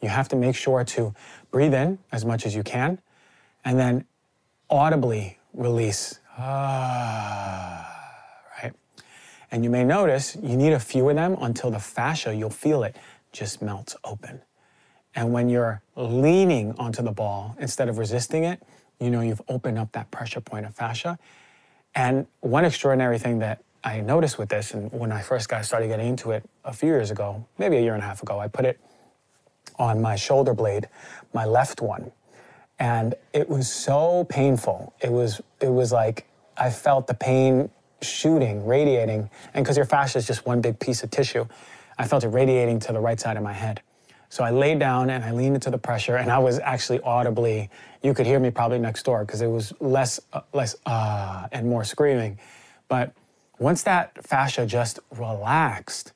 You 0.00 0.08
have 0.08 0.28
to 0.28 0.36
make 0.36 0.54
sure 0.54 0.84
to 0.84 1.14
breathe 1.50 1.74
in 1.74 1.98
as 2.12 2.24
much 2.24 2.46
as 2.46 2.54
you 2.54 2.62
can 2.62 3.00
and 3.64 3.78
then 3.78 4.04
audibly 4.70 5.38
release. 5.52 6.20
Ah, 6.36 7.94
right? 8.62 8.72
And 9.50 9.64
you 9.64 9.70
may 9.70 9.84
notice 9.84 10.36
you 10.40 10.56
need 10.56 10.72
a 10.72 10.80
few 10.80 11.08
of 11.08 11.16
them 11.16 11.36
until 11.40 11.70
the 11.70 11.80
fascia, 11.80 12.34
you'll 12.34 12.50
feel 12.50 12.84
it, 12.84 12.96
just 13.32 13.60
melts 13.60 13.96
open. 14.04 14.42
And 15.14 15.32
when 15.32 15.48
you're 15.48 15.82
leaning 15.96 16.74
onto 16.78 17.02
the 17.02 17.10
ball 17.10 17.56
instead 17.58 17.88
of 17.88 17.98
resisting 17.98 18.44
it, 18.44 18.62
you 19.00 19.10
know 19.10 19.20
you've 19.20 19.42
opened 19.48 19.78
up 19.78 19.92
that 19.92 20.10
pressure 20.10 20.40
point 20.40 20.66
of 20.66 20.74
fascia 20.74 21.18
and 21.94 22.26
one 22.40 22.64
extraordinary 22.64 23.18
thing 23.18 23.40
that 23.40 23.62
I 23.84 24.00
noticed 24.00 24.38
with 24.38 24.48
this, 24.48 24.74
and 24.74 24.92
when 24.92 25.12
I 25.12 25.22
first 25.22 25.48
got 25.48 25.64
started 25.64 25.88
getting 25.88 26.08
into 26.08 26.32
it 26.32 26.44
a 26.64 26.72
few 26.72 26.88
years 26.88 27.10
ago, 27.10 27.46
maybe 27.58 27.76
a 27.76 27.80
year 27.80 27.94
and 27.94 28.02
a 28.02 28.06
half 28.06 28.22
ago, 28.22 28.38
I 28.38 28.48
put 28.48 28.64
it 28.64 28.80
on 29.78 30.02
my 30.02 30.16
shoulder 30.16 30.52
blade, 30.52 30.88
my 31.32 31.44
left 31.44 31.80
one, 31.80 32.10
and 32.78 33.14
it 33.32 33.48
was 33.48 33.70
so 33.70 34.24
painful. 34.24 34.92
It 35.00 35.12
was 35.12 35.40
it 35.60 35.68
was 35.68 35.92
like 35.92 36.26
I 36.56 36.70
felt 36.70 37.06
the 37.06 37.14
pain 37.14 37.70
shooting, 38.02 38.66
radiating, 38.66 39.30
and 39.54 39.64
because 39.64 39.76
your 39.76 39.86
fascia 39.86 40.18
is 40.18 40.26
just 40.26 40.44
one 40.44 40.60
big 40.60 40.78
piece 40.78 41.02
of 41.02 41.10
tissue, 41.10 41.46
I 41.98 42.06
felt 42.06 42.24
it 42.24 42.28
radiating 42.28 42.80
to 42.80 42.92
the 42.92 43.00
right 43.00 43.18
side 43.18 43.36
of 43.36 43.42
my 43.42 43.52
head. 43.52 43.80
So 44.30 44.44
I 44.44 44.50
laid 44.50 44.78
down 44.78 45.10
and 45.10 45.24
I 45.24 45.32
leaned 45.32 45.54
into 45.54 45.70
the 45.70 45.78
pressure, 45.78 46.16
and 46.16 46.30
I 46.30 46.38
was 46.38 46.58
actually 46.58 47.00
audibly, 47.00 47.70
you 48.02 48.12
could 48.12 48.26
hear 48.26 48.38
me 48.38 48.50
probably 48.50 48.78
next 48.78 49.04
door 49.04 49.24
because 49.24 49.40
it 49.40 49.46
was 49.46 49.72
less, 49.80 50.20
uh, 50.32 50.40
less 50.52 50.76
ah, 50.86 51.44
uh, 51.44 51.48
and 51.52 51.68
more 51.68 51.84
screaming. 51.84 52.38
But 52.88 53.14
once 53.58 53.82
that 53.84 54.24
fascia 54.24 54.66
just 54.66 55.00
relaxed, 55.16 56.12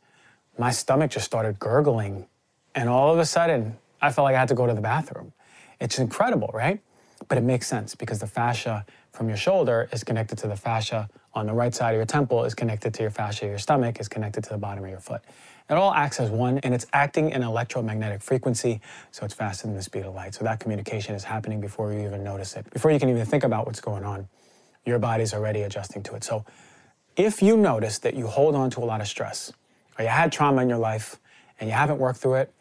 my 0.58 0.70
stomach 0.70 1.10
just 1.10 1.24
started 1.24 1.58
gurgling. 1.58 2.26
And 2.74 2.88
all 2.88 3.12
of 3.12 3.18
a 3.18 3.24
sudden, 3.24 3.78
I 4.00 4.12
felt 4.12 4.24
like 4.24 4.34
I 4.34 4.38
had 4.38 4.48
to 4.48 4.54
go 4.54 4.66
to 4.66 4.74
the 4.74 4.80
bathroom. 4.80 5.32
It's 5.80 5.98
incredible, 5.98 6.50
right? 6.52 6.80
But 7.28 7.38
it 7.38 7.44
makes 7.44 7.66
sense 7.66 7.94
because 7.94 8.18
the 8.18 8.26
fascia 8.26 8.84
from 9.12 9.28
your 9.28 9.36
shoulder 9.36 9.88
is 9.92 10.04
connected 10.04 10.38
to 10.38 10.48
the 10.48 10.56
fascia 10.56 11.08
on 11.34 11.46
the 11.46 11.52
right 11.52 11.74
side 11.74 11.90
of 11.94 11.96
your 11.96 12.06
temple, 12.06 12.44
is 12.44 12.54
connected 12.54 12.92
to 12.94 13.02
your 13.02 13.10
fascia, 13.10 13.46
your 13.46 13.58
stomach 13.58 14.00
is 14.00 14.08
connected 14.08 14.44
to 14.44 14.50
the 14.50 14.58
bottom 14.58 14.84
of 14.84 14.90
your 14.90 15.00
foot. 15.00 15.22
It 15.72 15.78
all 15.78 15.94
acts 15.94 16.20
as 16.20 16.28
one, 16.28 16.58
and 16.58 16.74
it's 16.74 16.86
acting 16.92 17.30
in 17.30 17.42
electromagnetic 17.42 18.20
frequency, 18.20 18.82
so 19.10 19.24
it's 19.24 19.32
faster 19.32 19.66
than 19.66 19.74
the 19.74 19.82
speed 19.82 20.04
of 20.04 20.14
light. 20.14 20.34
So 20.34 20.44
that 20.44 20.60
communication 20.60 21.14
is 21.14 21.24
happening 21.24 21.62
before 21.62 21.94
you 21.94 22.00
even 22.00 22.22
notice 22.22 22.56
it. 22.56 22.68
Before 22.74 22.90
you 22.90 23.00
can 23.00 23.08
even 23.08 23.24
think 23.24 23.42
about 23.42 23.64
what's 23.64 23.80
going 23.80 24.04
on, 24.04 24.28
your 24.84 24.98
body's 24.98 25.32
already 25.32 25.62
adjusting 25.62 26.02
to 26.02 26.14
it. 26.14 26.24
So 26.24 26.44
if 27.16 27.40
you 27.40 27.56
notice 27.56 27.98
that 28.00 28.12
you 28.14 28.26
hold 28.26 28.54
on 28.54 28.68
to 28.68 28.80
a 28.80 28.84
lot 28.84 29.00
of 29.00 29.08
stress, 29.08 29.50
or 29.98 30.02
you 30.02 30.10
had 30.10 30.30
trauma 30.30 30.60
in 30.60 30.68
your 30.68 30.76
life, 30.76 31.16
and 31.58 31.70
you 31.70 31.74
haven't 31.74 31.96
worked 31.96 32.18
through 32.20 32.34
it, 32.34 32.52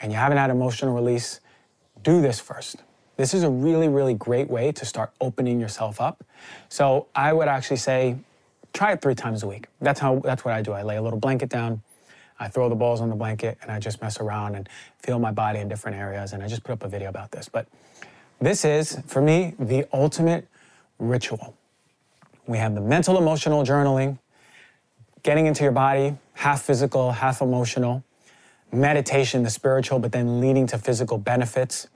and 0.00 0.10
you 0.10 0.18
haven't 0.18 0.38
had 0.38 0.50
emotional 0.50 0.92
release, 0.92 1.38
do 2.02 2.20
this 2.20 2.40
first. 2.40 2.82
This 3.16 3.32
is 3.32 3.44
a 3.44 3.50
really, 3.50 3.86
really 3.86 4.14
great 4.14 4.50
way 4.50 4.72
to 4.72 4.84
start 4.84 5.12
opening 5.20 5.60
yourself 5.60 6.00
up. 6.00 6.24
So 6.68 7.06
I 7.14 7.32
would 7.32 7.46
actually 7.46 7.76
say, 7.76 8.16
try 8.72 8.90
it 8.90 9.02
three 9.02 9.14
times 9.14 9.44
a 9.44 9.46
week. 9.46 9.68
That's 9.80 10.00
how. 10.00 10.18
That's 10.24 10.44
what 10.44 10.52
I 10.52 10.62
do. 10.62 10.72
I 10.72 10.82
lay 10.82 10.96
a 10.96 11.02
little 11.02 11.20
blanket 11.20 11.48
down. 11.48 11.82
I 12.38 12.48
throw 12.48 12.68
the 12.68 12.74
balls 12.74 13.00
on 13.00 13.08
the 13.08 13.16
blanket 13.16 13.58
and 13.62 13.70
I 13.70 13.78
just 13.78 14.02
mess 14.02 14.20
around 14.20 14.54
and 14.54 14.68
feel 14.98 15.18
my 15.18 15.30
body 15.30 15.58
in 15.58 15.68
different 15.68 15.96
areas. 15.96 16.32
And 16.32 16.42
I 16.42 16.48
just 16.48 16.64
put 16.64 16.72
up 16.72 16.84
a 16.84 16.88
video 16.88 17.08
about 17.08 17.30
this. 17.30 17.48
But 17.48 17.66
this 18.40 18.64
is, 18.64 19.00
for 19.06 19.22
me, 19.22 19.54
the 19.58 19.86
ultimate 19.92 20.46
ritual. 20.98 21.54
We 22.46 22.58
have 22.58 22.74
the 22.74 22.80
mental 22.80 23.18
emotional 23.18 23.64
journaling, 23.64 24.18
getting 25.22 25.46
into 25.46 25.62
your 25.62 25.72
body, 25.72 26.16
half 26.34 26.62
physical, 26.62 27.12
half 27.12 27.40
emotional, 27.40 28.04
meditation, 28.72 29.42
the 29.42 29.50
spiritual, 29.50 29.98
but 29.98 30.12
then 30.12 30.40
leading 30.40 30.66
to 30.68 30.78
physical 30.78 31.18
benefits. 31.18 31.88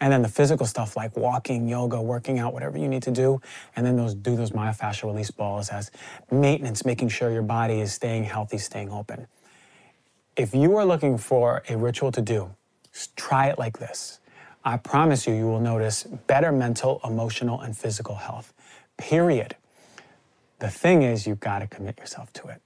And 0.00 0.12
then 0.12 0.22
the 0.22 0.28
physical 0.28 0.66
stuff 0.66 0.96
like 0.96 1.16
walking, 1.16 1.68
yoga, 1.68 2.00
working 2.00 2.38
out, 2.38 2.52
whatever 2.52 2.78
you 2.78 2.88
need 2.88 3.02
to 3.04 3.10
do. 3.10 3.40
And 3.76 3.86
then 3.86 3.96
those 3.96 4.14
do 4.14 4.34
those 4.36 4.50
myofascial 4.50 5.04
release 5.04 5.30
balls 5.30 5.68
as 5.68 5.90
maintenance, 6.30 6.84
making 6.84 7.10
sure 7.10 7.30
your 7.30 7.42
body 7.42 7.80
is 7.80 7.92
staying 7.92 8.24
healthy, 8.24 8.58
staying 8.58 8.90
open. 8.90 9.28
If 10.36 10.52
you 10.52 10.76
are 10.78 10.84
looking 10.84 11.16
for 11.16 11.62
a 11.68 11.76
ritual 11.76 12.10
to 12.10 12.20
do, 12.20 12.50
try 13.14 13.48
it 13.48 13.58
like 13.58 13.78
this. 13.78 14.18
I 14.64 14.76
promise 14.78 15.28
you, 15.28 15.34
you 15.34 15.46
will 15.46 15.60
notice 15.60 16.02
better 16.02 16.50
mental, 16.50 17.00
emotional, 17.04 17.60
and 17.60 17.76
physical 17.76 18.16
health. 18.16 18.52
Period. 18.96 19.54
The 20.58 20.70
thing 20.70 21.02
is, 21.02 21.24
you've 21.26 21.38
got 21.38 21.60
to 21.60 21.68
commit 21.68 21.98
yourself 21.98 22.32
to 22.32 22.48
it. 22.48 22.60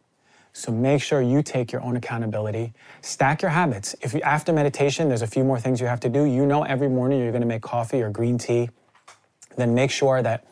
So 0.55 0.73
make 0.73 1.03
sure 1.03 1.21
you 1.21 1.43
take 1.43 1.71
your 1.71 1.83
own 1.83 1.97
accountability. 1.97 2.73
Stack 3.03 3.43
your 3.43 3.51
habits. 3.51 3.95
If 4.01 4.15
you, 4.15 4.23
after 4.23 4.51
meditation, 4.53 5.09
there's 5.09 5.23
a 5.23 5.27
few 5.27 5.45
more 5.45 5.61
things 5.61 5.79
you 5.79 5.87
have 5.89 6.01
to 6.01 6.09
do. 6.09 6.25
You 6.25 6.47
know, 6.47 6.63
every 6.63 6.89
morning 6.89 7.21
you're 7.21 7.33
going 7.33 7.43
to 7.43 7.49
make 7.49 7.63
coffee 7.63 8.01
or 8.01 8.09
green 8.09 8.39
tea. 8.39 8.71
Then 9.57 9.75
make 9.75 9.91
sure 9.91 10.23
that 10.23 10.47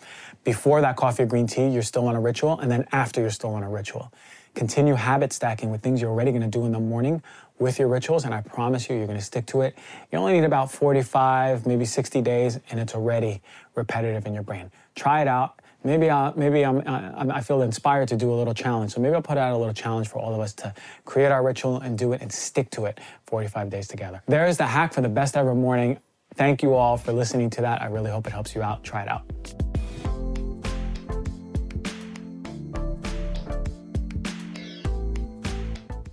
before 0.45 0.83
that 0.83 0.97
coffee 0.97 1.23
or 1.23 1.27
green 1.27 1.47
tea, 1.47 1.69
you're 1.69 1.83
still 1.83 2.09
on 2.09 2.15
a 2.15 2.21
ritual, 2.21 2.61
and 2.61 2.71
then 2.71 2.87
after 2.93 3.23
you're 3.23 3.31
still 3.31 3.55
on 3.55 3.63
a 3.63 3.71
ritual. 3.71 4.13
Continue 4.57 4.95
habit 4.95 5.33
stacking 5.33 5.71
with 5.71 5.83
things 5.83 6.01
you're 6.01 6.11
already 6.11 6.33
going 6.33 6.43
to 6.43 6.49
do 6.49 6.65
in 6.65 6.73
the 6.73 6.81
morning 6.81 7.23
with 7.61 7.79
your 7.79 7.87
rituals, 7.87 8.25
and 8.25 8.35
I 8.35 8.41
promise 8.41 8.91
you, 8.91 8.97
you're 8.97 9.07
going 9.07 9.19
to 9.19 9.25
stick 9.25 9.47
to 9.47 9.61
it. 9.61 9.79
You 10.11 10.19
only 10.19 10.33
need 10.33 10.45
about 10.45 10.73
45, 10.73 11.65
maybe 11.65 11.85
60 11.85 12.21
days, 12.23 12.59
and 12.71 12.81
it's 12.81 12.95
already 12.95 13.41
repetitive 13.77 14.27
in 14.27 14.35
your 14.35 14.43
brain. 14.43 14.73
Try 14.97 15.23
it 15.23 15.29
out 15.29 15.61
maybe 15.87 16.11
I 16.11 16.33
maybe 16.37 16.65
I'm, 16.65 16.83
I, 16.87 17.37
I 17.37 17.41
feel 17.41 17.63
inspired 17.63 18.09
to 18.09 18.17
do 18.17 18.33
a 18.33 18.37
little 18.37 18.53
challenge. 18.53 18.93
So 18.93 19.01
maybe 19.01 19.15
I'll 19.15 19.23
put 19.23 19.39
out 19.39 19.53
a 19.53 19.57
little 19.57 19.73
challenge 19.73 20.09
for 20.09 20.19
all 20.19 20.35
of 20.35 20.41
us 20.41 20.53
to 20.55 20.75
create 21.05 21.31
our 21.31 21.43
ritual 21.43 21.81
and 21.81 21.97
do 21.97 22.13
it 22.13 22.21
and 22.21 22.31
stick 22.31 22.71
to 22.71 22.85
it 22.87 22.99
45 23.27 23.71
days 23.71 23.89
together. 23.89 24.23
There 24.27 24.47
is 24.47 24.59
the 24.59 24.67
hack 24.67 24.93
for 24.93 25.01
the 25.01 25.09
best 25.09 25.37
ever 25.37 25.55
morning. 25.55 25.99
Thank 26.35 26.63
you 26.63 26.75
all 26.75 26.97
for 26.99 27.13
listening 27.13 27.49
to 27.51 27.63
that. 27.63 27.81
I 27.81 27.87
really 27.87 28.11
hope 28.11 28.27
it 28.27 28.33
helps 28.33 28.55
you 28.55 28.63
out. 28.63 28.85
Try 28.85 29.03
it 29.03 29.09
out. 29.09 29.23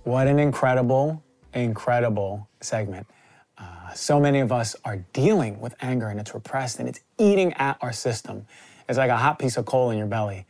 What 0.04 0.26
an 0.26 0.38
incredible, 0.38 1.24
incredible 1.54 2.46
segment. 2.60 3.06
Uh, 3.56 3.94
so 3.94 4.20
many 4.20 4.40
of 4.40 4.52
us 4.52 4.76
are 4.84 4.98
dealing 5.14 5.60
with 5.60 5.74
anger 5.80 6.08
and 6.08 6.20
it's 6.20 6.34
repressed 6.34 6.78
and 6.78 6.86
it's 6.86 7.00
eating 7.16 7.54
at 7.54 7.78
our 7.80 7.92
system. 7.92 8.46
It's 8.86 8.98
like 8.98 9.08
a 9.08 9.16
hot 9.16 9.38
piece 9.38 9.56
of 9.56 9.64
coal 9.64 9.88
in 9.92 9.96
your 9.96 10.06
belly. 10.06 10.44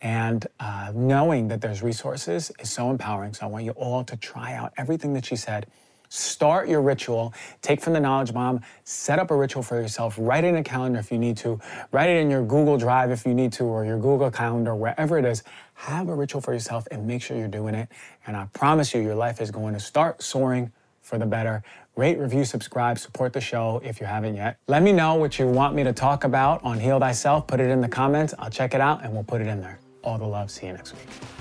And 0.00 0.44
uh, 0.58 0.90
knowing 0.92 1.46
that 1.48 1.60
there's 1.60 1.84
resources 1.84 2.50
is 2.58 2.68
so 2.68 2.90
empowering. 2.90 3.32
So 3.32 3.46
I 3.46 3.48
want 3.48 3.64
you 3.64 3.70
all 3.72 4.02
to 4.02 4.16
try 4.16 4.54
out 4.54 4.72
everything 4.76 5.12
that 5.12 5.24
she 5.24 5.36
said. 5.36 5.66
Start 6.08 6.68
your 6.68 6.82
ritual. 6.82 7.32
Take 7.62 7.80
from 7.80 7.92
the 7.92 8.00
Knowledge 8.00 8.32
Bomb. 8.32 8.60
Set 8.84 9.18
up 9.18 9.30
a 9.30 9.36
ritual 9.36 9.62
for 9.62 9.80
yourself. 9.80 10.16
Write 10.18 10.44
it 10.44 10.48
in 10.48 10.56
a 10.56 10.64
calendar 10.64 10.98
if 10.98 11.10
you 11.10 11.18
need 11.18 11.36
to. 11.38 11.60
Write 11.92 12.10
it 12.10 12.20
in 12.20 12.30
your 12.30 12.44
Google 12.44 12.76
Drive 12.76 13.10
if 13.10 13.24
you 13.24 13.34
need 13.34 13.52
to, 13.54 13.64
or 13.64 13.84
your 13.84 13.98
Google 13.98 14.30
Calendar, 14.30 14.74
wherever 14.74 15.18
it 15.18 15.24
is. 15.24 15.42
Have 15.76 16.08
a 16.08 16.14
ritual 16.14 16.40
for 16.40 16.52
yourself 16.52 16.86
and 16.90 17.06
make 17.06 17.22
sure 17.22 17.36
you're 17.36 17.48
doing 17.48 17.74
it. 17.74 17.88
And 18.26 18.36
I 18.36 18.46
promise 18.52 18.92
you, 18.94 19.00
your 19.00 19.14
life 19.14 19.40
is 19.40 19.50
going 19.50 19.74
to 19.74 19.80
start 19.80 20.22
soaring 20.22 20.72
for 21.02 21.18
the 21.18 21.26
better. 21.26 21.62
Rate, 21.96 22.18
review, 22.18 22.44
subscribe, 22.44 22.98
support 22.98 23.32
the 23.32 23.40
show 23.40 23.80
if 23.84 24.00
you 24.00 24.06
haven't 24.06 24.36
yet. 24.36 24.58
Let 24.66 24.82
me 24.82 24.92
know 24.92 25.14
what 25.14 25.38
you 25.38 25.46
want 25.46 25.74
me 25.74 25.84
to 25.84 25.92
talk 25.92 26.24
about 26.24 26.62
on 26.64 26.80
Heal 26.80 26.98
Thyself. 26.98 27.46
Put 27.46 27.60
it 27.60 27.70
in 27.70 27.80
the 27.80 27.88
comments. 27.88 28.34
I'll 28.38 28.50
check 28.50 28.74
it 28.74 28.80
out 28.80 29.04
and 29.04 29.12
we'll 29.12 29.24
put 29.24 29.40
it 29.40 29.46
in 29.46 29.60
there. 29.60 29.78
All 30.02 30.18
the 30.18 30.26
love. 30.26 30.50
See 30.50 30.66
you 30.66 30.72
next 30.72 30.92
week. 30.92 31.35